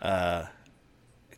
[0.00, 0.46] Uh,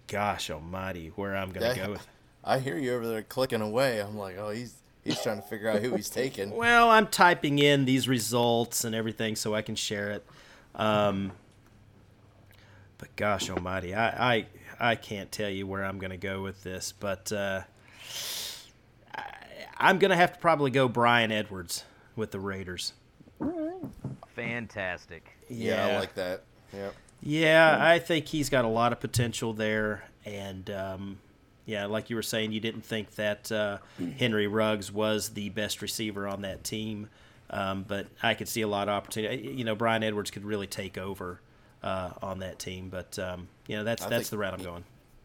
[0.06, 1.86] gosh Almighty, where I'm gonna Yeah.
[1.86, 2.06] go with.
[2.44, 4.00] I hear you over there clicking away.
[4.00, 6.50] I'm like, oh, he's he's trying to figure out who he's taking.
[6.56, 10.24] Well, I'm typing in these results and everything so I can share it.
[10.76, 11.32] Um,
[12.98, 14.46] but gosh Almighty, I, I
[14.82, 17.62] I can't tell you where I'm going to go with this, but uh,
[19.14, 19.24] I,
[19.78, 21.84] I'm going to have to probably go Bryan Edwards
[22.16, 22.92] with the Raiders.
[24.34, 25.36] Fantastic.
[25.48, 26.42] Yeah, I like that.
[26.72, 26.94] Yep.
[27.22, 31.18] Yeah, I think he's got a lot of potential there, and um,
[31.64, 33.78] yeah, like you were saying, you didn't think that uh,
[34.18, 37.08] Henry Ruggs was the best receiver on that team,
[37.50, 39.46] um, but I could see a lot of opportunity.
[39.48, 41.40] You know, Bryan Edwards could really take over
[41.82, 44.64] uh, on that team, but um, you know that's I that's the route I'm he-
[44.66, 44.84] going.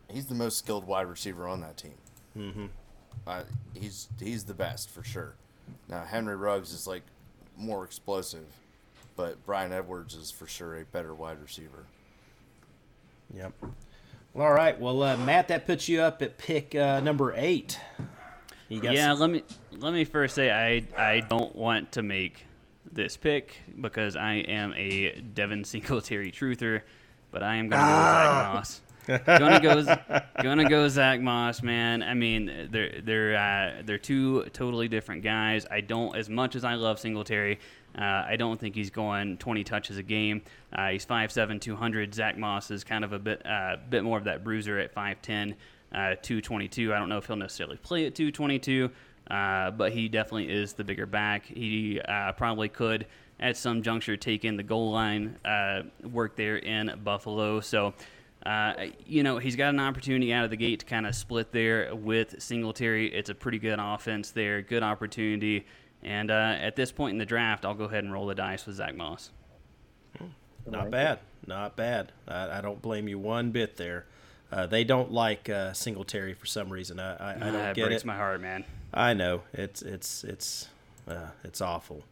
[0.09, 1.93] He's the most skilled wide receiver on that team.
[2.37, 2.65] Mm-hmm.
[3.25, 3.43] Uh,
[3.73, 5.35] he's he's the best for sure.
[5.89, 7.03] Now Henry Ruggs is like
[7.57, 8.45] more explosive,
[9.15, 11.85] but Bryan Edwards is for sure a better wide receiver.
[13.35, 13.53] Yep.
[14.33, 14.79] Well, all right.
[14.79, 17.79] Well, uh, Matt, that puts you up at pick uh, number eight.
[18.69, 19.43] You got yeah, some- let me
[19.77, 22.45] let me first say I I don't want to make
[22.97, 26.81] this pick because I am a Devin Singletary truther,
[27.31, 28.81] but I am gonna go with Zach Moss.
[29.07, 32.03] gonna go, gonna go Zach Moss, man.
[32.03, 35.65] I mean, they're they're uh, they're two totally different guys.
[35.71, 37.59] I don't, as much as I love Singletary,
[37.97, 40.41] uh, I don't think he's going 20 touches a game.
[40.73, 42.13] Uh, he's 5'7", 200.
[42.13, 45.53] Zach Moss is kind of a bit uh, bit more of that bruiser at 5'10",
[45.93, 46.93] uh, 222.
[46.93, 48.91] I don't know if he'll necessarily play at 222,
[49.29, 51.45] uh, but he definitely is the bigger back.
[51.45, 53.07] He uh, probably could
[53.39, 57.59] at some juncture take in the goal line uh, work there in Buffalo.
[57.61, 57.93] So.
[58.45, 61.51] Uh, you know, he's got an opportunity out of the gate to kind of split
[61.51, 63.13] there with Singletary.
[63.13, 65.65] It's a pretty good offense there, good opportunity.
[66.01, 68.65] And uh, at this point in the draft, I'll go ahead and roll the dice
[68.65, 69.31] with Zach Moss.
[70.65, 71.19] Not bad.
[71.45, 72.11] Not bad.
[72.27, 74.05] I, I don't blame you one bit there.
[74.51, 76.99] Uh, they don't like uh, Singletary for some reason.
[76.99, 78.05] I, I, I don't that get breaks it.
[78.07, 78.63] my heart, man.
[78.93, 80.69] I know it's it's it's
[81.07, 82.03] uh, it's awful.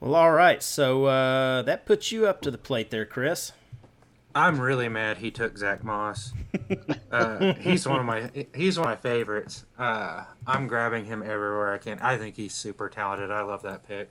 [0.00, 0.62] Well, all right.
[0.62, 3.52] So uh, that puts you up to the plate there, Chris.
[4.34, 6.32] I'm really mad he took Zach Moss.
[7.10, 9.66] Uh, he's one of my he's one of my favorites.
[9.78, 11.98] Uh, I'm grabbing him everywhere I can.
[12.00, 13.30] I think he's super talented.
[13.30, 14.10] I love that pick.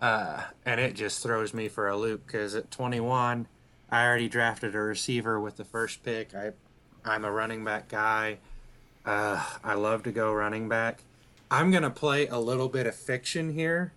[0.00, 3.46] Uh, and it just throws me for a loop because at 21,
[3.90, 6.34] I already drafted a receiver with the first pick.
[6.34, 6.52] I
[7.04, 8.38] I'm a running back guy.
[9.04, 11.02] Uh, I love to go running back.
[11.50, 13.92] I'm gonna play a little bit of fiction here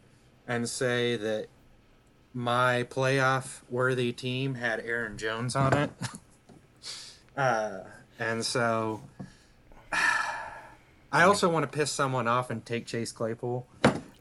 [0.47, 1.47] and say that
[2.33, 5.89] my playoff worthy team had Aaron Jones on it.
[7.37, 7.79] uh,
[8.19, 9.01] and so
[11.11, 13.65] I also want to piss someone off and take Chase Claypool.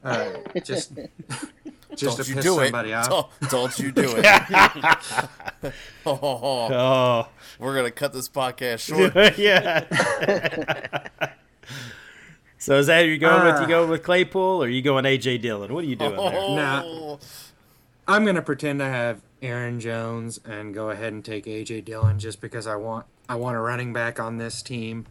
[0.03, 0.31] Uh,
[0.65, 0.93] just
[1.99, 2.65] just Don't to you piss do it.
[2.67, 3.09] somebody off.
[3.09, 4.25] Don't, don't you do it.
[6.07, 9.39] oh, Oh, we're going to cut this podcast short.
[9.39, 9.85] yeah.
[12.59, 13.57] so is that who you're going with?
[13.57, 13.67] You Ah.
[13.67, 15.73] going with Claypool, or are you going AJ Dillon?
[15.73, 16.33] What are you doing there?
[16.33, 17.17] Nah.
[18.07, 22.41] I'm gonna pretend I have Aaron Jones and go ahead and take AJ Dillon just
[22.41, 25.07] because I want I want a running back on this team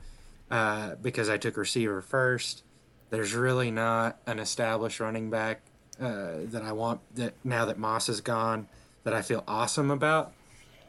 [0.50, 2.64] uh, because I took receiver first.
[3.12, 5.62] There's really not an established running back
[6.00, 8.68] uh, that I want that now that Moss is gone
[9.04, 10.34] that I feel awesome about.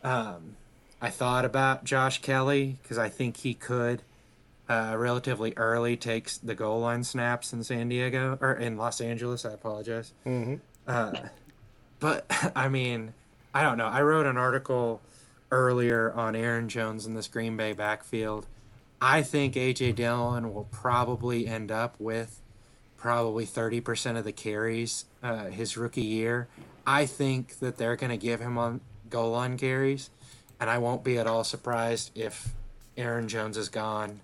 [0.02, 0.56] Um,
[1.00, 4.02] I thought about Josh Kelley because I think he could
[4.68, 9.44] uh, relatively early takes the goal line snaps in San Diego or in Los Angeles.
[9.44, 10.12] I apologize.
[10.86, 11.12] Uh,
[12.00, 12.26] but
[12.56, 13.14] I mean,
[13.54, 13.86] I don't know.
[13.86, 15.00] I wrote an article
[15.50, 18.46] earlier on Aaron Jones in this Green Bay backfield.
[19.00, 22.40] I think AJ Dillon will probably end up with
[22.98, 26.48] probably 30% of the carries uh, his rookie year.
[26.86, 30.10] I think that they're going to give him on goal line carries,
[30.60, 32.54] and I won't be at all surprised if
[32.96, 34.20] Aaron Jones is gone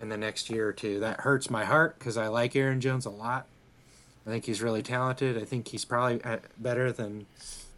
[0.00, 1.00] in the next year or two.
[1.00, 3.46] That hurts my heart because I like Aaron Jones a lot.
[4.26, 5.38] I think he's really talented.
[5.38, 7.26] I think he's probably uh, better than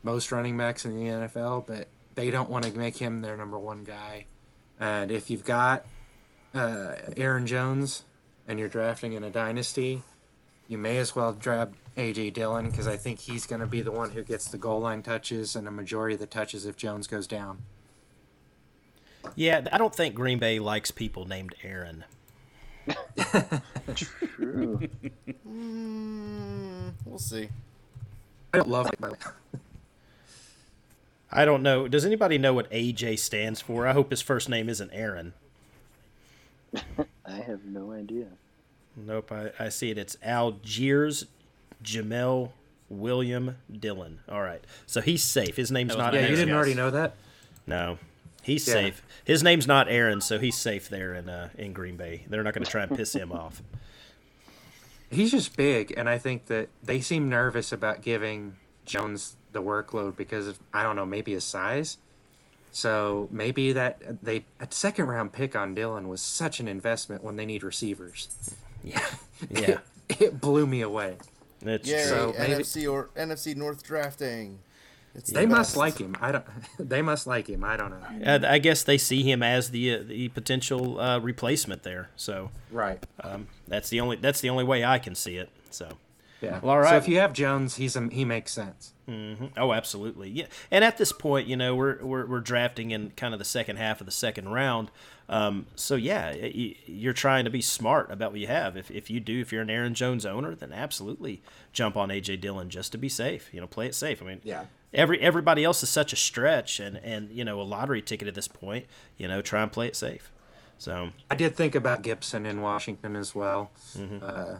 [0.02, 3.58] most running backs in the NFL, but they don't want to make him their number
[3.58, 4.24] one guy.
[4.80, 5.84] And if you've got
[6.54, 8.04] uh, Aaron Jones
[8.46, 10.02] and you're drafting in a dynasty,
[10.68, 13.90] you may as well grab AJ Dillon because I think he's going to be the
[13.90, 17.06] one who gets the goal line touches and a majority of the touches if Jones
[17.06, 17.62] goes down.
[19.34, 22.04] Yeah, I don't think Green Bay likes people named Aaron.
[23.94, 24.80] True.
[25.46, 27.48] Mm, we'll see.
[28.52, 28.94] I don't love it.
[29.00, 29.18] But
[31.30, 31.88] I don't know.
[31.88, 33.86] Does anybody know what AJ stands for?
[33.86, 35.34] I hope his first name isn't Aaron.
[37.26, 38.26] I have no idea.
[39.06, 39.98] Nope, I, I see it.
[39.98, 41.26] It's Algiers
[41.82, 42.50] Jamel
[42.88, 44.20] William Dillon.
[44.28, 44.62] All right.
[44.86, 45.56] So he's safe.
[45.56, 46.30] His name's was not yeah, Aaron.
[46.32, 47.14] you didn't already know that?
[47.66, 47.98] No.
[48.42, 48.74] He's Yeah.
[48.74, 49.02] safe.
[49.24, 52.24] His name's not Aaron, so he's safe there in uh, in Green Bay.
[52.28, 53.62] They're not going to try and piss him off.
[55.10, 60.16] He's just big, and I think that they seem nervous about giving Jones the workload
[60.16, 61.96] because of I don't know, maybe his size.
[62.72, 67.36] So maybe that they a second round pick on Dillon was such an investment when
[67.36, 68.28] they need receivers.
[68.84, 69.06] Yeah.
[69.50, 69.78] Yeah.
[70.08, 71.16] It blew me away.
[71.62, 72.08] It's Yay, true.
[72.08, 74.58] So maybe- NFC or NFC North drafting.
[75.14, 76.16] It's They the must like him.
[76.20, 76.44] I don't.
[76.78, 77.64] They must like him.
[77.64, 78.48] I don't know.
[78.48, 82.10] I guess they see him as the uh, the potential uh, replacement there.
[82.16, 83.04] So Right.
[83.24, 85.48] um, that's the only that's the only way I can see it.
[85.70, 85.88] So
[86.40, 86.60] Yeah.
[86.60, 88.92] Well, all So if you have Jones, he's a, he makes sense.
[89.56, 90.28] Oh, absolutely.
[90.28, 90.46] Yeah.
[90.70, 93.76] And at this point, you know, we're we're, we're drafting in kind of the second
[93.76, 94.90] half of the second round.
[95.30, 98.76] Um, so yeah, you're trying to be smart about what you have.
[98.76, 101.42] If if you do, if you're an Aaron Jones owner, then absolutely
[101.72, 103.48] jump on AJ Dillon just to be safe.
[103.52, 104.22] You know, play it safe.
[104.22, 104.64] I mean, Yeah.
[104.92, 108.34] Every everybody else is such a stretch and and you know a lottery ticket at
[108.34, 108.86] this point.
[109.16, 110.30] You know, try and play it safe.
[110.78, 113.70] So I did think about Gibson in Washington as well.
[114.22, 114.56] Uh,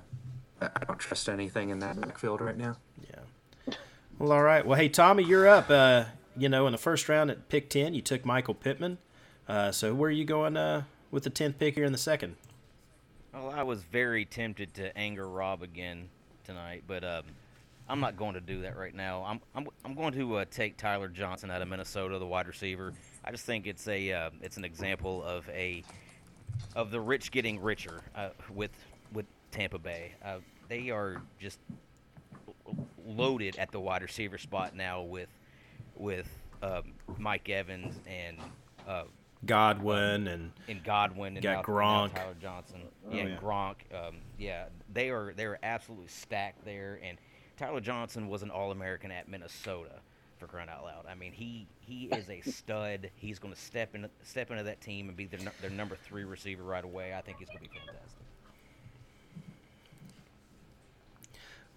[0.61, 2.77] I don't trust anything in that backfield right now.
[3.09, 3.75] Yeah.
[4.19, 4.67] Well, all right.
[4.67, 5.71] Well, hey, Tommy, you're up.
[5.71, 6.05] Uh,
[6.37, 8.99] you know, in the first round at pick 10, you took Michael Pittman.
[9.49, 12.37] Uh, so where are you going uh, with the 10th pick here in the second?
[13.33, 16.09] Well, I was very tempted to anger Rob again
[16.45, 17.25] tonight, but um,
[17.89, 19.25] I'm not going to do that right now.
[19.25, 22.93] I'm I'm, I'm going to uh, take Tyler Johnson out of Minnesota, the wide receiver.
[23.25, 25.85] I just think it's a uh, it's an example of a
[26.75, 28.98] of the rich getting richer uh, with with
[29.51, 30.13] Tampa Bay.
[30.25, 30.39] Uh,
[30.69, 31.59] they are just
[33.07, 35.29] loaded at the wide receiver spot now with
[35.97, 36.29] with
[36.63, 38.37] um, Mike Evans and
[38.87, 39.05] uh,
[39.47, 42.15] Godwin and and Godwin and got now, Gronk.
[42.15, 42.81] now Tyler Johnson.
[43.07, 43.37] Oh, yeah, yeah.
[43.37, 43.75] Gronk.
[43.93, 46.99] Um, yeah, they are they are absolutely stacked there.
[47.03, 47.19] And
[47.57, 50.01] Tyler Johnson was an All American at Minnesota
[50.39, 51.07] for crying out loud.
[51.09, 53.11] I mean, he he is a stud.
[53.17, 56.25] He's going to step in step into that team and be their their number three
[56.25, 57.15] receiver right away.
[57.15, 58.28] I think he's going to be fantastic.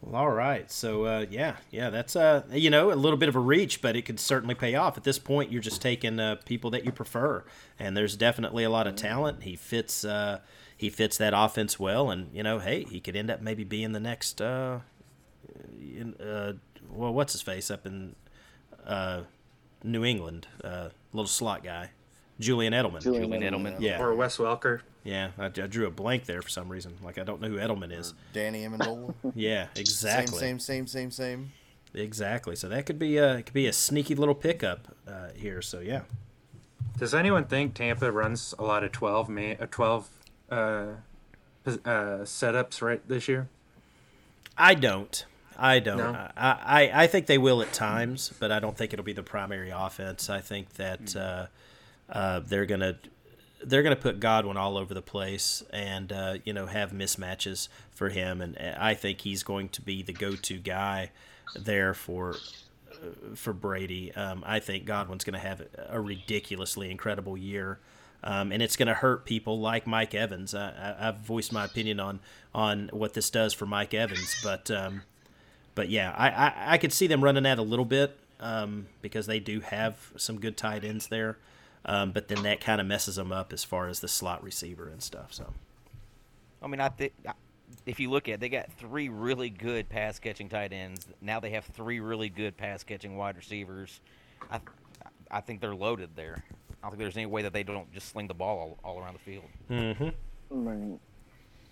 [0.01, 0.69] Well, all right.
[0.71, 3.95] So, uh, yeah, yeah, that's uh, you know, a little bit of a reach, but
[3.95, 4.97] it could certainly pay off.
[4.97, 7.43] At this point, you're just taking uh, people that you prefer,
[7.77, 9.43] and there's definitely a lot of talent.
[9.43, 10.39] He fits, uh,
[10.75, 13.91] he fits that offense well, and you know, hey, he could end up maybe being
[13.91, 14.79] the next, uh,
[15.79, 16.53] in, uh,
[16.89, 18.15] well, what's his face up in
[18.85, 19.21] uh,
[19.83, 21.91] New England, uh, little slot guy,
[22.41, 23.01] Julian Edelman.
[23.01, 23.77] Julian Julian Edelman.
[23.77, 23.81] Edelman.
[23.81, 24.81] Yeah, Or Wes Welker.
[25.03, 26.97] yeah, I, I drew a blank there for some reason.
[27.03, 28.13] Like I don't know who Edelman is.
[28.33, 29.13] Danny Amendola.
[29.35, 30.39] Yeah, exactly.
[30.39, 31.51] Same, same, same, same, same.
[31.93, 32.55] Exactly.
[32.55, 35.61] So that could be a it could be a sneaky little pickup uh, here.
[35.61, 36.01] So yeah.
[36.97, 40.09] Does anyone think Tampa runs a lot of 12 man, uh, 12
[40.51, 40.89] uh, uh,
[42.23, 43.49] setups right this year?
[44.57, 45.25] I don't.
[45.57, 45.97] I don't.
[45.97, 46.29] No?
[46.37, 46.57] I,
[46.91, 49.69] I I think they will at times, but I don't think it'll be the primary
[49.69, 50.29] offense.
[50.29, 51.15] I think that
[52.11, 52.97] uh, uh, they're gonna
[53.63, 58.09] they're gonna put Godwin all over the place, and uh, you know have mismatches for
[58.09, 61.11] him, and I think he's going to be the go-to guy
[61.55, 62.35] there for
[63.35, 64.13] for Brady.
[64.13, 67.79] Um, I think Godwin's going to have a ridiculously incredible year.
[68.23, 70.53] Um, and it's going to hurt people like Mike Evans.
[70.53, 72.19] I, I've voiced my opinion on
[72.53, 75.01] on what this does for Mike Evans, but um,
[75.73, 79.25] but yeah, I, I, I could see them running that a little bit um, because
[79.25, 81.37] they do have some good tight ends there.
[81.85, 84.87] Um, but then that kind of messes them up as far as the slot receiver
[84.87, 85.33] and stuff.
[85.33, 85.53] So
[86.61, 87.13] I mean, I think
[87.85, 91.07] if you look at, it, they got three really good pass catching tight ends.
[91.21, 93.99] Now they have three really good pass catching wide receivers.
[94.51, 94.59] I,
[95.29, 96.43] I think they're loaded there.
[96.69, 99.01] I don't think there's any way that they don't just sling the ball all, all
[99.01, 99.45] around the field.
[99.69, 100.09] mm-hmm.
[100.49, 100.99] Right.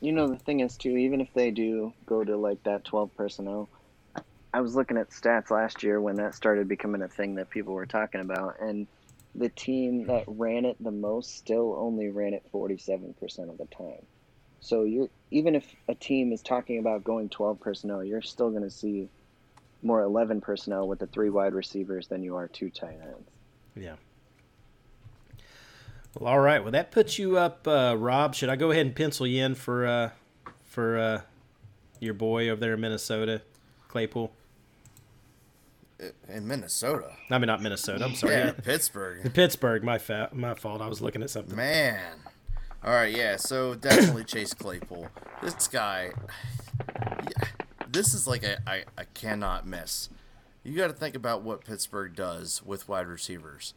[0.02, 3.15] You know, the thing is, too, even if they do go to like that 12
[3.15, 3.68] personnel,
[4.15, 4.22] I-
[4.53, 7.73] I was looking at stats last year when that started becoming a thing that people
[7.73, 8.88] were talking about, and
[9.35, 14.06] the team that ran it the most still only ran it 47% of the time.
[14.61, 18.64] So you're even if a team is talking about going 12 personnel, you're still going
[18.64, 19.10] to see
[19.81, 23.30] more 11 personnel with the three wide receivers than you are two tight ends.
[23.76, 23.95] yeah.
[26.18, 26.61] Well, all right.
[26.61, 28.34] Well, that puts you up, uh, Rob.
[28.34, 30.10] Should I go ahead and pencil you in for uh,
[30.65, 31.22] for uh,
[31.99, 33.41] your boy over there in Minnesota,
[33.88, 34.31] Claypool?
[36.30, 37.12] In Minnesota.
[37.30, 38.06] I mean, not Minnesota.
[38.06, 38.34] I'm sorry.
[38.34, 39.34] Yeah, Pittsburgh.
[39.34, 39.84] Pittsburgh.
[39.84, 40.82] My fa- my fault.
[40.82, 41.56] I was looking at something.
[41.56, 42.20] Man.
[42.84, 43.36] All right, yeah.
[43.36, 45.10] So definitely Chase Claypool.
[45.44, 46.12] This guy,
[46.98, 47.48] yeah,
[47.92, 50.10] this is like a I, I cannot miss.
[50.64, 53.74] You got to think about what Pittsburgh does with wide receivers.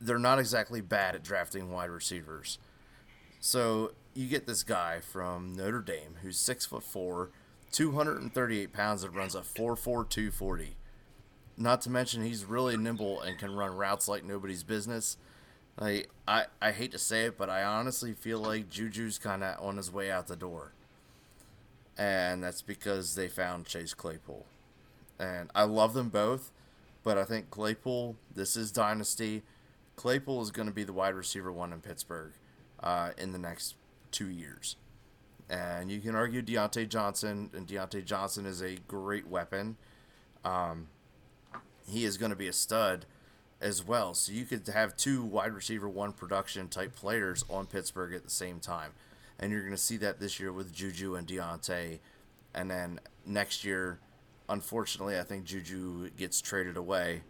[0.00, 2.58] They're not exactly bad at drafting wide receivers.
[3.40, 7.30] So you get this guy from Notre Dame who's six foot four,
[7.70, 10.76] two hundred and thirty eight pounds, that runs a four four two forty.
[11.62, 15.16] Not to mention he's really nimble and can run routes like nobody's business.
[15.78, 19.64] Like I, I hate to say it, but I honestly feel like Juju's kind of
[19.64, 20.72] on his way out the door,
[21.96, 24.44] and that's because they found Chase Claypool,
[25.20, 26.50] and I love them both,
[27.04, 28.16] but I think Claypool.
[28.34, 29.42] This is dynasty.
[29.94, 32.32] Claypool is going to be the wide receiver one in Pittsburgh,
[32.82, 33.76] uh, in the next
[34.10, 34.74] two years,
[35.48, 39.76] and you can argue Diontae Johnson, and Diontae Johnson is a great weapon.
[40.44, 40.88] Um,
[41.86, 43.06] he is going to be a stud
[43.60, 44.14] as well.
[44.14, 48.30] So you could have two wide receiver one production type players on Pittsburgh at the
[48.30, 48.92] same time.
[49.38, 52.00] And you're going to see that this year with Juju and Diontae.
[52.54, 53.98] And then next year,
[54.48, 57.22] unfortunately, I think Juju gets traded away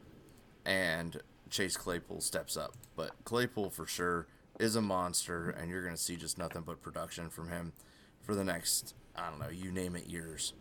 [0.65, 1.21] and
[1.51, 2.75] Chase Claypool steps up.
[2.97, 4.27] But Claypool for sure
[4.59, 7.73] is a monster, and you're going to see just nothing but production from him
[8.23, 10.55] for the next, I don't know, you name it, years.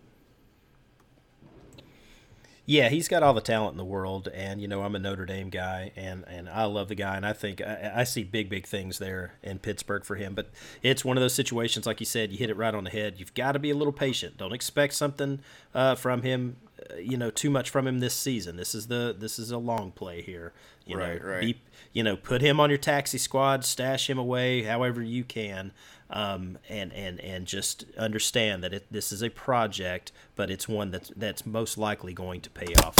[2.65, 5.25] Yeah, he's got all the talent in the world, and you know I'm a Notre
[5.25, 8.49] Dame guy, and and I love the guy, and I think I, I, see big
[8.49, 10.35] big things there in Pittsburgh for him.
[10.35, 10.49] But
[10.83, 13.15] it's one of those situations, like you said, you hit it right on the head.
[13.17, 14.37] You've got to be a little patient.
[14.37, 15.39] Don't expect something
[15.73, 16.57] uh, from him,
[16.91, 18.57] uh, you know, too much from him this season.
[18.57, 20.53] This is the this is a long play here.
[20.85, 21.41] You right, know, right.
[21.41, 21.61] Be,
[21.93, 25.71] you know, put him on your taxi squad, stash him away however you can,
[26.11, 30.91] um, and and and just understand that it, this is a project, but it's one
[30.91, 32.95] that's that's most likely going to pay off.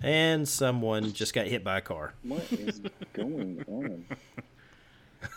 [0.00, 2.14] And someone just got hit by a car.
[2.22, 2.80] What is
[3.12, 4.04] going on?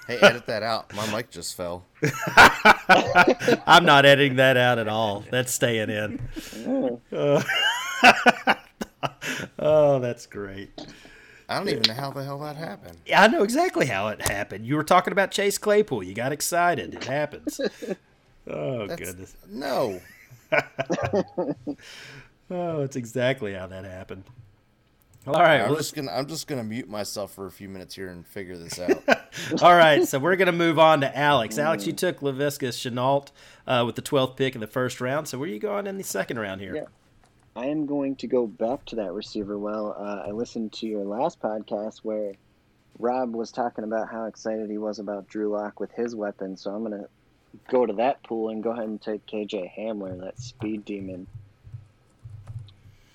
[0.05, 0.93] Hey, edit that out.
[0.93, 1.85] My mic just fell.
[3.65, 5.23] I'm not editing that out at all.
[5.31, 6.99] That's staying in.
[7.11, 7.43] Oh,
[9.57, 10.69] Oh, that's great.
[11.49, 12.99] I don't even know how the hell that happened.
[13.05, 14.65] Yeah, I know exactly how it happened.
[14.65, 16.03] You were talking about Chase Claypool.
[16.03, 16.93] You got excited.
[16.93, 17.59] It happens.
[18.51, 19.35] Oh That's, goodness.
[19.47, 20.01] No.
[22.51, 24.23] Oh, it's exactly how that happened.
[25.27, 25.61] All right.
[25.61, 28.25] I'm well, just gonna I'm just gonna mute myself for a few minutes here and
[28.25, 29.03] figure this out.
[29.61, 31.59] All right, so we're going to move on to Alex.
[31.59, 33.27] Alex, you took Laviska Shenault
[33.67, 35.27] uh, with the 12th pick in the first round.
[35.27, 36.75] So where are you going in the second round here?
[36.75, 36.85] Yeah.
[37.59, 39.59] I am going to go back to that receiver.
[39.59, 42.35] Well, uh, I listened to your last podcast where
[42.97, 46.55] Rob was talking about how excited he was about Drew Lock with his weapon.
[46.55, 47.09] So I'm going to
[47.69, 51.27] go to that pool and go ahead and take KJ Hamler, that speed demon.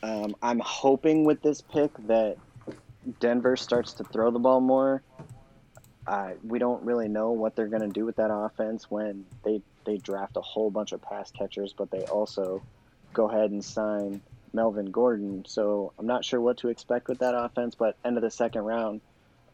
[0.02, 2.36] Um, I'm hoping with this pick that
[3.20, 5.00] Denver starts to throw the ball more.
[6.06, 9.62] Uh, we don't really know what they're going to do with that offense when they,
[9.86, 12.62] they draft a whole bunch of pass catchers, but they also
[13.14, 14.20] go ahead and sign
[14.54, 15.44] Melvin Gordon.
[15.46, 18.62] So I'm not sure what to expect with that offense, but end of the second
[18.62, 19.00] round,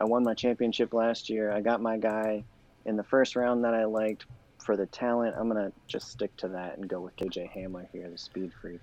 [0.01, 1.51] I won my championship last year.
[1.51, 2.45] I got my guy
[2.85, 4.27] in the first round that I liked
[4.59, 5.35] for the talent.
[5.39, 8.53] I'm going to just stick to that and go with KJ Hamler here, the speed
[8.61, 8.81] freak.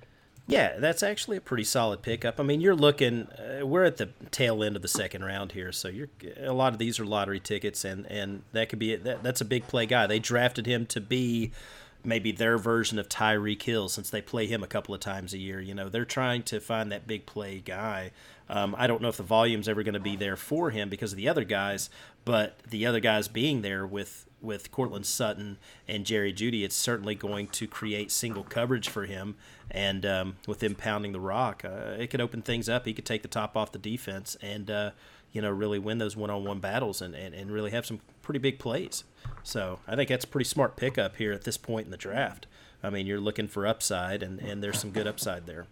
[0.49, 2.39] Yeah, that's actually a pretty solid pickup.
[2.39, 3.27] I mean, you're looking.
[3.27, 6.07] Uh, we're at the tail end of the second round here, so you're
[6.41, 9.45] a lot of these are lottery tickets, and and that could be that, that's a
[9.45, 10.07] big play guy.
[10.07, 11.51] They drafted him to be
[12.07, 15.37] maybe their version of Tyreek Hill since they play him a couple of times a
[15.37, 15.59] year.
[15.59, 18.11] You know, they're trying to find that big play guy.
[18.49, 21.11] Um, I don't know if the volume's ever going to be there for him because
[21.11, 21.89] of the other guys,
[22.23, 25.57] but the other guys being there with with Courtland Sutton
[25.87, 29.35] and Jerry Jeudy, it's certainly going to create single coverage for him.
[29.69, 32.85] And um, with him pounding the rock, uh, it could open things up.
[32.85, 34.91] He could take the top off the defense and, uh,
[35.31, 37.99] you know, really win those one on one battles and, and, and really have some
[38.27, 39.05] pretty big plays.
[39.41, 42.45] So I think that's a pretty smart pickup here at this point in the draft.
[42.83, 45.65] I mean, you're looking for upside, and, and there's some good upside there.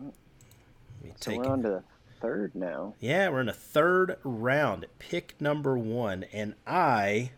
[0.00, 1.82] So take we're on to the
[2.22, 2.94] third now.
[3.00, 7.32] yeah, we're in a third round, pick number one, and I.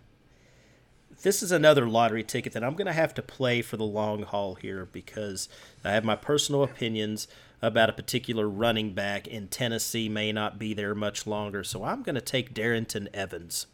[1.22, 4.22] This is another lottery ticket that I'm going to have to play for the long
[4.22, 5.48] haul here because
[5.84, 7.26] I have my personal opinions
[7.60, 11.64] about a particular running back in Tennessee may not be there much longer.
[11.64, 13.66] So I'm going to take Darrynton Evans.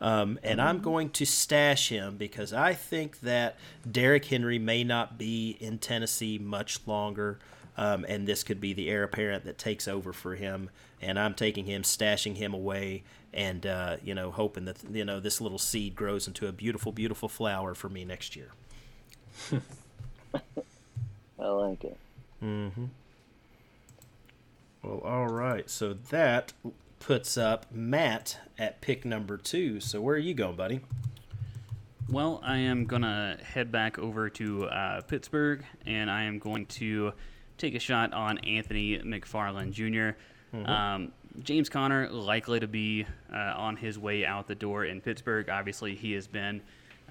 [0.00, 3.56] Um, and I'm going to stash him because I think that
[3.90, 7.38] Derrick Henry may not be in Tennessee much longer.
[7.78, 10.70] Um, and this could be the heir apparent that takes over for him.
[11.00, 13.04] And I'm taking him, stashing him away,
[13.34, 16.90] and uh, you know, hoping that you know this little seed grows into a beautiful,
[16.90, 18.48] beautiful flower for me next year.
[21.38, 21.98] I like it.
[24.82, 25.68] Well, all right.
[25.68, 26.52] So that
[26.98, 29.80] puts up Matt at pick number two.
[29.80, 30.80] So where are you going, buddy?
[32.08, 36.66] Well, I am going to head back over to uh, Pittsburgh and I am going
[36.66, 37.12] to
[37.58, 40.16] take a shot on Anthony McFarland junior
[40.64, 45.50] Um, James Conner likely to be uh, on his way out the door in Pittsburgh.
[45.50, 46.62] Obviously, he has been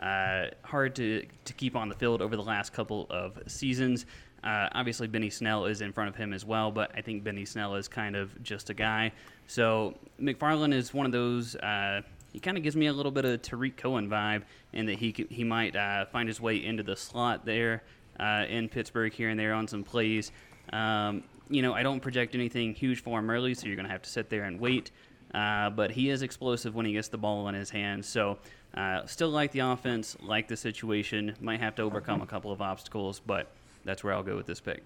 [0.02, 4.06] uh, hard to, to keep on the field over the last couple of seasons.
[4.46, 7.46] Uh, obviously, Benny Snell is in front of him as well, but I think Benny
[7.46, 9.12] Snell is kind of just a guy.
[9.48, 11.56] So McFarland is one of those.
[11.56, 12.02] Uh,
[12.32, 14.44] he kind of gives me a little bit of Tarik Cohen vibe,
[14.74, 17.82] in that he he might uh, find his way into the slot there
[18.20, 20.32] uh, in Pittsburgh here and there on some plays.
[20.72, 23.92] Um, you know, I don't project anything huge for him early, so you're going to
[23.92, 24.92] have to sit there and wait.
[25.34, 28.08] Uh, but he is explosive when he gets the ball in his hands.
[28.08, 28.38] So,
[28.76, 31.36] uh, still like the offense, like the situation.
[31.42, 33.52] Might have to overcome a couple of obstacles, but
[33.86, 34.84] that's where I'll go with this pick.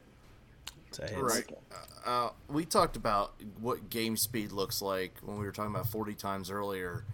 [1.21, 1.43] Right.
[2.05, 6.13] Uh, we talked about what game speed looks like when we were talking about 40
[6.15, 7.05] times earlier.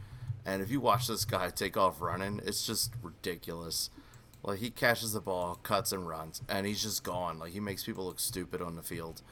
[0.46, 3.90] And if you watch this guy take off running, it's just ridiculous.
[4.44, 7.40] Like, he catches the ball, cuts and runs, and he's just gone.
[7.40, 9.24] Like, he makes people look stupid on the field.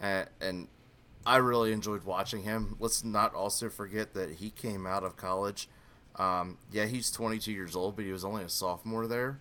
[0.00, 0.68] And, and
[1.24, 2.76] I really enjoyed watching him.
[2.80, 5.68] Let's not also forget that he came out of college.
[6.16, 9.38] Um, yeah, he's 22 years old, but he was only a sophomore there.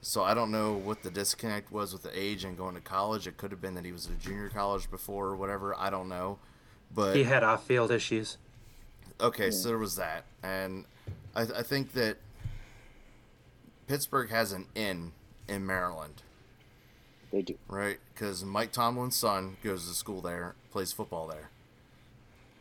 [0.00, 3.26] So I don't know what the disconnect was with the age and going to college.
[3.26, 5.74] It could have been that he was at a junior college before or whatever.
[5.76, 6.38] I don't know.
[6.94, 8.38] But He had off-field issues.
[9.20, 10.84] Okay, so there was that, and
[11.34, 12.18] I, I think that
[13.88, 15.10] Pittsburgh has an in
[15.48, 16.22] in Maryland,
[17.32, 17.58] They do.
[17.66, 17.98] right?
[18.14, 21.50] Because Mike Tomlin's son goes to school there, plays football there,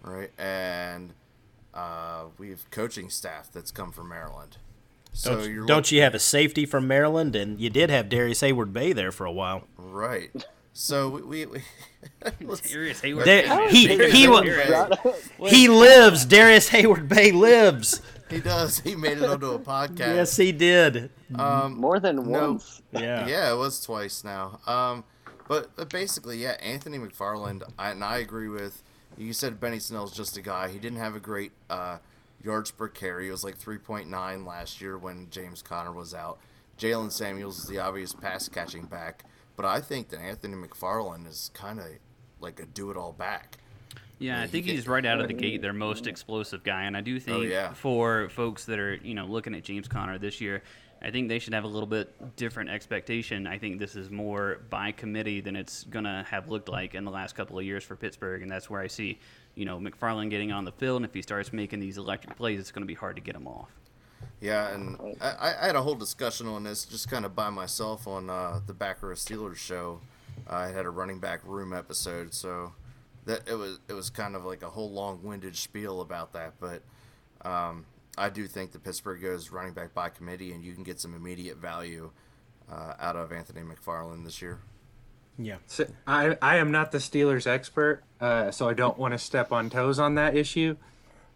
[0.01, 0.31] right?
[0.39, 1.14] And
[1.76, 4.57] uh, we have coaching staff that's come from Maryland.
[5.18, 7.35] So Don't, you're don't you have a safety from Maryland?
[7.35, 9.64] And you did have Darrius Heyward-Bey there for a while.
[9.77, 10.30] right?
[10.73, 11.64] So we, we, we
[12.41, 13.26] let's- Darrius Heyward.
[13.26, 14.95] There- he he wa- Darrius.
[15.39, 16.23] he lives.
[16.26, 18.02] Darrius Heyward-Bey lives.
[18.30, 18.80] he does.
[18.81, 19.98] He made it onto a podcast.
[19.99, 21.10] Yes, he did.
[21.30, 22.22] More than no.
[22.52, 22.84] once.
[22.91, 23.26] Yeah.
[23.27, 24.60] Yeah, it was twice now.
[24.68, 25.03] Um,
[25.48, 28.84] but, but basically, yeah, Anthony McFarland, I, and I agree with
[29.18, 29.34] you.
[29.34, 30.68] Said Benny Snell's just a guy.
[30.68, 31.98] He didn't have a great uh,
[32.48, 33.28] yards per carry.
[33.28, 36.40] It was like 3.9 last year when James Conner was out.
[36.80, 39.26] Jaylen Samuels is the obvious pass catching back,
[39.57, 41.88] but I think that Anthony McFarland is kind of
[42.40, 43.57] like a do it all back.
[44.19, 47.02] Yeah, I think he's right out of the gate their most explosive guy, and I
[47.02, 47.74] do oh, think Oh, yeah.
[47.74, 50.64] for folks that are you know looking at James Conner this year,
[51.02, 53.45] I think they should have a little bit different expectation.
[53.48, 57.11] I think this is more by committee than it's gonna have looked like in the
[57.11, 59.19] last couple of years for Pittsburgh, and that's where I see
[59.56, 62.60] you know McFarland getting on the field, and if he starts making these electric plays,
[62.60, 63.69] it's gonna be hard to get him off.
[64.40, 68.07] Yeah, and I, I had a whole discussion on this just kind of by myself
[68.07, 69.99] on uh, the Back Row Steelers show.
[70.48, 72.74] I had a running back room episode, so
[73.26, 76.53] that it was it was kind of like a whole long-winded spiel about that.
[76.60, 76.82] But
[77.48, 77.86] um,
[78.18, 81.14] I do think that Pittsburgh goes running back by committee, and you can get some
[81.14, 82.11] immediate value
[82.72, 84.60] uh, out of Anthony McFarland this year.
[85.38, 85.57] Yeah.
[85.68, 89.52] So I, I am not the Steelers expert, uh, so I don't want to step
[89.52, 90.77] on toes on that issue.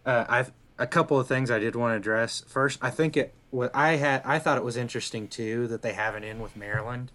[0.06, 0.46] Uh, I
[0.80, 2.44] a couple of things I did want to address.
[2.48, 5.94] First, I think it what I had I thought it was interesting too that they
[5.94, 7.12] have an in with Maryland,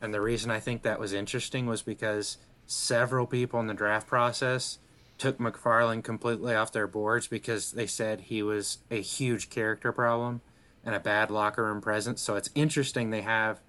[0.00, 4.08] and the reason I think that was interesting was because several people in the draft
[4.08, 4.78] process
[5.18, 10.40] took McFarland completely off their boards because they said he was a huge character problem
[10.84, 12.20] and a bad locker room presence.
[12.20, 13.60] So it's interesting they have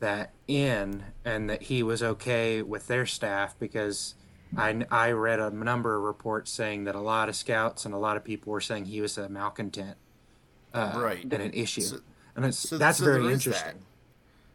[0.00, 4.14] that in and that he was okay with their staff because
[4.56, 7.98] I, I read a number of reports saying that a lot of scouts and a
[7.98, 9.96] lot of people were saying he was a malcontent
[10.74, 11.22] right.
[11.22, 11.80] and an issue.
[11.80, 12.00] So-
[12.36, 13.78] and it's, So- that's so very interesting.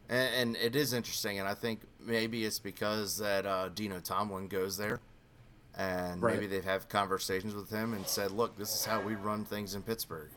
[0.10, 0.16] that.
[0.16, 4.48] And, and it is interesting, and I think maybe it's because that uh, Dino Tomlin
[4.48, 5.00] goes there,
[5.78, 6.36] and Right.
[6.36, 9.76] maybe they've had conversations with him and said, "Look, this is how we run things
[9.76, 10.30] in Pittsburgh.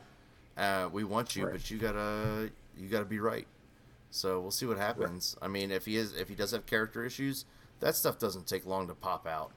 [0.56, 1.52] Uh, we want you, Right.
[1.52, 3.46] but you gotta you gotta be right."
[4.10, 5.36] So we'll see what happens.
[5.40, 7.44] I mean, if he is if he does have character issues,
[7.80, 9.52] that stuff doesn't take long to pop out,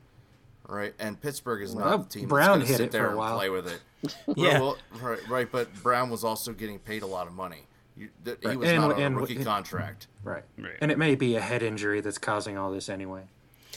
[0.68, 0.94] right?
[0.98, 3.06] And Pittsburgh is Well, not the team Brown that's hit gonna it sit for there
[3.08, 3.38] a and while.
[3.38, 3.82] play with it.
[4.36, 4.60] Yeah.
[4.60, 7.68] Well, right, right, but Brown was also getting paid a lot of money.
[7.98, 10.08] You, th- He was And- not on and- a rookie contract.
[10.24, 10.44] Right.
[10.58, 10.78] Right.
[10.82, 13.28] And it may be a head injury that's causing all this anyway.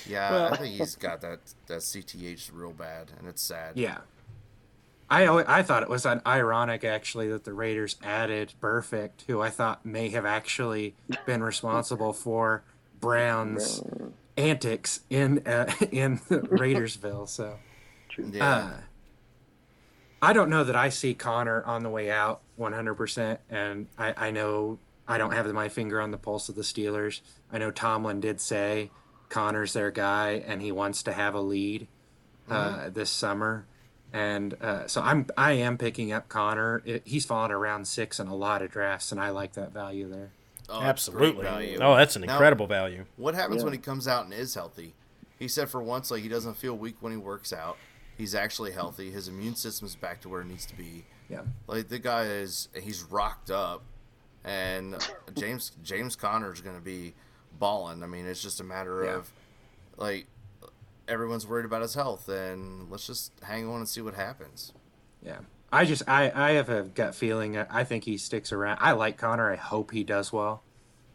[0.07, 3.77] Yeah, Well- I think he's got that that CTE real bad, and it's sad.
[3.77, 3.99] Yeah.
[5.11, 9.41] I alwa- I thought it was an ironic actually that the Raiders added Burfict, who
[9.41, 10.95] I thought may have actually
[11.25, 12.63] been responsible for
[13.01, 13.83] Brown's
[14.37, 17.27] antics in uh, in Raidersville.
[17.27, 17.59] So
[18.19, 18.55] Yeah.
[18.55, 18.71] uh,
[20.21, 23.39] I don't know that I see Conner on the way out 100%.
[23.49, 27.21] And I, I know I don't have my finger on the pulse of the Steelers.
[27.53, 28.91] I know Tomlin did say
[29.29, 31.87] Conner's their guy and he wants to have a lead
[32.49, 33.67] uh, this summer.
[34.13, 36.81] And uh, so I'm I am picking up Conner.
[36.87, 40.09] It, he's fallen around six in a lot of drafts, and I like that value
[40.09, 40.31] there.
[40.71, 41.43] Oh, Absolutely.
[41.43, 41.79] value.
[41.81, 43.05] Oh, that's an Now, incredible value.
[43.17, 43.65] What happens Yeah.
[43.65, 44.95] when he comes out and is healthy?
[45.39, 47.77] He said for once, like he doesn't feel weak when he works out.
[48.17, 49.11] He's actually healthy.
[49.11, 51.05] His immune system's back to where it needs to be.
[51.29, 51.43] Yeah.
[51.67, 53.83] Like the guy is, he's rocked up,
[54.45, 54.97] and
[55.37, 57.15] James James Conner's going to be
[57.59, 58.03] balling.
[58.03, 59.17] I mean, it's just a matter Yeah.
[59.17, 59.31] of
[59.97, 60.27] like
[61.07, 64.73] everyone's worried about his health, and let's just hang on and see what happens.
[65.23, 65.39] Yeah.
[65.73, 67.59] I just I I have a gut feeling.
[67.59, 68.79] I I think he sticks around.
[68.81, 69.51] I like Conner.
[69.53, 70.63] I hope he does well.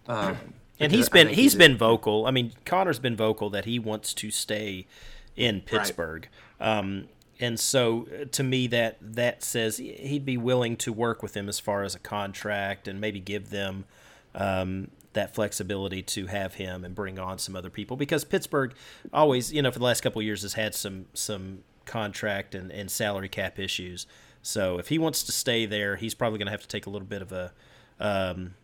[0.07, 0.37] Um,
[0.79, 2.25] And he's been think he's a- been vocal.
[2.25, 4.87] I mean, Conner's been vocal that he wants to stay
[5.35, 6.27] in Pittsburgh.
[6.59, 7.07] Um,
[7.39, 11.47] and so uh, to me that that says he'd be willing to work with them
[11.47, 13.85] as far as a contract and maybe give them
[14.33, 18.73] um, that flexibility to have him and bring on some other people because Pittsburgh
[19.11, 22.71] always, you know, for the last couple of years has had some some contract and,
[22.71, 24.05] and salary cap issues.
[24.41, 26.89] So if he wants to stay there, he's probably going to have to take a
[26.89, 27.53] little bit of a
[27.99, 28.55] um,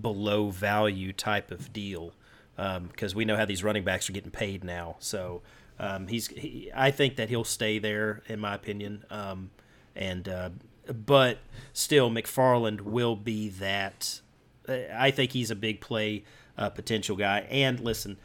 [0.00, 2.14] below value type of deal
[2.56, 4.96] because we know how these running backs are getting paid now.
[4.98, 5.42] So
[5.78, 9.04] um, he's he, I think that he'll stay there in my opinion.
[9.10, 9.50] Um,
[9.94, 10.50] and uh,
[10.92, 11.38] but
[11.72, 14.20] still, McFarland will be that
[14.68, 16.24] I think he's a big play
[16.56, 17.46] uh, potential guy.
[17.50, 18.18] And listen,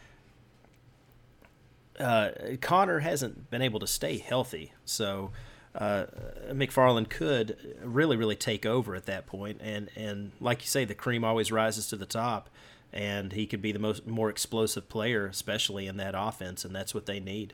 [1.99, 2.29] uh,
[2.61, 5.31] Conner hasn't been able to stay healthy, so
[5.75, 6.05] uh,
[6.49, 9.59] McFarland could really, really take over at that point.
[9.61, 12.49] And and like you say, the cream always rises to the top,
[12.91, 16.93] and he could be the most more explosive player, especially in that offense, and that's
[16.93, 17.53] what they need.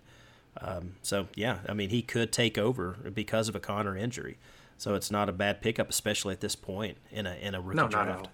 [0.62, 4.38] Um, so yeah, I mean, he could take over because of a Conner injury.
[4.78, 7.78] So it's not a bad pickup, especially at this point in a in a rookie
[7.78, 8.30] No, draft.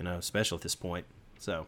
[0.00, 0.12] At all.
[0.12, 1.06] You know, special at this point.
[1.38, 1.66] So,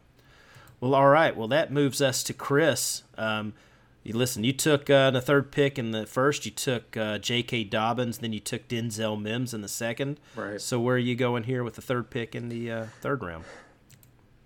[0.80, 1.36] well, all right.
[1.36, 3.02] Well, that moves us to Chris.
[3.16, 3.54] Um,
[4.02, 4.42] you listen.
[4.42, 6.44] You took uh, the third pick in the first.
[6.44, 7.64] You took uh, J.K.
[7.64, 8.18] Dobbins.
[8.18, 10.18] Then you took Denzel Mims in the second.
[10.34, 10.60] Right.
[10.60, 13.44] So where are you going here with the third pick in the uh, third round?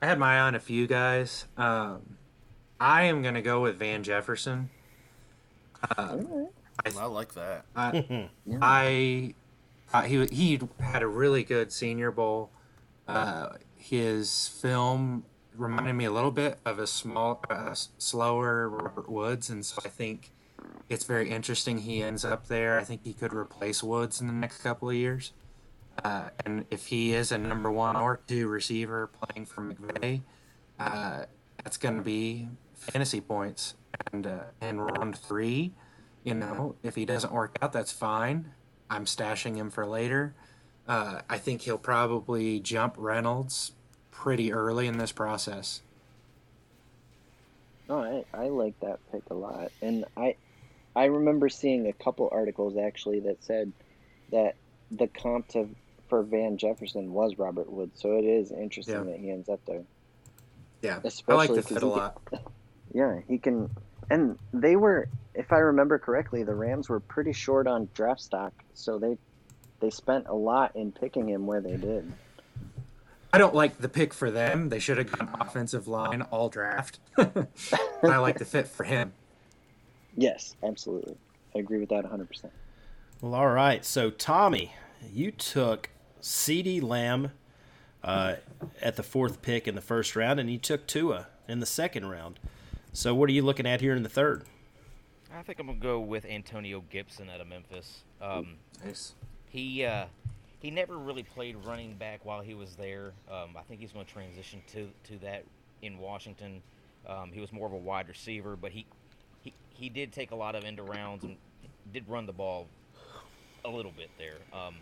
[0.03, 1.47] I had my eye on a few guys.
[1.57, 2.19] Um,
[2.79, 4.69] I am going to go with Van Jefferson.
[6.95, 7.65] I like that.
[7.75, 8.29] I,
[8.61, 9.35] I,
[9.93, 12.51] uh, he he had a really good Senior Bowl.
[13.09, 13.51] Uh,
[13.89, 19.65] his film reminded me a little bit of a small, uh, slower Robert Woods, and
[19.65, 20.33] so I think
[20.89, 22.81] it's very interesting he ends up there.
[22.81, 25.33] I think he could replace Woods in the next couple of years.
[26.03, 30.23] Uh, and if he is a number one or two receiver playing for McVay,
[30.81, 31.25] uh,
[31.63, 33.75] that's going to be fantasy points.
[34.13, 35.73] And uh, in round three,
[36.25, 38.53] you know, if he doesn't work out, that's fine.
[38.91, 40.35] I'm stashing him for later.
[40.87, 43.73] Uh, I think he'll probably jump Reynolds
[44.27, 45.83] pretty early in this process.
[47.89, 50.35] No, I, I like that pick a lot, and I
[50.97, 53.71] I remember seeing a couple articles actually that said
[54.33, 54.57] that
[54.91, 55.69] the comp to
[56.09, 59.03] for Van Jefferson was Robert Woods, so it is interesting Yeah.
[59.13, 59.85] that he ends up there.
[60.83, 62.23] Yeah, I like Especially the fit a he can- lot.
[62.95, 63.69] Yeah, he can,
[64.11, 68.53] and they were, if I remember correctly, the Rams were pretty short on draft stock,
[68.75, 69.19] so they
[69.81, 72.11] they spent a lot in picking him where they did.
[73.33, 74.69] I don't like the pick for them.
[74.69, 76.99] They should have gone offensive line all draft.
[77.19, 79.13] I like the fit for him.
[80.17, 81.17] Yes, absolutely,
[81.55, 82.29] I agree with that 100.
[82.29, 82.53] percent
[83.21, 83.85] Well, all right.
[83.85, 84.73] So Tommy,
[85.13, 85.91] you took
[86.23, 87.33] CeeDee Lamb
[88.03, 88.37] uh,
[88.81, 92.07] at the fourth pick in the first round, and you took Tua in the second
[92.07, 92.39] round.
[92.93, 94.45] So what are you looking at here in the third?
[95.35, 98.05] I think I'm gonna go with Antonio Gibson out of Memphis.
[98.23, 99.13] Um, Nice.
[99.51, 100.07] he uh,
[100.61, 103.13] he never really played running back while he was there.
[103.31, 105.45] Um, I think he's going to transition to to that
[105.83, 106.63] in Washington.
[107.07, 108.87] Um, he was more of a wide receiver, but he,
[109.43, 111.37] he he did take a lot of end rounds and
[111.93, 112.67] did run the ball
[113.65, 114.39] a little bit there.
[114.53, 114.77] Um,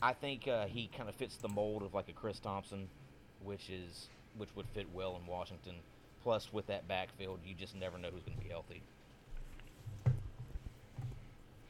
[0.00, 2.88] I think uh, he kind of fits the mold of like a Chris Thompson,
[3.42, 5.74] which is which would fit well in Washington.
[6.22, 8.80] Plus, with that backfield, you just never know who's going to be healthy.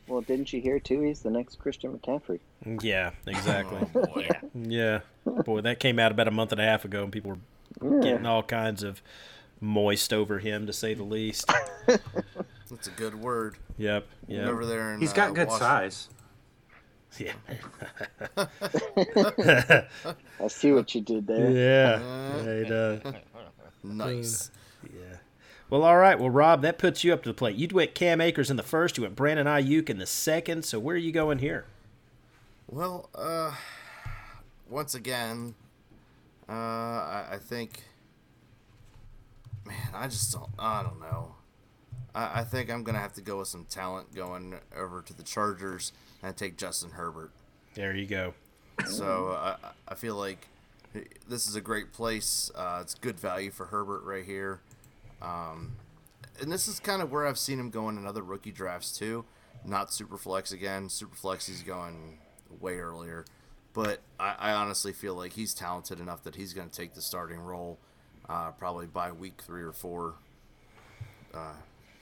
[0.08, 1.00] Well, didn't you hear too?
[1.00, 2.40] He's the next Christian McCaffrey.
[2.82, 3.78] Yeah, exactly.
[3.94, 4.28] Oh, boy.
[4.54, 7.38] yeah, boy, that came out about a month and a half ago, and people
[7.80, 9.02] were getting all kinds of
[9.60, 11.50] moist over him, to say the least.
[11.86, 13.56] That's a good word.
[13.78, 14.06] Yep.
[14.28, 14.48] Yep.
[14.48, 15.90] Over there, in, He's uh, got good Washington.
[15.90, 16.08] size.
[17.18, 17.32] Yeah.
[20.40, 21.50] I see what you did there.
[21.50, 22.42] Yeah.
[22.42, 23.00] Yeah, he does.
[23.84, 24.50] Nice.
[24.84, 25.16] Yeah.
[25.72, 26.20] Well, all right.
[26.20, 27.56] Well, Rob, that puts you up to the plate.
[27.56, 28.98] You went Cam Akers in the first.
[28.98, 30.66] You went Brandon Aiyuk in the second.
[30.66, 31.64] So where are you going here?
[32.68, 33.54] Well, uh,
[34.68, 35.54] once again,
[36.46, 37.84] uh, I, I think,
[39.64, 41.36] man, I just don't, I don't know.
[42.14, 45.22] I, I think I'm gonna have to go with some talent going over to the
[45.22, 45.92] Chargers
[46.22, 47.30] and take Justin Herbert.
[47.72, 48.34] There you go.
[48.84, 49.56] So I,
[49.88, 50.48] I feel like
[51.26, 52.50] this is a great place.
[52.54, 54.60] Uh, it's good value for Herbert right here.
[55.22, 55.76] Um,
[56.40, 59.24] and this is kind of where I've seen him going in other rookie drafts too.
[59.64, 60.88] Not super flex again.
[60.88, 62.18] Super flex he's going
[62.60, 63.24] way earlier.
[63.72, 67.00] But I, I honestly feel like he's talented enough that he's going to take the
[67.00, 67.78] starting role
[68.28, 70.14] uh, probably by week three or four
[71.32, 71.54] uh,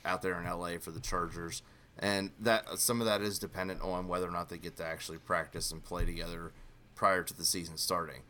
[0.05, 1.63] out there in LA for the Chargers.
[1.99, 5.19] And that some of that is dependent on whether or not they get to actually
[5.19, 6.53] practice and play together
[6.95, 8.23] prior to the season starting.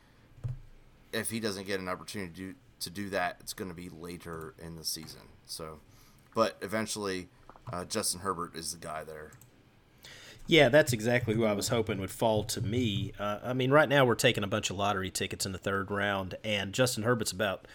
[1.12, 3.88] If he doesn't get an opportunity to do, to do that, it's going to be
[3.88, 5.20] later in the season.
[5.46, 5.80] So,
[6.34, 7.28] but eventually,
[7.72, 9.32] uh, Justin Herbert is the guy there.
[10.46, 13.12] Yeah, that's exactly who I was hoping would fall to me.
[13.18, 15.90] Uh, I mean, right now we're taking a bunch of lottery tickets in the third
[15.90, 17.68] round, and Justin Herbert's about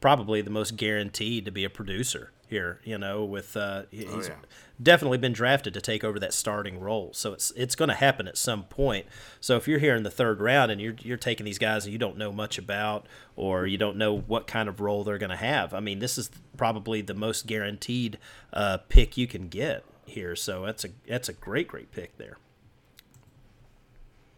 [0.00, 2.80] probably the most guaranteed to be a producer here.
[2.84, 4.36] You know, with uh, he- he's yeah.
[4.80, 8.28] definitely been drafted to take over that starting role, so it's it's going to happen
[8.28, 9.06] at some point.
[9.40, 11.92] So if you're here in the third round and you're you're taking these guys and
[11.92, 15.30] you don't know much about, or you don't know what kind of role they're going
[15.30, 18.18] to have, I mean, this is probably the most guaranteed
[18.52, 20.36] uh, pick you can get here.
[20.36, 22.36] So that's a that's a great great pick there.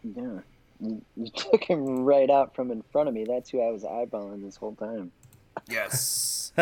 [0.03, 0.39] Yeah.
[0.79, 3.25] You, you took him right out from in front of me.
[3.25, 5.11] That's who I was eyeballing this whole time.
[5.69, 6.51] Yes.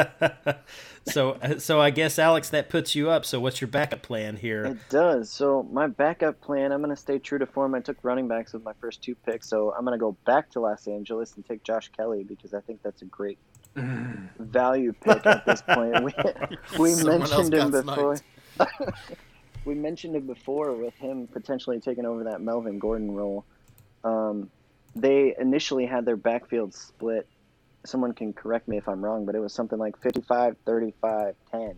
[1.06, 3.26] So, so I guess Alex, that puts you up.
[3.26, 4.64] So, what's your backup plan here?
[4.66, 5.30] It does.
[5.30, 7.76] So my backup plan, I'm going to stay true to form.
[7.76, 10.50] I took running backs with my first two picks, so I'm going to go back
[10.52, 13.38] to Los Angeles and take Josh Kelley because I think that's a great
[13.76, 16.04] value pick at this point.
[16.04, 16.14] We,
[16.80, 18.18] we Someone mentioned him before.
[19.66, 23.46] we mentioned it before with him potentially taking over that Melvin Gordon role.
[24.04, 24.50] Um,
[24.96, 27.28] they initially had their backfield split.
[27.86, 31.76] Someone can correct me if I'm wrong, but it was something like 55, 35, 10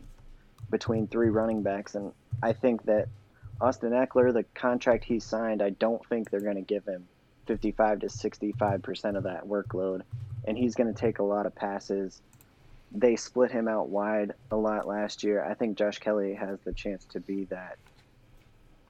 [0.69, 1.95] between three running backs.
[1.95, 2.11] And
[2.41, 3.07] I think that
[3.59, 7.07] Austin Ekeler, the contract he signed, I don't think they're going to give him
[7.47, 10.01] 55 to 65% of that workload.
[10.45, 12.21] And he's going to take a lot of passes.
[12.91, 15.43] They split him out wide a lot last year.
[15.43, 17.77] I think Josh Kelley has the chance to be that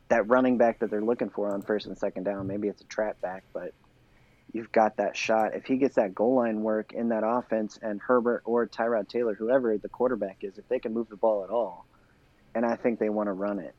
[0.08, 2.48] that running back that they're looking for on first and second down.
[2.48, 3.74] Maybe it's a trap back, but
[4.54, 5.54] you've got that shot.
[5.54, 9.34] If he gets that goal line work in that offense and Herbert or Tyrod Taylor,
[9.34, 11.86] whoever the quarterback is, if they can move the ball at all,
[12.54, 13.76] and I think they want to run it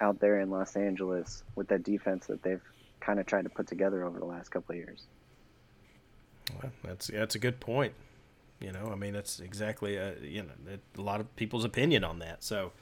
[0.00, 2.62] out there in Los Angeles with that defense that they've
[3.00, 5.06] kind of tried to put together over the last couple of years.
[6.60, 7.94] Well, that's that's a good point.
[8.60, 12.18] You know, I mean, that's exactly uh, you know a lot of people's opinion on
[12.18, 12.42] that.
[12.44, 12.72] So,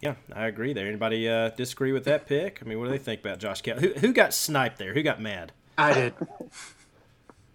[0.00, 0.72] yeah, I agree.
[0.72, 2.60] There, anybody uh, disagree with that pick?
[2.62, 3.80] I mean, what do they think about Josh Kelley?
[3.80, 4.94] Who, who got sniped there?
[4.94, 5.52] Who got mad?
[5.82, 6.14] I did.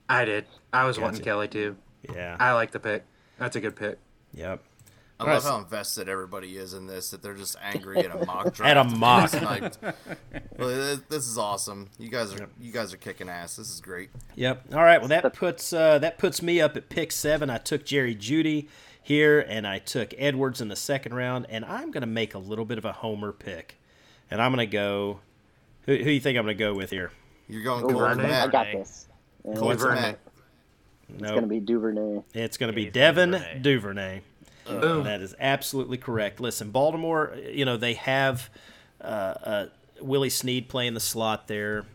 [0.10, 0.46] I did.
[0.72, 1.04] I was Gotcha.
[1.06, 1.76] wanting Kelley too.
[2.14, 2.38] Yeah.
[2.40, 3.04] I like the pick.
[3.40, 3.98] That's a good pick.
[4.34, 4.64] Yep.
[5.18, 7.12] I All right, love so- how invested everybody is in this.
[7.12, 8.62] That they're just angry at a mock draft.
[8.62, 9.30] At a mock.
[9.30, 9.78] sniped.
[10.58, 11.90] Well, this- this is awesome.
[11.98, 13.56] You guys are you guys are kicking ass.
[13.56, 14.10] This is great.
[14.36, 14.74] Yep.
[14.74, 15.00] All right.
[15.00, 17.50] Well, that puts uh, that puts me up at pick seven.
[17.50, 18.68] I took Jerry Jeudy
[19.02, 22.40] here, and I took Edwards in the second round, and I'm going to make a
[22.40, 23.78] little bit of a homer pick,
[24.30, 25.20] and I'm going to go.
[25.86, 27.12] Who, who do you think I'm going to go with here?
[27.48, 28.26] You're going Oh, cold Vernon?
[28.32, 29.08] I got this.
[29.46, 30.02] Yeah, Cold it's Vernon.
[30.02, 30.20] Matt.
[31.20, 32.22] No, going to be Duvernay.
[32.34, 33.60] it's going to be He's Devin Duvernay.
[33.62, 34.22] Duvernay.
[34.68, 35.04] Boom.
[35.04, 36.40] That is absolutely correct.
[36.40, 38.50] Listen, Baltimore, you know, they have
[39.00, 39.66] uh, uh,
[40.02, 41.86] Willie Snead playing the slot there.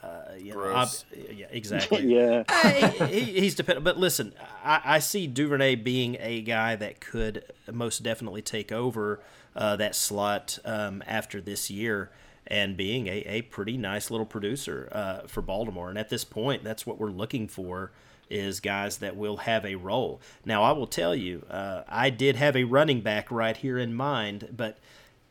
[0.00, 1.04] Uh, you know, Gross.
[1.12, 2.06] ob- yeah, exactly.
[2.14, 2.44] yeah.
[2.48, 3.82] I- he, he's dependent.
[3.84, 4.32] But listen,
[4.64, 9.18] I, I see Duvernay being a guy that could most definitely take over
[9.56, 12.10] uh, that slot um, after this year
[12.52, 15.88] and being a, a pretty nice little producer uh, for Baltimore.
[15.88, 17.92] And at this point, that's what we're looking for
[18.28, 20.20] is guys that will have a role.
[20.44, 23.94] Now, I will tell you, uh, I did have a running back right here in
[23.94, 24.78] mind, but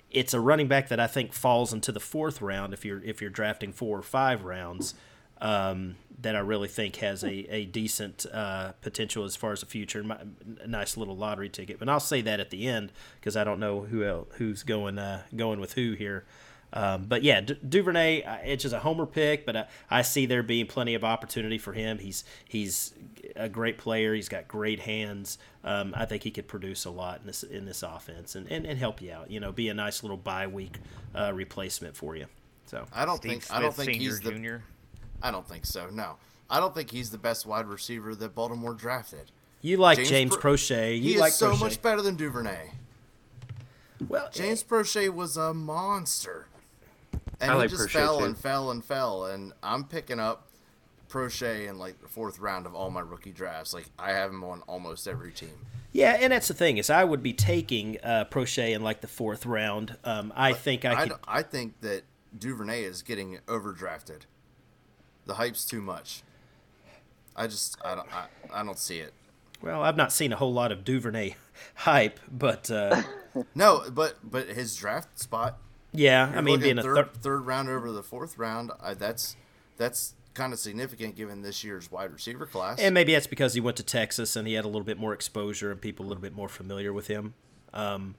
[0.10, 3.22] it's a running back that I think falls into the fourth round if you're if
[3.22, 4.96] you're drafting four or five rounds.
[5.40, 9.66] Um, that I really think has a, a decent uh, potential as far as the
[9.66, 10.04] future.
[10.04, 10.20] My,
[10.62, 13.60] a nice little lottery ticket, but I'll say that at the end because I don't
[13.60, 16.26] know who else, who's going uh, going with who here.
[16.74, 20.26] Um, but yeah, Du- Duvernay, uh, it's just a homer pick, but I, I see
[20.26, 21.98] there being plenty of opportunity for him.
[22.00, 22.94] He's he's
[23.36, 24.14] a great player.
[24.14, 25.38] He's got great hands.
[25.64, 28.66] Um, I think he could produce a lot in this in this offense and, and,
[28.66, 29.30] and help you out.
[29.30, 30.78] You know, be a nice little bye week
[31.14, 32.28] uh, replacement for you.
[32.68, 34.64] So I don't Steve think Smith I don't think Senior he's the Junior.
[35.22, 35.88] I don't think so.
[35.92, 36.16] No,
[36.50, 39.30] I don't think he's the best wide receiver that Baltimore drafted.
[39.62, 40.96] you like James James, Pro- Proche.
[40.98, 41.60] You He like is so Proche.
[41.60, 42.72] much better than Duvernay.
[44.08, 46.48] Well, James Proche was a monster,
[47.42, 48.26] and I he like just Proche, fell too.
[48.26, 49.26] and fell and fell.
[49.26, 50.48] And I'm picking up
[51.10, 53.74] Proche in like the fourth round of all my rookie drafts.
[53.74, 55.66] Like I have him on almost every team.
[55.94, 59.08] Yeah, and that's the thing is I would be taking uh, Proche in like the
[59.08, 59.98] fourth round.
[60.06, 61.10] Um, I think I I, could.
[61.10, 62.04] d- I think that
[62.38, 64.22] Duvernay is getting overdrafted.
[65.26, 66.24] The hype's too much.
[67.36, 69.14] I just I don't I, I don't see it.
[69.62, 71.36] Well, I've not seen a whole lot of Duvernay
[71.76, 73.02] hype, but uh,
[73.56, 75.58] No, but but his draft spot.
[75.94, 77.22] Yeah, I you're mean, looking being a third third.
[77.22, 79.36] third round over the fourth round, I, that's
[79.78, 82.80] that's kind of significant given this year's wide receiver class.
[82.80, 85.14] And maybe that's because he went to Texas and he had a little bit more
[85.14, 87.34] exposure and people a little bit more familiar with him.
[87.74, 88.16] Um,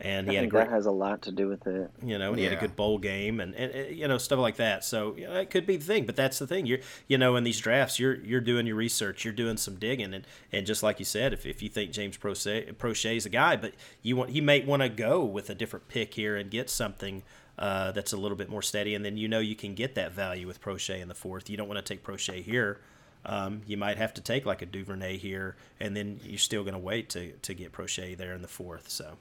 [0.00, 1.90] and I he had a think great, that has a lot to do with it.
[2.02, 4.38] you know, and he had a good bowl game and, and, and, you know stuff
[4.38, 4.84] like that.
[4.84, 6.66] So you know, it could be the thing, but that's the thing.
[6.66, 10.14] You're you know in these drafts, you're you're doing your research, you're doing some digging,
[10.14, 13.30] and, and just like you said, if, if you think James Proche Proche is a
[13.30, 16.50] guy, but you want he might want to go with a different pick here and
[16.50, 17.22] get something.
[17.58, 20.12] Uh, that's a little bit more steady, and then you know you can get that
[20.12, 21.50] value with Proche in the fourth.
[21.50, 22.80] You don't want to take Proche here.
[23.24, 26.74] Um, you might have to take like a Duvernay here, and then you're still going
[26.74, 28.88] to wait to, to get Proche there in the fourth.
[28.88, 29.18] So,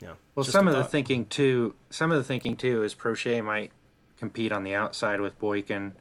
[0.00, 0.12] yeah.
[0.34, 1.74] Well, just some of the thinking too.
[1.90, 3.72] Some of the thinking too is Proche might
[4.18, 5.92] compete on the outside with Boykin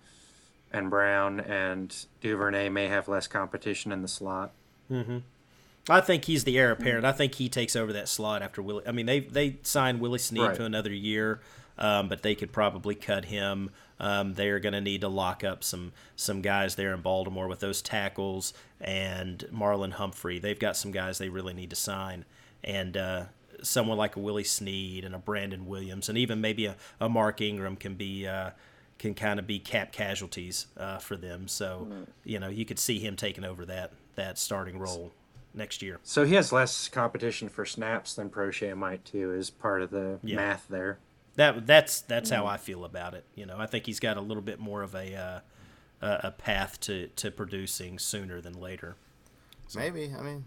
[0.71, 4.51] and Brown, and Duvernay may have less competition in the slot.
[4.91, 5.19] Mm-hmm.
[5.89, 7.05] I think he's the heir apparent.
[7.05, 8.83] I think he takes over that slot after Willie.
[8.87, 10.55] I mean, they they signed Willie Snead Right.
[10.55, 11.41] to another year.
[11.77, 13.69] um, but they could probably cut him.
[14.01, 17.47] Um, they are going to need to lock up some some guys there in Baltimore
[17.47, 20.39] with those tackles and Marlon Humphrey.
[20.39, 22.25] They've got some guys they really need to sign,
[22.65, 23.23] and uh,
[23.63, 27.41] someone like a Willie Snead and a Brandon Williams, and even maybe a, a Mark
[27.41, 28.27] Ingram can be.
[28.27, 28.51] Uh,
[28.97, 31.87] can kind of be cap casualties uh, for them, so
[32.25, 35.13] you know you could see him taking over that that starting role
[35.53, 36.01] next year.
[36.03, 40.19] So he has less competition for snaps than Proche might too, is part of the
[40.21, 40.35] Yeah.
[40.35, 40.97] math there.
[41.35, 43.23] That that's that's how I feel about it.
[43.35, 45.39] You know, I think he's got a little bit more of a uh,
[46.01, 48.97] a a path to, to producing sooner than later.
[49.73, 50.11] Maybe.
[50.13, 50.43] I mean,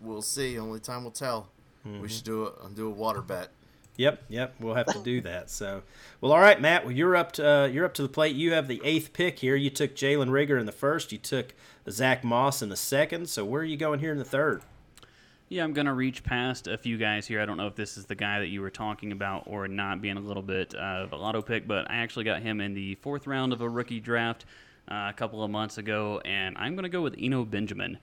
[0.00, 0.58] we'll see.
[0.58, 1.48] Only time will tell.
[1.86, 2.02] Mm-hmm.
[2.02, 3.50] We should do a do a water bet.
[3.96, 5.50] Yep, yep, we'll have to do that.
[5.50, 5.82] So,
[6.20, 6.84] well, all right, Matt.
[6.84, 8.34] Well, you're up to uh, you're up to the plate.
[8.34, 9.54] You have the eighth pick here.
[9.54, 11.12] You took Jalen Reagor in the first.
[11.12, 11.54] You took
[11.90, 13.28] Zach Moss in the second.
[13.28, 14.62] So, where are you going here in the third?
[15.50, 17.38] Yeah, I'm going to reach past a few guys here.
[17.38, 20.00] I don't know if this is the guy that you were talking about or not
[20.00, 22.94] being a little bit of a lotto pick, but I actually got him in the
[22.94, 24.46] fourth round of a rookie draft
[24.90, 27.98] uh, a couple of months ago, and I'm going to go with Eno Benjamin.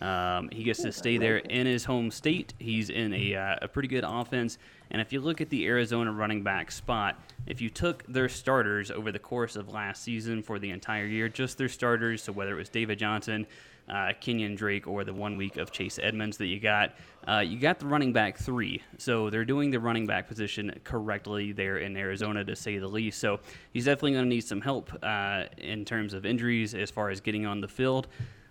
[0.00, 2.54] Um, he gets to stay there in his home state.
[2.58, 4.58] He's in a, uh, a pretty good offense.
[4.90, 8.90] And if you look at the Arizona running back spot, if you took their starters
[8.90, 12.52] over the course of last season for the entire year, just their starters, so whether
[12.52, 13.46] it was David Johnson,
[13.88, 16.94] uh, Kenyon Drake, or the one week of Chase Edmonds that you got,
[17.26, 18.82] uh, you got the running back three.
[18.98, 23.18] So they're doing the running back position correctly there in Arizona, to say the least.
[23.18, 23.40] So
[23.72, 27.20] he's definitely going to need some help uh, in terms of injuries as far as
[27.20, 28.08] getting on the field.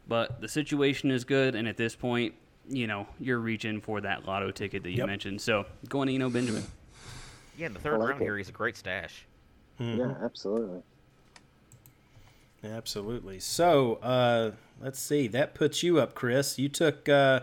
[0.08, 2.34] But the situation is good, and at this point,
[2.70, 5.08] you know, you're reaching for that lotto ticket that you Yep.
[5.08, 5.42] mentioned.
[5.42, 6.64] So going to Eno Benjamin.
[7.58, 8.26] Yeah, in the third like round it.
[8.26, 9.26] here, he's a great stash.
[9.80, 10.82] Yeah, absolutely.
[12.64, 13.40] Absolutely.
[13.40, 14.52] So, uh,
[14.82, 15.28] let's see.
[15.28, 16.58] That puts you up, Chris.
[16.58, 17.42] You took uh,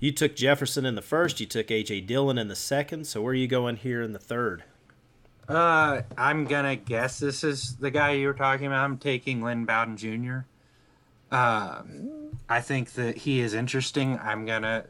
[0.00, 1.40] you took Jefferson in the first.
[1.40, 3.06] You took AJ Dillon in the second.
[3.06, 4.64] So, where are you going here in the third?
[5.48, 8.84] Uh, I'm gonna guess this is the guy you were talking about.
[8.84, 10.40] I'm taking Lynn Bowden Jr.
[11.32, 14.18] Um, I think that he is interesting.
[14.18, 14.84] I'm gonna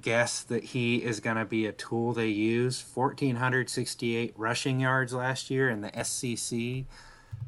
[0.00, 2.82] guess that he is gonna be a tool they use.
[2.94, 6.84] 1,468 rushing yards last year in the SEC.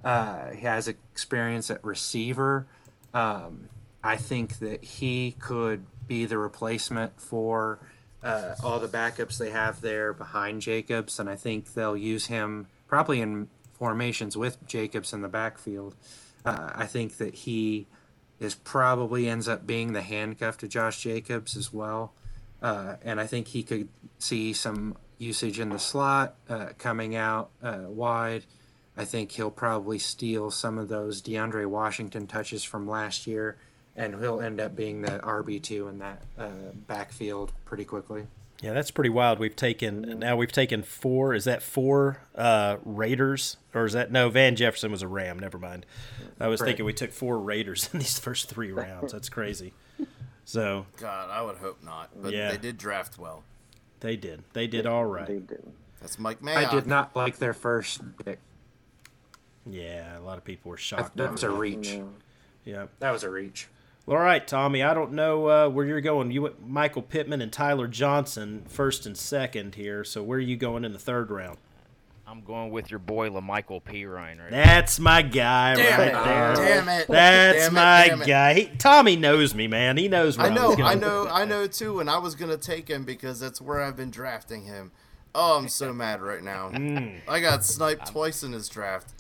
[0.05, 2.67] Uh, he has experience at receiver.
[3.15, 3.69] Um,
[4.03, 7.79] I think that he could be the replacement for
[8.23, 12.67] uh, all the backups they have there behind Jacobs, and I think they'll use him
[12.89, 15.95] probably in formations with Jacobs in the backfield.
[16.45, 17.87] Uh, I think that he
[18.45, 22.13] is probably ends up being the handcuff to Josh Jacobs as well,
[22.63, 23.89] uh, and I think he could
[24.19, 28.45] see some usage in the slot uh, coming out uh, wide.
[28.97, 33.57] I think he'll probably steal some of those DeAndre Washington touches from last year,
[33.97, 38.27] and he'll end up being the RB two in that uh, backfield pretty quickly.
[38.63, 39.39] Yeah, that's pretty wild.
[39.39, 41.35] We've taken now we've taken four.
[41.35, 44.31] Is that four uh, Raiders or is that no?
[44.31, 45.39] Van Jefferson was a Ram.
[45.39, 45.85] Never mind.
[46.41, 46.69] I was Right.
[46.69, 49.13] thinking we took four Raiders in these first three rounds.
[49.13, 49.75] That's crazy.
[50.47, 52.11] So God, I would hope not.
[52.21, 52.51] But Yeah.
[52.53, 53.43] they did draft well.
[54.01, 54.45] they did.
[54.53, 55.27] They did all right.
[55.27, 55.67] They did.
[56.01, 56.57] That's Mike Mayock.
[56.69, 58.39] I did not like their first pick.
[59.67, 61.17] Yeah, a lot of people were shocked.
[61.17, 61.95] that was a reach.
[61.95, 62.11] No.
[62.65, 62.87] Yeah.
[62.99, 63.69] That was a reach.
[64.07, 64.83] All right, Tommy.
[64.83, 66.31] I don't know uh, where you're going.
[66.31, 70.05] You went Michael Pittman and Tyler Johnson first and second here.
[70.05, 71.57] So where are you going in the third round?
[72.27, 74.65] I'm going with your boy La'Mical Perine right now.
[74.65, 76.25] That's my guy Damn right it!
[76.25, 76.55] there.
[76.55, 77.07] Damn it!
[77.09, 78.55] That's Damn it, my damn guy.
[78.55, 79.97] He, Tommy knows me, man.
[79.97, 80.81] He knows where I know, was.
[80.81, 83.97] I know, I know too, and I was gonna take him because that's where I've
[83.97, 84.91] been drafting him.
[85.35, 86.71] Oh, I'm so mad right now.
[86.71, 87.21] Mm.
[87.29, 89.13] I got sniped twice in his draft.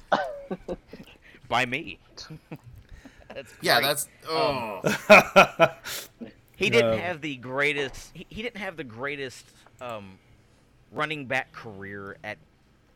[1.48, 1.98] By me.
[3.34, 4.80] that's Yeah, that's oh.
[6.56, 8.10] He didn't have the greatest.
[8.14, 9.44] He, he didn't have the greatest
[9.80, 10.18] um,
[10.92, 12.38] running back career at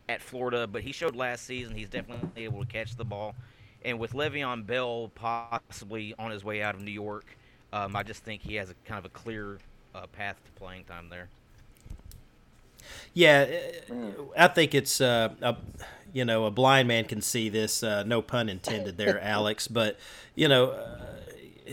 [0.09, 3.35] at Florida, but he showed last season he's definitely able to catch the ball.
[3.85, 7.27] And with Le'Veon Bell possibly on his way out of New York,
[7.73, 9.59] um, I just think he has a kind of a clear
[9.94, 11.28] uh, path to playing time there.
[13.12, 13.47] Yeah,
[13.90, 13.94] uh,
[14.36, 15.56] I think it's uh, a
[16.12, 17.82] you know a blind man can see this.
[17.82, 19.68] Uh, no pun intended there, Alex.
[19.68, 19.98] But
[20.35, 21.72] you know, uh,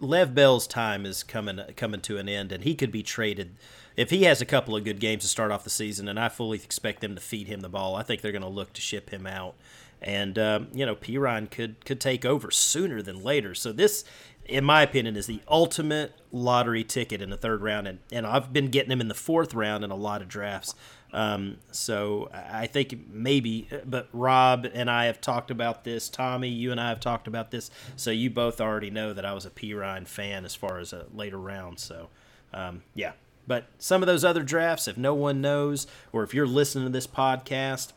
[0.00, 3.54] Lev Bell's time is coming coming to an end, and he could be traded
[3.96, 6.08] if he has a couple of good games to start off the season.
[6.08, 7.94] And I fully expect them to feed him the ball.
[7.94, 9.54] I think they're going to look to ship him out,
[10.00, 13.54] and um, you know, Perine could could take over sooner than later.
[13.54, 14.04] So this.
[14.46, 18.52] In my opinion, is the ultimate lottery ticket in the third round, and, and I've
[18.52, 20.74] been getting him in the fourth round in a lot of drafts.
[21.12, 26.08] Um, so I think maybe, but Rob and I have talked about this.
[26.08, 27.70] Tommy, you and I have talked about this.
[27.96, 31.06] So you both already know that I was a Perine fan as far as a
[31.12, 31.78] later round.
[31.80, 32.08] So
[32.54, 33.12] um, yeah,
[33.46, 36.90] But some of those other drafts, if no one knows, or if you're listening to
[36.90, 37.92] this podcast,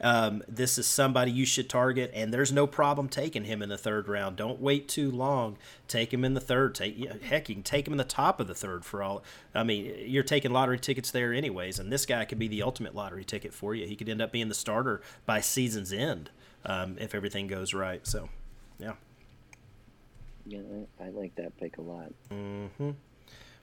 [0.00, 3.78] um, this is somebody you should target, and there's no problem taking him in the
[3.78, 4.36] third round.
[4.36, 5.56] Don't wait too long.
[5.88, 6.74] Take him in the third.
[6.74, 9.22] Take heck, you can take him in the top of the third for all.
[9.54, 12.94] I mean, you're taking lottery tickets there anyways, and this guy could be the ultimate
[12.94, 13.86] lottery ticket for you.
[13.86, 16.30] He could end up being the starter by season's end
[16.64, 18.06] um, if everything goes right.
[18.06, 18.28] So,
[18.78, 18.94] yeah.
[20.46, 20.60] Yeah,
[21.00, 22.12] I, I like that pick a lot.
[22.30, 22.90] Mm-hmm.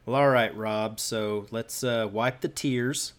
[0.06, 1.00] Well, all right, Rob.
[1.00, 3.14] So let's uh, wipe the tears.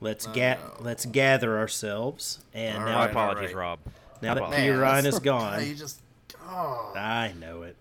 [0.00, 2.38] Let's ga- let's gather ourselves.
[2.54, 3.56] And All now, right, apologies, right.
[3.56, 3.78] Rob.
[4.22, 4.60] now that apologies.
[4.64, 6.00] Peter Man, is gone, You just.
[6.42, 6.92] Oh.
[6.96, 7.76] I know it.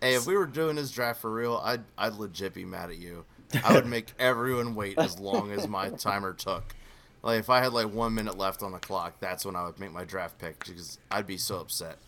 [0.00, 2.98] Hey, if we were doing this draft for real, I'd I'd legit be mad at
[2.98, 3.24] you.
[3.64, 6.74] I would make everyone wait as long as my timer took.
[7.22, 9.78] Like if I had like one minute left on the clock, that's when I would
[9.78, 11.98] make my draft pick because I'd be so upset.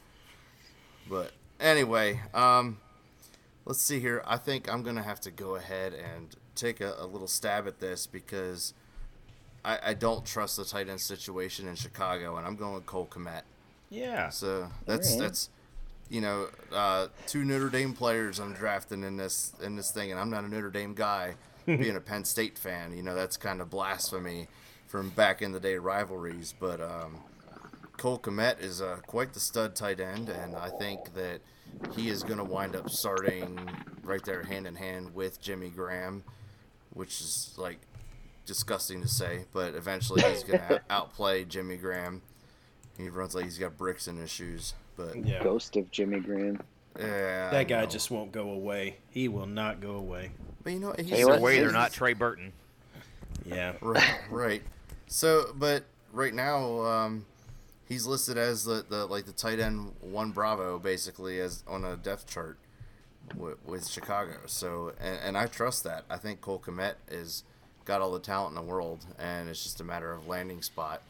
[1.09, 2.79] But anyway, um,
[3.65, 4.23] let's see here.
[4.27, 7.79] I think I'm gonna have to go ahead and take a, a little stab at
[7.79, 8.75] this because
[9.65, 13.09] I, I don't trust the tight end situation in Chicago, and I'm going with Cole
[13.11, 13.43] Kmet.
[13.91, 14.29] Yeah.
[14.29, 15.23] So that's Alright.
[15.23, 15.51] that's
[16.09, 20.21] you know uh, two Notre Dame players I'm drafting in this in this thing, and
[20.21, 21.35] I'm not a Notre Dame guy.
[21.67, 24.49] being a Penn State fan, you know that's kind of blasphemy
[24.87, 26.55] from back in the day rivalries.
[26.61, 27.21] But um,
[27.97, 31.41] Cole Kmet is uh, quite the stud tight end, and I think that
[31.97, 33.59] he is going to wind up starting
[34.03, 36.23] right there hand in hand with Jimmy Graham,
[36.93, 37.79] which is like
[38.47, 42.23] disgusting to say, but eventually he's going to outplay Jimmy Graham.
[42.97, 45.43] He runs like he's got bricks in his shoes, but Yeah.
[45.43, 46.61] Ghost of Jimmy Graham.
[46.99, 47.87] yeah, That guy know.
[47.87, 48.99] just won't go away.
[49.11, 50.31] He will not go away.
[50.63, 52.53] But you know, what, he's Hey, what- Way they're not Trey Burton.
[53.45, 53.75] Yeah.
[53.81, 54.63] right, right.
[55.09, 57.27] So, but right now, um,
[57.87, 61.97] he's listed as the, the like the tight end one Bravo basically as on a
[61.97, 62.59] depth chart
[63.37, 64.37] with, with Chicago.
[64.47, 66.05] So, and, and I trust that.
[66.09, 67.43] I think Cole Kmet is
[67.85, 71.03] got all the talent in the world, and it's just a matter of landing spot.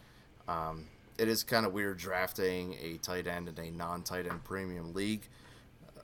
[0.48, 0.86] Um,
[1.18, 5.22] it is kind of weird drafting a tight end in a non-tight end premium league.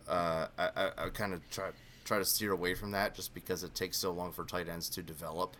[0.08, 1.70] Uh, I, I, I kind of try
[2.04, 4.88] try to steer away from that just because it takes so long for tight ends
[4.90, 5.56] to develop.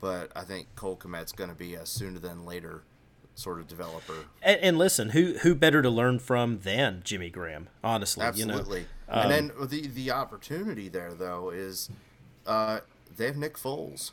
[0.00, 2.82] But I think Cole Kmet's going to be a sooner than later
[3.36, 4.24] sort of developer.
[4.42, 7.68] And, and listen, who who better to learn from than Jimmy Graham?
[7.82, 8.80] Honestly, Absolutely.
[8.80, 11.90] You know, um, and then the the opportunity there though is
[12.46, 12.80] uh,
[13.16, 14.12] they have Nick Foles,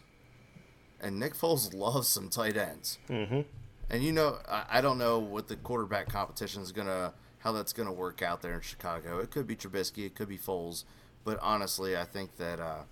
[1.02, 2.98] and Nick Foles loves some tight ends.
[3.10, 3.42] Mm-hmm.
[3.90, 7.74] And you know, I, I don't know what the quarterback competition is gonna how that's
[7.74, 9.20] gonna work out there in Chicago.
[9.20, 10.86] It could be Trubisky, it could be Foles,
[11.26, 12.84] but honestly, I think that uh,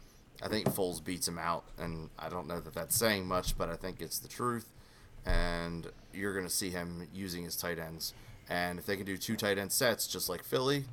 [0.41, 3.69] I think Foles beats him out, and I don't know that that's saying much, but
[3.69, 4.69] I think it's the truth.
[5.25, 8.13] And you're gonna see him using his tight ends.
[8.49, 10.85] And if they can do two tight end sets, just like Philly,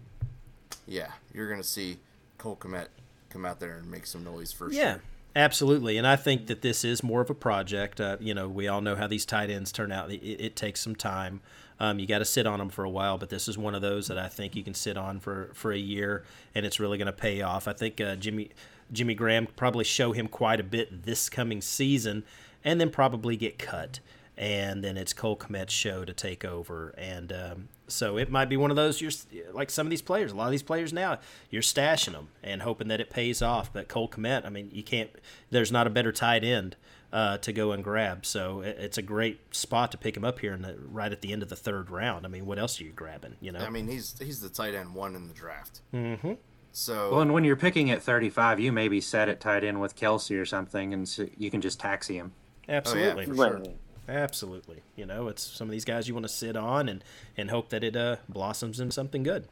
[0.86, 1.98] yeah, you're gonna see
[2.38, 2.88] Cole Kmet
[3.30, 5.02] come out there and make some noise for Yeah, sure.
[5.36, 5.98] Absolutely.
[5.98, 8.00] And I think that this is more of a project.
[8.00, 10.10] Uh, you know, we all know how these tight ends turn out.
[10.10, 11.42] It, it takes some time.
[11.78, 13.82] Um, you got to sit on them for a while, but this is one of
[13.82, 16.96] those that I think you can sit on for, for a year, and it's really
[16.96, 17.68] going to pay off.
[17.68, 18.50] I think uh, Jimmy
[18.90, 22.24] Jimmy Graham probably show him quite a bit this coming season,
[22.64, 24.00] and then probably get cut.
[24.38, 28.56] And then it's Cole Kmet's show to take over, and um, so it might be
[28.56, 29.00] one of those.
[29.00, 29.12] You're
[29.52, 30.32] like some of these players.
[30.32, 31.18] A lot of these players now,
[31.50, 33.72] you're stashing them and hoping that it pays off.
[33.72, 35.10] But Cole Kmet, I mean, you can't.
[35.50, 36.76] There's not a better tight end
[37.12, 38.26] uh, to go and grab.
[38.26, 41.22] So it, it's a great spot to pick him up here in the, right at
[41.22, 42.26] the end of the third round.
[42.26, 43.36] I mean, what else are you grabbing?
[43.40, 45.80] You know, I mean, he's he's the tight end one in the draft.
[45.94, 46.32] Mm-hmm.
[46.72, 49.96] So Well, and when you're picking at 35, you maybe set it tight end with
[49.96, 52.32] Kelce or something, and so you can just taxi him.
[52.68, 53.24] absolutely.
[53.26, 53.64] for Right.
[53.64, 53.74] sure.
[54.08, 54.82] Absolutely.
[54.94, 57.02] You know, it's some of these guys you want to sit on and,
[57.36, 59.48] and hope that it uh, blossoms into something good.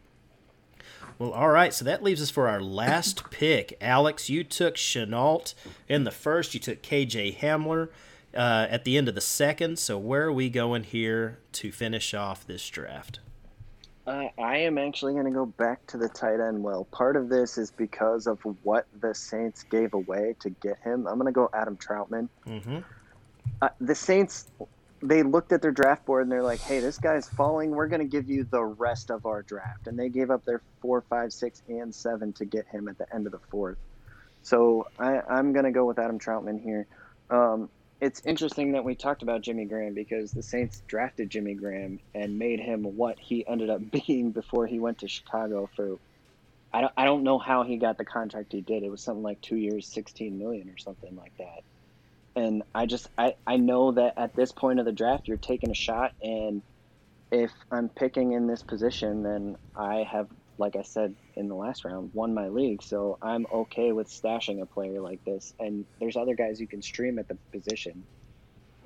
[1.19, 1.73] Well, all right.
[1.73, 3.77] So that leaves us for our last pick.
[3.81, 5.55] Alex, you took Shenault
[5.89, 6.55] in the first.
[6.55, 7.89] You took KJ Hamler
[8.35, 9.79] uh, at the end of the second.
[9.79, 13.21] So where are we going here to finish off this draft?
[14.07, 16.63] Uh, I am actually going to go back to the tight end.
[16.63, 21.07] Well, part of this is because of what the Saints gave away to get him.
[21.07, 22.29] I'm going to go Adam Trautman.
[22.47, 22.79] Mm-hmm.
[23.63, 24.51] Uh, the Saints,
[25.03, 27.71] they looked at their draft board and they're like, "Hey, this guy's falling.
[27.71, 30.63] We're going to give you the rest of our draft." And they gave up their
[30.81, 33.79] four, five, six, and seven to get him at the end of the fourth.
[34.43, 36.87] So I, I'm going to go with Adam Trautman here.
[37.31, 37.71] Um,
[38.01, 42.39] it's interesting that we talked about Jimmy Graham because the Saints drafted Jimmy Graham and
[42.39, 45.97] made him what he ended up being before he went to Chicago for.
[46.73, 48.83] I don't, I don't know how he got the contract he did.
[48.83, 51.63] It was something like two years, 16 million or something like that.
[52.37, 55.71] And I just I, I know that at this point of the draft you're taking
[55.71, 56.63] a shot and
[57.31, 60.29] if I'm picking in this position then I have
[60.59, 62.83] like I said in the last round, won my league.
[62.83, 65.53] So I'm okay with stashing a player like this.
[65.59, 68.05] And there's other guys you can stream at the position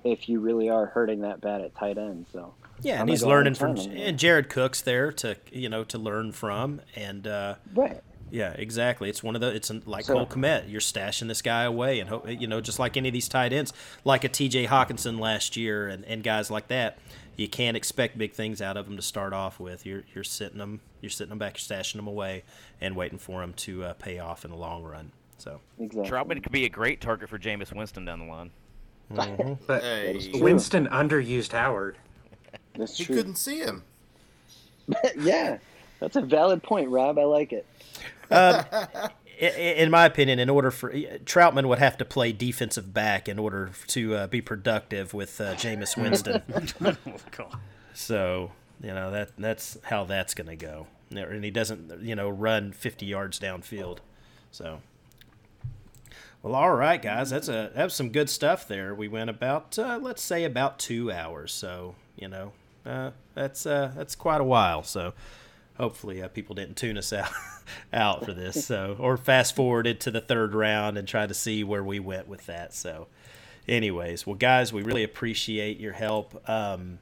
[0.04, 2.26] if you really are hurting that bad at tight end.
[2.32, 4.08] So yeah, I'm and he's learning from, in on him.
[4.08, 8.00] and Jared Cook's there to you know to learn from, and uh, right.
[8.30, 9.08] Yeah, exactly.
[9.08, 10.70] It's one of the it's like So- Cole Kmet.
[10.70, 13.52] You're stashing this guy away, and hope you know just like any of these tight
[13.52, 13.72] ends,
[14.04, 14.66] like a T.J.
[14.66, 16.98] Hockenson last year, and, and guys like that.
[17.36, 19.86] You can't expect big things out of them to start off with.
[19.86, 22.42] You're you're sitting them, you're sitting them back, you're stashing them away,
[22.80, 25.12] and waiting for them to uh, pay off in the long run.
[25.38, 26.10] So Exactly.
[26.10, 28.50] Trautman could be a great target for Jameis Winston down the line.
[29.68, 31.96] But Hey, Winston underused Howard.
[32.76, 33.14] That's true.
[33.14, 33.84] he couldn't see him.
[35.18, 35.58] yeah,
[36.00, 37.18] that's a valid point, Rob.
[37.18, 37.66] I like it.
[38.30, 38.98] I-
[39.40, 43.70] in my opinion, in order for Trautman would have to play defensive back in order
[43.88, 46.42] to uh, be productive with uh, Jameis Winston.
[47.94, 48.50] so
[48.82, 52.72] you know that that's how that's going to go, and he doesn't you know run
[52.72, 53.98] 50 yards downfield.
[54.50, 54.80] So,
[56.42, 58.92] well, all right, guys, that's a that's some good stuff there.
[58.92, 62.52] We went about uh, let's say about two hours, so you know
[62.84, 64.82] uh, that's uh, that's quite a while.
[64.82, 65.14] So
[65.78, 67.30] hopefully uh, people didn't tune us out
[67.92, 68.64] out for this.
[68.66, 72.28] So or fast forwarded to the third round and try to see where we went
[72.28, 72.74] with that.
[72.74, 73.06] So
[73.66, 76.48] anyways well guys we really appreciate your help.
[76.48, 76.98] Um,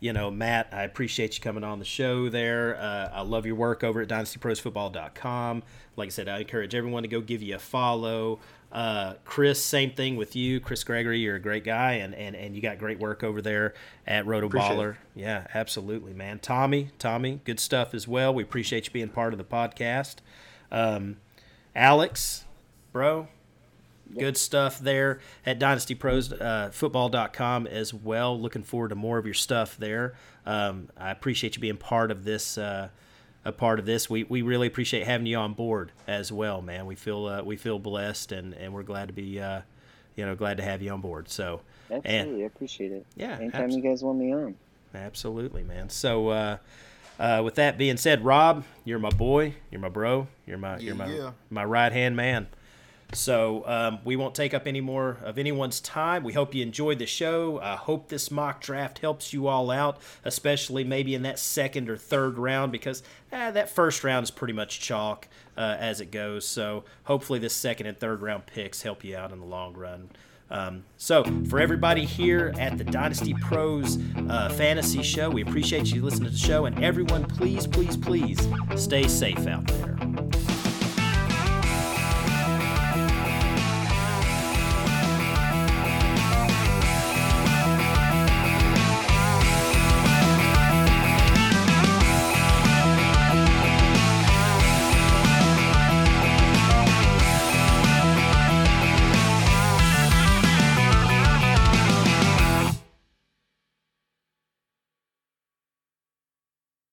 [0.00, 2.76] you know matt i appreciate you coming on the show there.
[2.76, 5.62] Uh, i love your work over at dynastyprosfootball.com
[5.96, 8.40] like i said i encourage everyone to go give you a follow
[8.72, 12.56] uh, chris same thing with you chris gregory you're a great guy and, and, and
[12.56, 13.74] you got great work over there
[14.06, 16.38] at Appreciate rotoballer yeah, absolutely, man.
[16.38, 18.32] Tommy, Tommy, good stuff as well.
[18.32, 20.16] We appreciate you being part of the podcast.
[20.70, 21.18] Um,
[21.76, 22.46] Alex,
[22.92, 23.28] bro,
[24.16, 28.40] good stuff there at dynastyprosfootball.com as well.
[28.40, 30.14] Looking forward to more of your stuff there.
[30.46, 32.56] Um, I appreciate you being part of this.
[32.56, 32.88] Uh,
[33.44, 36.86] a part of this, we, we really appreciate having you on board as well, man.
[36.86, 39.62] We feel uh, we feel blessed and, and we're glad to be, uh,
[40.16, 41.28] you know, glad to have you on board.
[41.28, 41.60] So,
[41.90, 43.06] Absolutely, I appreciate it.
[43.16, 44.54] Yeah, Anytime abs- you guys want me on.
[44.94, 45.88] Absolutely, man.
[45.90, 46.56] So, uh,
[47.18, 50.94] uh, with that being said, Rob, you're my boy, you're my bro, you're my you're
[50.94, 51.32] my Yeah.
[51.50, 52.46] my right hand man.
[53.14, 56.24] So um, we won't take up any more of anyone's time.
[56.24, 57.60] We hope you enjoyed the show.
[57.60, 61.96] I hope this mock draft helps you all out, especially maybe in that second or
[61.96, 66.46] third round, because eh, that first round is pretty much chalk uh, as it goes.
[66.46, 70.10] So hopefully, this second and third round picks help you out in the long run.
[70.50, 73.98] Um, so, for everybody here at the Dynasty Pros
[74.28, 76.66] uh, Fantasy Show, we appreciate you listening to the show.
[76.66, 79.96] And everyone, please, please, please stay safe out there.